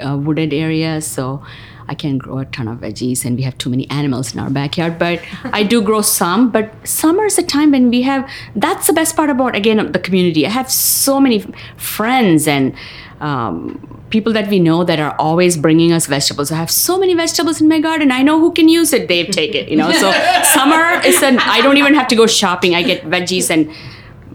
uh, 0.03 0.17
wooded 0.17 0.53
areas, 0.53 1.05
so 1.05 1.43
I 1.87 1.93
can 1.93 2.17
grow 2.17 2.39
a 2.39 2.45
ton 2.45 2.67
of 2.67 2.79
veggies, 2.79 3.25
and 3.25 3.35
we 3.35 3.43
have 3.43 3.57
too 3.57 3.69
many 3.69 3.89
animals 3.89 4.33
in 4.33 4.39
our 4.39 4.49
backyard. 4.49 4.97
But 4.97 5.21
I 5.43 5.63
do 5.63 5.81
grow 5.81 6.01
some. 6.01 6.49
But 6.49 6.87
summer 6.87 7.25
is 7.25 7.37
a 7.37 7.43
time 7.43 7.71
when 7.71 7.89
we 7.89 8.03
have. 8.03 8.29
That's 8.55 8.87
the 8.87 8.93
best 8.93 9.15
part 9.15 9.29
about 9.29 9.55
again 9.55 9.91
the 9.91 9.99
community. 9.99 10.45
I 10.45 10.49
have 10.49 10.71
so 10.71 11.19
many 11.19 11.45
friends 11.77 12.47
and. 12.47 12.73
Um, 13.19 14.01
people 14.09 14.33
that 14.33 14.49
we 14.49 14.59
know 14.59 14.83
that 14.83 14.99
are 14.99 15.15
always 15.17 15.55
bringing 15.55 15.91
us 15.93 16.05
vegetables. 16.05 16.51
I 16.51 16.55
have 16.55 16.71
so 16.71 16.99
many 16.99 17.13
vegetables 17.13 17.61
in 17.61 17.67
my 17.67 17.79
garden. 17.79 18.11
I 18.11 18.23
know 18.23 18.39
who 18.39 18.51
can 18.51 18.67
use 18.67 18.91
it. 18.93 19.07
Dave, 19.07 19.29
take 19.29 19.55
it. 19.55 19.69
You 19.69 19.77
know, 19.77 19.91
so 19.91 20.11
summer 20.43 20.99
is 21.05 21.21
an. 21.23 21.37
I 21.37 21.61
don't 21.61 21.77
even 21.77 21.93
have 21.93 22.07
to 22.09 22.15
go 22.15 22.25
shopping. 22.27 22.75
I 22.75 22.81
get 22.81 23.03
veggies 23.03 23.51
and 23.51 23.71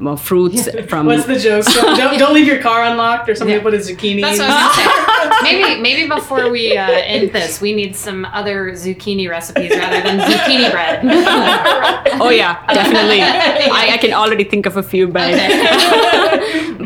well, 0.01 0.17
fruits 0.17 0.69
from. 0.89 1.07
What's 1.07 1.27
the 1.27 1.39
joke? 1.39 1.65
Don't, 1.65 1.97
don't, 1.99 2.19
don't 2.19 2.35
leave 2.35 2.47
your 2.47 2.61
car 2.61 2.85
unlocked 2.85 3.29
or 3.29 3.35
somebody 3.35 3.61
put 3.61 3.75
a 3.75 3.79
zucchini. 3.79 4.21
That's 4.21 4.39
what 4.39 4.51
I 4.51 4.67
was 4.67 4.77
gonna 4.77 5.35
say. 5.47 5.53
maybe 5.53 5.81
maybe 5.81 6.09
before 6.09 6.51
we 6.51 6.77
uh, 6.77 6.91
end 6.91 7.33
this, 7.33 7.61
we 7.61 7.75
need 7.75 7.97
some 7.97 8.25
other 8.27 8.73
zucchini 8.73 9.29
recipes 9.29 9.71
rather 9.71 10.01
than 10.03 10.21
zucchini 10.21 10.71
bread. 10.71 11.01
oh 12.21 12.31
yeah, 12.31 12.65
definitely. 12.73 13.23
I, 13.23 13.95
I 13.95 13.97
can 13.99 14.13
already 14.13 14.45
think 14.45 14.67
of 14.67 14.77
a 14.77 14.83
few, 14.83 15.09
but 15.09 15.33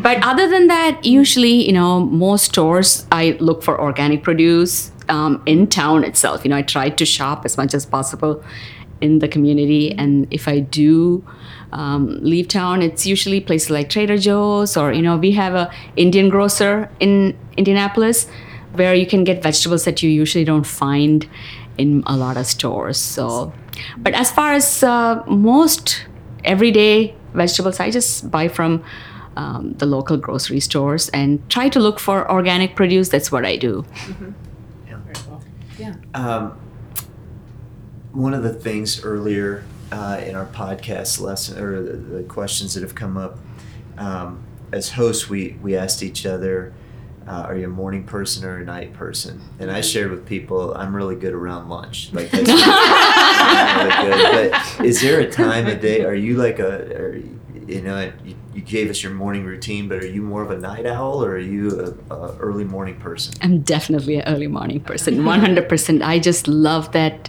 but 0.02 0.24
other 0.24 0.48
than 0.48 0.68
that, 0.68 1.04
usually 1.04 1.66
you 1.66 1.72
know 1.72 2.00
most 2.00 2.44
stores 2.46 3.06
I 3.10 3.36
look 3.40 3.62
for 3.62 3.80
organic 3.80 4.22
produce 4.22 4.92
um, 5.08 5.42
in 5.46 5.66
town 5.66 6.04
itself. 6.04 6.44
You 6.44 6.50
know, 6.50 6.56
I 6.56 6.62
try 6.62 6.90
to 6.90 7.04
shop 7.04 7.44
as 7.44 7.56
much 7.56 7.74
as 7.74 7.84
possible 7.84 8.42
in 9.00 9.18
the 9.18 9.28
community, 9.28 9.92
and 9.92 10.26
if 10.30 10.48
I 10.48 10.60
do. 10.60 11.24
Um, 11.72 12.18
leave 12.20 12.48
town 12.48 12.82
it's 12.82 13.06
usually 13.06 13.40
places 13.40 13.70
like 13.70 13.88
trader 13.90 14.18
joe's 14.18 14.76
or 14.76 14.92
you 14.92 15.02
know 15.02 15.16
we 15.16 15.30
have 15.30 15.54
a 15.54 15.70
indian 15.94 16.28
grocer 16.28 16.90
in 16.98 17.38
indianapolis 17.56 18.26
where 18.72 18.92
you 18.92 19.06
can 19.06 19.22
get 19.22 19.40
vegetables 19.40 19.84
that 19.84 20.02
you 20.02 20.10
usually 20.10 20.44
don't 20.44 20.66
find 20.66 21.28
in 21.78 22.02
a 22.06 22.16
lot 22.16 22.36
of 22.36 22.46
stores. 22.46 22.98
So 22.98 23.52
but 23.98 24.14
as 24.14 24.32
far 24.32 24.52
as 24.52 24.82
uh, 24.82 25.22
most 25.28 26.06
everyday 26.44 27.14
vegetables 27.34 27.78
i 27.78 27.90
just 27.90 28.30
buy 28.30 28.48
from 28.48 28.82
um, 29.36 29.74
the 29.74 29.86
local 29.86 30.16
grocery 30.16 30.60
stores 30.60 31.08
and 31.10 31.38
try 31.48 31.68
to 31.68 31.78
look 31.78 32.00
for 32.00 32.30
organic 32.30 32.74
produce. 32.74 33.08
That's 33.08 33.30
what 33.30 33.44
i 33.44 33.56
do. 33.56 33.84
Yeah. 35.78 35.94
Um, 36.14 36.58
one 38.12 38.34
of 38.34 38.42
the 38.42 38.52
things 38.52 39.04
earlier 39.04 39.64
uh, 39.92 40.20
in 40.24 40.34
our 40.34 40.46
podcast 40.46 41.20
lesson 41.20 41.62
or 41.62 41.82
the, 41.82 41.92
the 41.92 42.22
questions 42.24 42.74
that 42.74 42.82
have 42.82 42.94
come 42.94 43.16
up. 43.16 43.38
Um, 43.98 44.44
as 44.72 44.90
hosts, 44.90 45.28
we 45.28 45.58
we 45.62 45.76
asked 45.76 46.02
each 46.02 46.24
other, 46.24 46.72
uh, 47.26 47.44
"Are 47.48 47.56
you 47.56 47.66
a 47.66 47.68
morning 47.68 48.04
person 48.04 48.44
or 48.44 48.58
a 48.58 48.64
night 48.64 48.92
person?" 48.92 49.40
And 49.58 49.70
I 49.70 49.80
shared 49.80 50.10
with 50.10 50.26
people, 50.26 50.74
"I'm 50.74 50.94
really 50.94 51.16
good 51.16 51.32
around 51.32 51.68
lunch. 51.68 52.12
Like 52.12 52.30
that's 52.30 52.48
really, 52.48 54.10
really 54.10 54.42
good." 54.42 54.52
But 54.52 54.86
is 54.86 55.00
there 55.02 55.20
a 55.20 55.30
time 55.30 55.66
of 55.66 55.80
day? 55.80 56.04
Are 56.04 56.14
you 56.14 56.36
like 56.36 56.60
a, 56.60 56.96
are, 56.96 57.16
you 57.66 57.82
know, 57.82 58.12
you, 58.24 58.36
you 58.54 58.62
gave 58.62 58.90
us 58.90 59.02
your 59.02 59.12
morning 59.12 59.44
routine, 59.44 59.88
but 59.88 59.98
are 59.98 60.06
you 60.06 60.22
more 60.22 60.42
of 60.42 60.50
a 60.50 60.58
night 60.58 60.86
owl 60.86 61.24
or 61.24 61.32
are 61.32 61.38
you 61.38 61.94
a, 62.10 62.14
a 62.14 62.36
early 62.38 62.64
morning 62.64 62.98
person? 63.00 63.34
I'm 63.42 63.60
definitely 63.60 64.16
an 64.16 64.22
early 64.26 64.48
morning 64.48 64.80
person, 64.80 65.18
100%. 65.18 66.02
I 66.02 66.18
just 66.18 66.48
love 66.48 66.92
that 66.92 67.28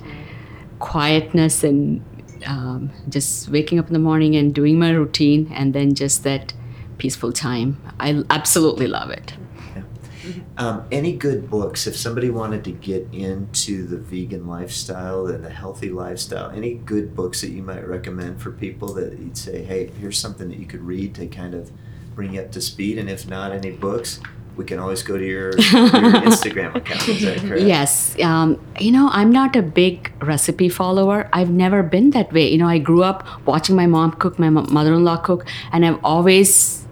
quietness 0.82 1.64
and 1.64 2.04
um, 2.46 2.92
just 3.08 3.50
waking 3.50 3.80
up 3.80 3.88
in 3.88 3.94
the 3.94 4.00
morning 4.00 4.36
and 4.36 4.54
doing 4.54 4.78
my 4.78 4.92
routine 4.92 5.52
and 5.54 5.74
then 5.74 5.94
just 5.94 6.24
that 6.24 6.54
peaceful 6.98 7.32
time. 7.32 7.82
I 8.00 8.24
absolutely 8.30 8.88
love 8.88 9.10
it. 9.10 9.34
Um, 10.58 10.86
any 10.92 11.14
good 11.14 11.50
books 11.50 11.88
if 11.88 11.96
somebody 11.96 12.30
wanted 12.30 12.64
to 12.66 12.72
get 12.72 13.08
into 13.12 13.88
the 13.88 13.98
vegan 13.98 14.46
lifestyle 14.46 15.26
and 15.28 15.44
the 15.44 15.50
healthy 15.50 15.90
lifestyle? 15.90 16.52
Any 16.52 16.76
good 16.76 17.16
books 17.16 17.42
that 17.42 17.50
you 17.50 17.64
might 17.64 17.88
recommend 17.88 18.42
for 18.42 18.52
people 18.52 18.94
that 18.94 19.18
you'd 19.18 19.38
say, 19.38 19.64
hey, 19.64 19.90
here's 20.00 20.20
something 20.20 20.50
that 20.50 20.60
you 20.60 20.68
could 20.68 20.82
read 20.82 21.16
to 21.16 21.28
kind 21.28 21.56
of 21.56 21.72
bring 22.14 22.36
you 22.36 22.42
up 22.42 22.52
to 22.52 22.62
speed? 22.62 23.00
And 23.00 23.10
if 23.10 23.28
not 23.28 23.52
any 23.52 23.72
books, 23.72 24.20
we 24.58 24.66
can 24.66 24.80
always 24.80 25.02
go 25.02 25.18
to 25.18 25.26
your, 25.26 25.52
your 25.58 25.90
Instagram 26.30 26.76
account. 26.76 27.08
Is 27.08 27.22
that 27.22 27.38
correct? 27.40 27.62
Yes. 27.62 28.20
Um, 28.20 28.60
you 28.80 28.92
know, 28.92 29.10
I'm 29.12 29.32
not 29.32 29.56
a 29.56 29.62
big 29.62 30.12
recipe 30.22 30.70
follower. 30.70 31.30
I've 31.34 31.50
never 31.50 31.84
been 31.84 32.12
that 32.12 32.32
way. 32.34 32.50
You 32.50 32.58
know, 32.58 32.68
I 32.68 32.78
grew 32.78 33.04
up 33.04 33.26
watching 33.46 33.76
my 33.76 33.88
mom 33.88 34.12
cook, 34.14 34.38
my 34.40 34.50
mother 34.50 34.94
in 34.94 35.04
law 35.04 35.18
cook, 35.18 35.48
and 35.72 35.86
I've 35.86 36.04
always 36.04 36.86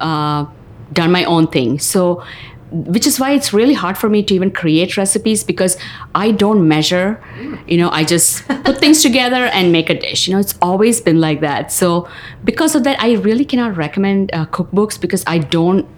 uh, 0.00 0.46
done 0.92 1.10
my 1.10 1.24
own 1.24 1.46
thing. 1.46 1.78
So, 1.78 2.22
which 2.70 3.06
is 3.06 3.18
why 3.18 3.32
it's 3.32 3.54
really 3.54 3.72
hard 3.72 3.96
for 3.96 4.10
me 4.10 4.22
to 4.22 4.34
even 4.34 4.50
create 4.50 4.98
recipes 4.98 5.42
because 5.42 5.78
I 6.14 6.32
don't 6.32 6.68
measure. 6.68 7.24
You 7.66 7.78
know, 7.78 7.90
I 7.90 8.04
just 8.04 8.46
put 8.46 8.76
things 8.84 9.02
together 9.02 9.46
and 9.46 9.72
make 9.72 9.88
a 9.88 9.98
dish. 9.98 10.28
You 10.28 10.34
know, 10.34 10.40
it's 10.40 10.54
always 10.60 11.00
been 11.00 11.18
like 11.18 11.40
that. 11.40 11.72
So, 11.72 12.06
because 12.44 12.74
of 12.74 12.84
that, 12.84 13.00
I 13.00 13.14
really 13.14 13.46
cannot 13.46 13.78
recommend 13.78 14.30
uh, 14.34 14.44
cookbooks 14.46 15.00
because 15.00 15.24
I 15.26 15.38
don't 15.38 15.88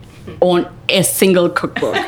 own 0.40 0.66
a 0.88 1.02
single 1.02 1.48
cookbook. 1.50 1.94
but 1.94 2.04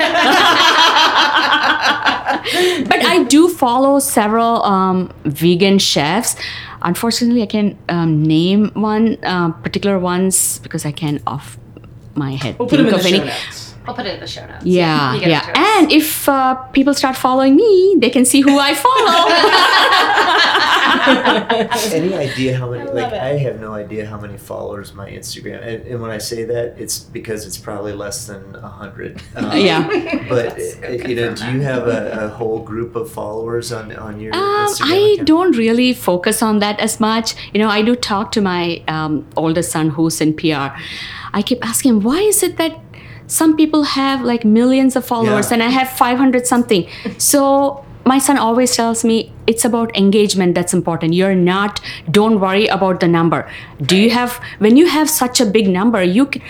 I 3.05 3.25
do 3.29 3.49
follow 3.49 3.99
several 3.99 4.63
um, 4.65 5.13
vegan 5.25 5.79
chefs. 5.79 6.37
Unfortunately, 6.83 7.43
I 7.43 7.47
can 7.47 7.77
um, 7.89 8.23
name 8.23 8.71
one 8.75 9.19
uh, 9.25 9.51
particular 9.63 9.99
ones 9.99 10.59
because 10.61 10.85
I 10.85 10.93
can't 10.93 11.23
off 11.27 11.59
my 12.15 12.33
head 12.33 12.59
We'll 12.59 12.69
put 12.69 12.77
them 12.79 12.87
think 12.87 12.87
in 12.87 12.93
the 12.93 12.97
of 12.97 13.03
show 13.03 13.09
any. 13.17 13.27
notes. 13.27 13.75
I'll 13.87 13.95
put 13.95 14.07
it 14.07 14.15
in 14.15 14.21
the 14.21 14.27
show 14.27 14.47
notes. 14.47 14.65
Yeah, 14.65 15.15
You 15.15 15.29
yeah. 15.29 15.79
And 15.79 15.91
if 15.93 16.29
uh, 16.29 16.55
people 16.73 16.95
start 16.95 17.17
following 17.17 17.57
me, 17.57 17.97
they 17.99 18.11
can 18.11 18.25
see 18.25 18.41
who 18.41 18.59
I 18.59 18.75
follow. 18.75 19.29
Any 21.93 22.15
idea 22.15 22.57
how 22.57 22.71
many? 22.71 22.89
I 22.89 22.93
like, 22.93 23.13
it. 23.13 23.21
I 23.21 23.37
have 23.39 23.61
no 23.61 23.73
idea 23.75 24.07
how 24.07 24.19
many 24.21 24.37
followers 24.37 24.95
my 24.95 25.09
Instagram. 25.11 25.61
And, 25.67 25.87
and 25.87 26.01
when 26.03 26.11
I 26.11 26.19
say 26.19 26.45
that, 26.45 26.75
it's 26.79 27.01
because 27.01 27.47
it's 27.47 27.59
probably 27.59 27.93
less 27.93 28.27
than 28.27 28.55
a 28.57 28.69
hundred. 28.69 29.23
Um, 29.37 29.57
Yeah. 29.57 29.89
But 30.29 30.59
Let's 30.59 30.75
go 30.77 30.89
uh, 30.89 31.09
you 31.09 31.17
know, 31.17 31.35
do 31.35 31.51
you 31.53 31.61
have 31.63 31.87
a, 31.89 32.27
a 32.27 32.29
whole 32.29 32.61
group 32.61 32.95
of 32.97 33.11
followers 33.11 33.73
on 33.73 33.93
on 33.97 34.21
your 34.21 34.35
Um, 34.35 34.41
Instagram 34.41 34.93
I 34.93 34.97
account? 35.15 35.27
don't 35.29 35.57
really 35.57 35.93
focus 35.95 36.43
on 36.43 36.59
that 36.61 36.79
as 36.81 37.01
much. 37.01 37.35
You 37.53 37.61
know, 37.63 37.69
I 37.69 37.83
do 37.83 37.95
talk 37.97 38.33
to 38.33 38.41
my 38.41 38.83
um, 38.89 39.27
oldest 39.37 39.71
son 39.73 39.91
who's 39.91 40.21
in 40.21 40.35
PR. 40.35 40.69
I 41.39 41.41
keep 41.43 41.65
asking 41.67 41.89
him, 41.93 42.01
why 42.01 42.21
is 42.21 42.43
it 42.43 42.57
that 42.59 42.73
some 43.27 43.57
people 43.57 43.83
have 43.85 44.21
like 44.23 44.45
millions 44.45 44.97
of 44.97 45.05
followers 45.07 45.47
Yeah. 45.49 45.55
and 45.55 45.63
I 45.63 45.71
have 45.71 45.89
500 45.89 46.47
something? 46.47 46.87
So 47.19 47.85
my 48.05 48.19
son 48.19 48.37
always 48.39 48.75
tells 48.75 49.05
me 49.05 49.33
it's 49.47 49.65
about 49.65 49.97
engagement 49.97 50.55
that's 50.55 50.75
important. 50.75 51.15
You're 51.15 51.35
not, 51.35 51.81
don't 52.11 52.41
worry 52.41 52.67
about 52.67 53.01
the 53.01 53.09
number. 53.09 53.49
Do 53.81 53.97
you 53.97 54.11
have, 54.11 54.41
when 54.59 54.77
you 54.77 54.87
have 54.87 55.09
such 55.09 55.41
a 55.41 55.47
big 55.47 55.69
number, 55.69 56.03
you 56.03 56.27
can, 56.27 56.43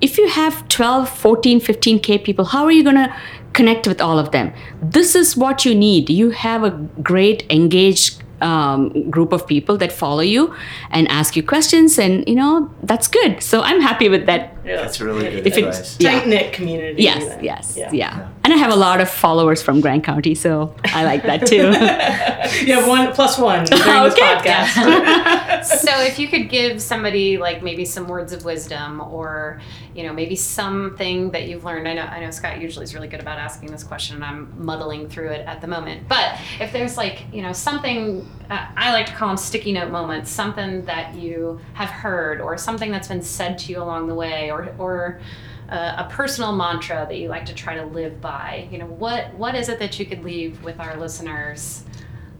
if 0.00 0.18
you 0.18 0.28
have 0.28 0.68
12 0.68 1.08
14 1.08 1.58
15k 1.58 2.22
people 2.22 2.44
how 2.44 2.64
are 2.64 2.70
you 2.70 2.84
going 2.84 2.96
to 2.96 3.16
connect 3.54 3.86
with 3.88 3.98
all 3.98 4.18
of 4.18 4.30
them 4.30 4.52
this 4.82 5.14
is 5.14 5.34
what 5.38 5.64
you 5.64 5.74
need 5.74 6.10
you 6.10 6.28
have 6.28 6.62
a 6.64 6.70
great 7.02 7.46
engaged 7.50 8.22
um, 8.42 9.10
group 9.10 9.32
of 9.32 9.46
people 9.46 9.78
that 9.78 9.90
follow 9.90 10.20
you 10.20 10.54
and 10.90 11.08
ask 11.08 11.34
you 11.34 11.42
questions 11.42 11.98
and 11.98 12.28
you 12.28 12.34
know 12.34 12.70
that's 12.82 13.08
good 13.08 13.42
so 13.42 13.62
i'm 13.62 13.80
happy 13.80 14.10
with 14.10 14.26
that 14.26 14.52
Yeah. 14.66 14.82
That's 14.82 15.00
really 15.00 15.30
good 15.30 15.46
If 15.46 15.56
it- 15.56 15.64
advice. 15.64 15.96
Yeah. 15.98 16.10
Tight 16.10 16.28
knit 16.28 16.52
community. 16.52 17.02
yes 17.02 17.24
then. 17.24 17.44
yes 17.44 17.74
yeah. 17.78 17.90
Yeah. 17.92 18.28
And 18.46 18.52
i 18.54 18.58
have 18.58 18.70
a 18.72 18.76
lot 18.76 19.00
of 19.00 19.10
followers 19.10 19.60
from 19.60 19.80
Grant 19.80 20.04
county 20.04 20.36
so 20.36 20.72
i 20.84 21.02
like 21.04 21.24
that 21.24 21.46
too 21.48 21.66
You 22.66 22.74
have 22.76 22.86
one 22.86 23.12
plus 23.12 23.38
one 23.38 23.64
during 23.64 23.82
this 24.04 24.14
Okay. 24.14 24.22
podcast. 24.22 25.64
so 25.84 25.90
if 26.02 26.16
you 26.20 26.28
could 26.28 26.48
give 26.48 26.80
somebody 26.80 27.38
like 27.38 27.60
maybe 27.64 27.84
some 27.84 28.06
words 28.06 28.32
of 28.32 28.44
wisdom 28.44 29.00
or 29.00 29.60
you 29.96 30.04
know 30.04 30.12
maybe 30.12 30.36
something 30.36 31.32
that 31.32 31.48
you've 31.48 31.64
learned 31.64 31.88
i 31.88 31.94
know 31.94 32.02
i 32.02 32.20
know 32.20 32.30
scott 32.30 32.60
usually 32.60 32.84
is 32.84 32.94
really 32.94 33.08
good 33.08 33.18
about 33.18 33.38
asking 33.38 33.68
this 33.72 33.82
question 33.82 34.14
and 34.14 34.24
i'm 34.24 34.52
muddling 34.64 35.08
through 35.08 35.30
it 35.30 35.44
at 35.48 35.60
the 35.60 35.66
moment 35.66 36.06
but 36.08 36.38
if 36.60 36.72
there's 36.72 36.96
like 36.96 37.24
you 37.32 37.42
know 37.42 37.52
something 37.52 38.24
uh, 38.48 38.64
i 38.76 38.92
like 38.92 39.06
to 39.06 39.12
call 39.12 39.26
them 39.26 39.36
sticky 39.36 39.72
note 39.72 39.90
moments 39.90 40.30
something 40.30 40.84
that 40.84 41.12
you 41.16 41.58
have 41.74 41.88
heard 41.90 42.40
or 42.40 42.56
something 42.56 42.92
that's 42.92 43.08
been 43.08 43.22
said 43.22 43.58
to 43.58 43.72
you 43.72 43.82
along 43.82 44.06
the 44.06 44.14
way 44.14 44.52
or 44.52 44.72
or 44.78 45.20
uh, 45.68 46.04
a 46.06 46.08
personal 46.10 46.52
mantra 46.52 47.06
that 47.08 47.18
you 47.18 47.28
like 47.28 47.46
to 47.46 47.54
try 47.54 47.74
to 47.74 47.84
live 47.84 48.20
by 48.20 48.68
you 48.70 48.78
know 48.78 48.86
what 48.86 49.34
what 49.34 49.54
is 49.54 49.68
it 49.68 49.78
that 49.78 49.98
you 49.98 50.06
could 50.06 50.24
leave 50.24 50.62
with 50.62 50.78
our 50.78 50.96
listeners 50.96 51.84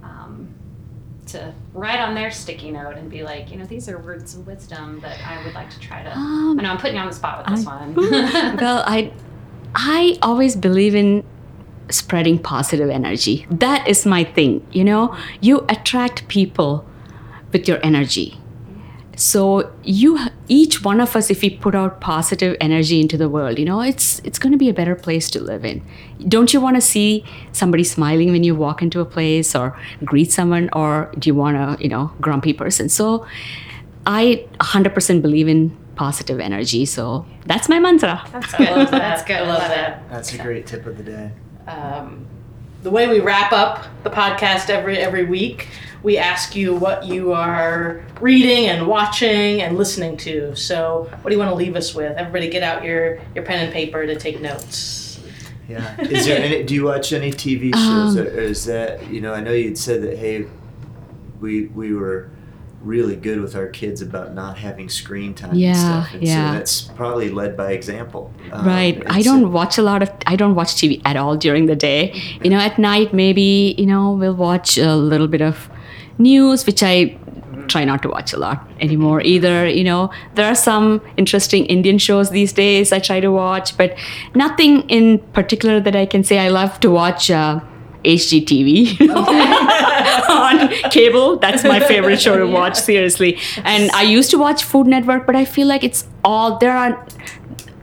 um, 0.02 0.54
to 1.26 1.52
write 1.72 2.00
on 2.00 2.14
their 2.14 2.30
sticky 2.30 2.70
note 2.70 2.96
and 2.96 3.10
be 3.10 3.22
like, 3.22 3.50
you 3.50 3.56
know, 3.56 3.64
these 3.64 3.88
are 3.88 3.98
words 3.98 4.36
of 4.36 4.46
wisdom 4.46 5.00
that 5.00 5.18
I 5.26 5.44
would 5.44 5.54
like 5.54 5.70
to 5.70 5.80
try 5.80 6.02
to. 6.02 6.16
Um, 6.16 6.58
I 6.58 6.62
know 6.62 6.70
I'm 6.70 6.78
putting 6.78 6.94
you 6.94 7.02
on 7.02 7.08
the 7.08 7.14
spot 7.14 7.44
with 7.44 7.56
this 7.56 7.66
I- 7.66 7.76
one. 7.76 7.94
well, 8.56 8.84
I 8.86 9.12
I 9.74 10.18
always 10.22 10.56
believe 10.56 10.94
in 10.94 11.24
spreading 11.90 12.38
positive 12.38 12.90
energy. 12.90 13.46
That 13.50 13.86
is 13.86 14.06
my 14.06 14.24
thing, 14.24 14.66
you 14.72 14.84
know? 14.84 15.16
You 15.40 15.64
attract 15.68 16.26
people 16.28 16.84
with 17.52 17.68
your 17.68 17.78
energy. 17.84 18.40
So 19.16 19.72
you 19.82 20.18
each 20.48 20.84
one 20.84 21.00
of 21.00 21.16
us 21.16 21.30
if 21.30 21.40
we 21.40 21.50
put 21.50 21.74
out 21.74 22.00
positive 22.00 22.54
energy 22.60 23.00
into 23.00 23.16
the 23.16 23.28
world, 23.28 23.58
you 23.58 23.64
know, 23.64 23.80
it's 23.80 24.20
it's 24.20 24.38
going 24.38 24.52
to 24.52 24.58
be 24.58 24.68
a 24.68 24.74
better 24.74 24.94
place 24.94 25.30
to 25.30 25.40
live 25.42 25.64
in. 25.64 25.82
Don't 26.28 26.52
you 26.52 26.60
want 26.60 26.76
to 26.76 26.82
see 26.82 27.24
somebody 27.52 27.82
smiling 27.82 28.30
when 28.30 28.44
you 28.44 28.54
walk 28.54 28.82
into 28.82 29.00
a 29.00 29.06
place 29.06 29.54
or 29.54 29.74
greet 30.04 30.30
someone 30.32 30.68
or 30.74 31.10
do 31.18 31.28
you 31.30 31.34
want 31.34 31.56
a, 31.56 31.82
you 31.82 31.88
know, 31.88 32.12
grumpy 32.20 32.52
person? 32.52 32.88
So 32.90 33.26
I 34.06 34.46
100% 34.60 35.22
believe 35.22 35.48
in 35.48 35.76
positive 35.96 36.38
energy. 36.38 36.84
So 36.84 37.24
that's 37.46 37.68
my 37.70 37.78
mantra. 37.78 38.22
That's 38.32 38.52
good. 38.54 38.68
I 38.68 38.76
love 38.76 38.90
that. 38.90 38.98
That's 39.00 39.24
good. 39.24 39.36
I 39.36 39.46
love 39.48 39.60
that. 39.60 40.10
That's 40.10 40.34
a 40.34 40.38
great 40.38 40.66
tip 40.66 40.84
of 40.86 40.98
the 40.98 41.02
day. 41.02 41.30
um, 41.66 42.26
the 42.86 42.92
way 42.92 43.08
we 43.08 43.18
wrap 43.18 43.50
up 43.52 43.84
the 44.04 44.10
podcast 44.10 44.70
every 44.70 44.96
every 44.96 45.24
week, 45.24 45.66
we 46.04 46.18
ask 46.18 46.54
you 46.54 46.72
what 46.72 47.04
you 47.04 47.32
are 47.32 48.04
reading 48.20 48.66
and 48.68 48.86
watching 48.86 49.60
and 49.60 49.76
listening 49.76 50.16
to. 50.18 50.54
So, 50.54 51.10
what 51.22 51.30
do 51.30 51.34
you 51.34 51.38
want 51.40 51.50
to 51.50 51.56
leave 51.56 51.74
us 51.74 51.96
with? 51.96 52.16
Everybody, 52.16 52.48
get 52.48 52.62
out 52.62 52.84
your 52.84 53.18
your 53.34 53.42
pen 53.44 53.64
and 53.64 53.72
paper 53.72 54.06
to 54.06 54.14
take 54.14 54.40
notes. 54.40 55.18
Yeah. 55.68 56.00
Is 56.00 56.26
there 56.26 56.40
any? 56.40 56.62
Do 56.62 56.74
you 56.76 56.84
watch 56.84 57.12
any 57.12 57.32
TV 57.32 57.74
shows, 57.74 58.16
Um, 58.16 58.18
or, 58.18 58.30
or 58.30 58.38
is 58.54 58.66
that 58.66 59.10
you 59.10 59.20
know? 59.20 59.34
I 59.34 59.40
know 59.40 59.50
you'd 59.50 59.76
said 59.76 60.02
that. 60.02 60.16
Hey, 60.16 60.46
we 61.40 61.66
we 61.66 61.92
were 61.92 62.30
really 62.82 63.16
good 63.16 63.40
with 63.40 63.56
our 63.56 63.66
kids 63.66 64.00
about 64.02 64.34
not 64.34 64.56
having 64.58 64.88
screen 64.88 65.34
time 65.34 65.54
Yeah, 65.54 65.68
and 65.70 65.76
stuff, 65.78 66.14
and 66.14 66.22
yeah. 66.22 66.50
so 66.52 66.58
that's 66.58 66.80
probably 66.82 67.30
led 67.30 67.56
by 67.56 67.72
example. 67.72 68.32
Um, 68.52 68.66
Right. 68.66 69.02
I 69.06 69.22
don't 69.22 69.44
a- 69.44 69.48
watch 69.48 69.78
a 69.78 69.82
lot 69.82 70.02
of 70.02 70.10
I 70.26 70.36
don't 70.36 70.54
watch 70.54 70.74
TV 70.76 71.00
at 71.04 71.16
all 71.16 71.36
during 71.36 71.66
the 71.66 71.76
day. 71.76 72.12
You 72.44 72.50
know, 72.50 72.58
at 72.58 72.78
night 72.78 73.12
maybe, 73.12 73.74
you 73.78 73.86
know, 73.86 74.12
we'll 74.12 74.34
watch 74.34 74.78
a 74.78 74.94
little 74.94 75.28
bit 75.28 75.42
of 75.42 75.68
news 76.18 76.64
which 76.66 76.82
I 76.82 77.16
try 77.68 77.84
not 77.84 78.00
to 78.02 78.08
watch 78.08 78.32
a 78.32 78.38
lot 78.38 78.64
anymore 78.80 79.20
either, 79.22 79.66
you 79.68 79.82
know. 79.82 80.10
There 80.36 80.46
are 80.46 80.54
some 80.54 81.00
interesting 81.16 81.66
Indian 81.66 81.98
shows 81.98 82.30
these 82.30 82.52
days 82.52 82.92
I 82.92 83.00
try 83.00 83.18
to 83.20 83.32
watch, 83.32 83.76
but 83.76 83.96
nothing 84.34 84.82
in 84.88 85.18
particular 85.32 85.80
that 85.80 85.96
I 85.96 86.06
can 86.06 86.22
say 86.22 86.38
I 86.38 86.48
love 86.48 86.78
to 86.80 86.90
watch 86.90 87.28
uh, 87.30 87.58
HGTV 88.04 89.08
on 90.30 90.68
cable. 90.90 91.36
That's 91.38 91.64
my 91.64 91.80
favorite 91.80 92.20
show 92.20 92.36
to 92.36 92.46
watch, 92.58 92.76
seriously. 92.76 93.38
And 93.64 93.90
I 93.92 94.02
used 94.02 94.30
to 94.32 94.38
watch 94.38 94.64
Food 94.64 94.86
Network, 94.86 95.26
but 95.26 95.36
I 95.36 95.44
feel 95.44 95.66
like 95.66 95.82
it's 95.84 96.06
all 96.24 96.58
there 96.58 96.76
are 96.76 97.06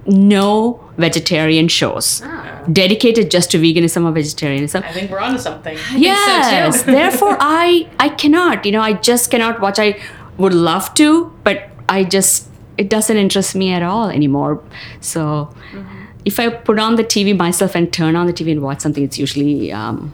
no 0.06 0.80
vegetarian 0.98 1.68
shows 1.68 2.22
Oh. 2.26 2.66
dedicated 2.72 3.32
just 3.32 3.52
to 3.52 3.58
veganism 3.58 4.06
or 4.06 4.12
vegetarianism. 4.12 4.84
I 4.84 4.92
think 4.92 5.10
we're 5.10 5.20
onto 5.20 5.40
something. 5.40 5.78
Yes. 5.96 6.84
too. 6.84 6.92
Therefore, 7.00 7.38
I 7.40 7.88
I 8.00 8.10
cannot. 8.10 8.66
You 8.66 8.74
know, 8.74 8.82
I 8.82 8.94
just 8.94 9.32
cannot 9.32 9.60
watch. 9.62 9.80
I 9.80 9.98
would 10.38 10.54
love 10.54 10.94
to, 10.96 11.32
but 11.44 11.70
I 11.88 12.04
just 12.04 12.50
it 12.78 12.90
doesn't 12.90 13.16
interest 13.18 13.56
me 13.56 13.72
at 13.72 13.84
all 13.84 14.10
anymore. 14.10 14.62
So, 15.00 15.54
mm-hmm. 15.72 15.93
If 16.26 16.40
I 16.40 16.50
put 16.50 16.80
on 16.80 16.96
the 16.96 17.04
TV 17.04 17.36
myself 17.38 17.76
and 17.76 17.92
turn 17.92 18.16
on 18.16 18.28
the 18.28 18.34
TV 18.34 18.52
and 18.52 18.62
watch 18.62 18.82
something, 18.82 19.04
it's 19.04 19.18
usually 19.20 19.72
um, 19.72 20.14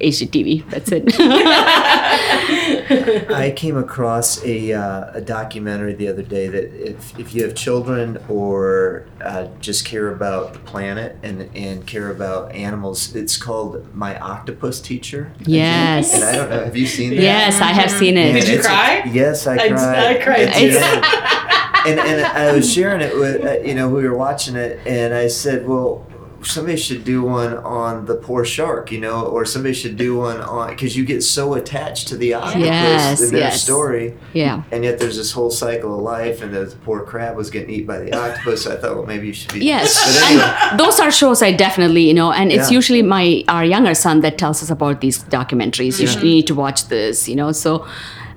HGTV. 0.00 0.68
That's 0.70 0.90
it. 0.92 1.04
I 3.30 3.52
came 3.56 3.76
across 3.76 4.42
a, 4.44 4.72
uh, 4.72 5.10
a 5.14 5.20
documentary 5.20 5.94
the 5.94 6.08
other 6.08 6.22
day 6.22 6.48
that 6.48 6.88
if, 6.88 7.18
if 7.18 7.34
you 7.34 7.42
have 7.44 7.54
children 7.54 8.18
or 8.28 9.06
uh, 9.22 9.48
just 9.60 9.84
care 9.84 10.10
about 10.12 10.52
the 10.54 10.58
planet 10.60 11.16
and, 11.22 11.50
and 11.56 11.86
care 11.86 12.10
about 12.10 12.52
animals, 12.52 13.14
it's 13.14 13.36
called 13.36 13.94
My 13.94 14.18
Octopus 14.18 14.80
Teacher. 14.80 15.32
I. 15.40 15.44
Yes. 15.46 16.14
And 16.14 16.24
I 16.24 16.36
don't 16.36 16.50
know, 16.50 16.64
have 16.64 16.76
you 16.76 16.86
seen 16.86 17.10
that? 17.10 17.22
yes, 17.22 17.60
I 17.60 17.72
have 17.72 17.90
seen 17.90 18.14
Man, 18.14 18.36
it. 18.36 18.40
Did 18.40 18.48
you 18.48 18.56
it's 18.58 18.66
a- 18.66 18.68
cry? 18.68 19.02
yes, 19.12 19.46
I 19.46 19.54
I- 19.56 19.68
cried. 19.68 20.16
I 20.16 20.22
cried 20.22 20.52
too. 20.54 21.36
Yeah. 21.84 21.90
and, 21.90 22.00
and 22.00 22.24
I 22.26 22.52
was 22.52 22.72
sharing 22.72 23.00
it 23.00 23.16
with, 23.16 23.44
uh, 23.44 23.58
you 23.66 23.74
know, 23.74 23.88
we 23.88 24.06
were 24.08 24.16
watching 24.16 24.56
it, 24.56 24.80
and 24.86 25.14
I 25.14 25.28
said, 25.28 25.66
well, 25.66 26.06
somebody 26.42 26.74
should 26.78 27.04
do 27.04 27.22
one 27.22 27.52
on 27.58 28.06
the 28.06 28.14
poor 28.14 28.46
shark, 28.46 28.90
you 28.90 28.98
know, 28.98 29.26
or 29.26 29.44
somebody 29.44 29.74
should 29.74 29.98
do 29.98 30.16
one 30.16 30.40
on, 30.40 30.70
because 30.70 30.96
you 30.96 31.04
get 31.04 31.22
so 31.22 31.52
attached 31.52 32.08
to 32.08 32.16
the 32.16 32.32
octopus 32.32 32.64
Yes, 32.64 33.20
in 33.20 33.30
their 33.32 33.40
yes. 33.40 33.62
story. 33.62 34.16
Yeah. 34.32 34.62
And 34.72 34.82
yet 34.82 34.98
there's 34.98 35.18
this 35.18 35.32
whole 35.32 35.50
cycle 35.50 35.94
of 35.94 36.00
life, 36.00 36.40
and 36.40 36.54
the 36.54 36.74
poor 36.84 37.02
crab 37.04 37.36
was 37.36 37.50
getting 37.50 37.68
eaten 37.68 37.86
by 37.86 37.98
the 37.98 38.18
octopus. 38.18 38.64
So 38.64 38.72
I 38.72 38.76
thought, 38.80 38.96
well, 38.96 39.04
maybe 39.04 39.26
you 39.26 39.34
should 39.34 39.52
be. 39.52 39.66
Yes, 39.66 39.94
But 40.02 40.30
anyway, 40.30 40.78
those 40.78 40.98
are 40.98 41.10
shows 41.10 41.42
I 41.42 41.52
definitely, 41.52 42.08
you 42.08 42.14
know, 42.14 42.32
and 42.32 42.50
it's 42.50 42.70
Yeah. 42.70 42.76
usually 42.78 43.02
my 43.02 43.44
our 43.48 43.64
younger 43.64 43.94
son 43.94 44.20
that 44.22 44.38
tells 44.38 44.62
us 44.62 44.70
about 44.70 45.02
these 45.02 45.22
documentaries. 45.24 46.00
You 46.00 46.06
should 46.06 46.22
you 46.22 46.30
need 46.36 46.46
to 46.46 46.54
watch 46.54 46.88
this, 46.88 47.28
you 47.28 47.36
know. 47.36 47.52
So 47.52 47.84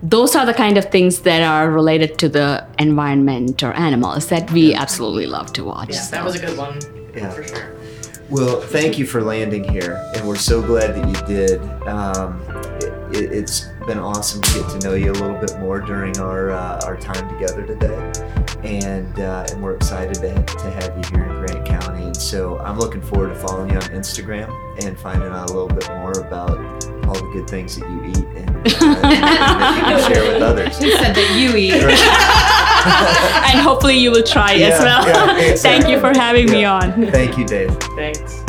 those 0.03 0.35
are 0.35 0.45
the 0.45 0.53
kind 0.53 0.77
of 0.77 0.91
things 0.91 1.21
that 1.21 1.41
are 1.41 1.71
related 1.71 2.17
to 2.19 2.27
the 2.27 2.67
environment 2.77 3.63
or 3.63 3.71
animals 3.71 4.27
that 4.27 4.51
we 4.51 4.73
absolutely 4.75 5.25
love 5.25 5.53
to 5.53 5.63
watch. 5.63 5.91
Yeah, 5.91 6.05
that 6.11 6.25
was 6.25 6.35
a 6.35 6.45
good 6.45 6.57
one. 6.57 6.79
Yeah. 7.15 7.29
For 7.31 7.43
sure. 7.43 7.73
Well, 8.29 8.61
thank 8.61 8.97
you 8.97 9.05
for 9.05 9.21
landing 9.21 9.63
here, 9.63 10.01
and 10.15 10.27
we're 10.27 10.35
so 10.35 10.61
glad 10.61 10.95
that 10.95 11.07
you 11.07 11.27
did. 11.27 11.61
Um, 11.87 12.41
it, 13.13 13.31
it's 13.31 13.69
been 13.85 13.99
awesome 13.99 14.41
to 14.41 14.53
get 14.53 14.69
to 14.69 14.87
know 14.87 14.95
you 14.95 15.11
a 15.11 15.13
little 15.13 15.39
bit 15.39 15.57
more 15.59 15.79
during 15.79 16.17
our 16.19 16.51
uh, 16.51 16.81
our 16.85 16.97
time 16.97 17.29
together 17.29 17.65
today, 17.65 18.11
and 18.63 19.19
uh, 19.19 19.45
and 19.51 19.61
we're 19.61 19.75
excited 19.75 20.15
to, 20.15 20.43
to 20.43 20.71
have 20.71 20.97
you 20.97 21.17
here 21.17 21.29
in 21.29 21.45
Grant 21.45 21.65
County. 21.65 22.05
And 22.05 22.17
so 22.17 22.59
I'm 22.59 22.79
looking 22.79 23.01
forward 23.01 23.29
to 23.29 23.35
following 23.35 23.69
you 23.69 23.77
on 23.77 23.83
Instagram 23.89 24.49
and 24.83 24.97
finding 24.99 25.29
out 25.29 25.49
a 25.49 25.53
little 25.53 25.67
bit 25.67 25.87
more 25.89 26.13
about 26.13 26.57
all 27.05 27.13
the 27.13 27.29
good 27.33 27.47
things 27.47 27.77
that 27.77 27.89
you 27.89 28.05
eat 28.05 28.22
and, 28.65 28.97
that 29.03 29.75
you 29.77 29.83
can 29.83 30.13
share 30.13 30.33
with 30.33 30.41
others. 30.51 30.77
He 30.77 30.91
said 30.91 31.15
that 31.15 31.37
you 31.37 31.55
eat. 31.55 31.73
and 33.53 33.59
hopefully 33.59 33.97
you 33.97 34.11
will 34.11 34.23
try 34.23 34.53
as 34.55 34.79
well. 34.79 35.07
yeah, 35.07 35.55
Thank 35.57 35.87
you 35.87 35.99
for 35.99 36.09
having 36.09 36.49
me 36.49 36.65
on. 36.65 37.07
Thank 37.11 37.37
you, 37.37 37.45
Dave. 37.45 37.71
Thanks. 37.95 38.42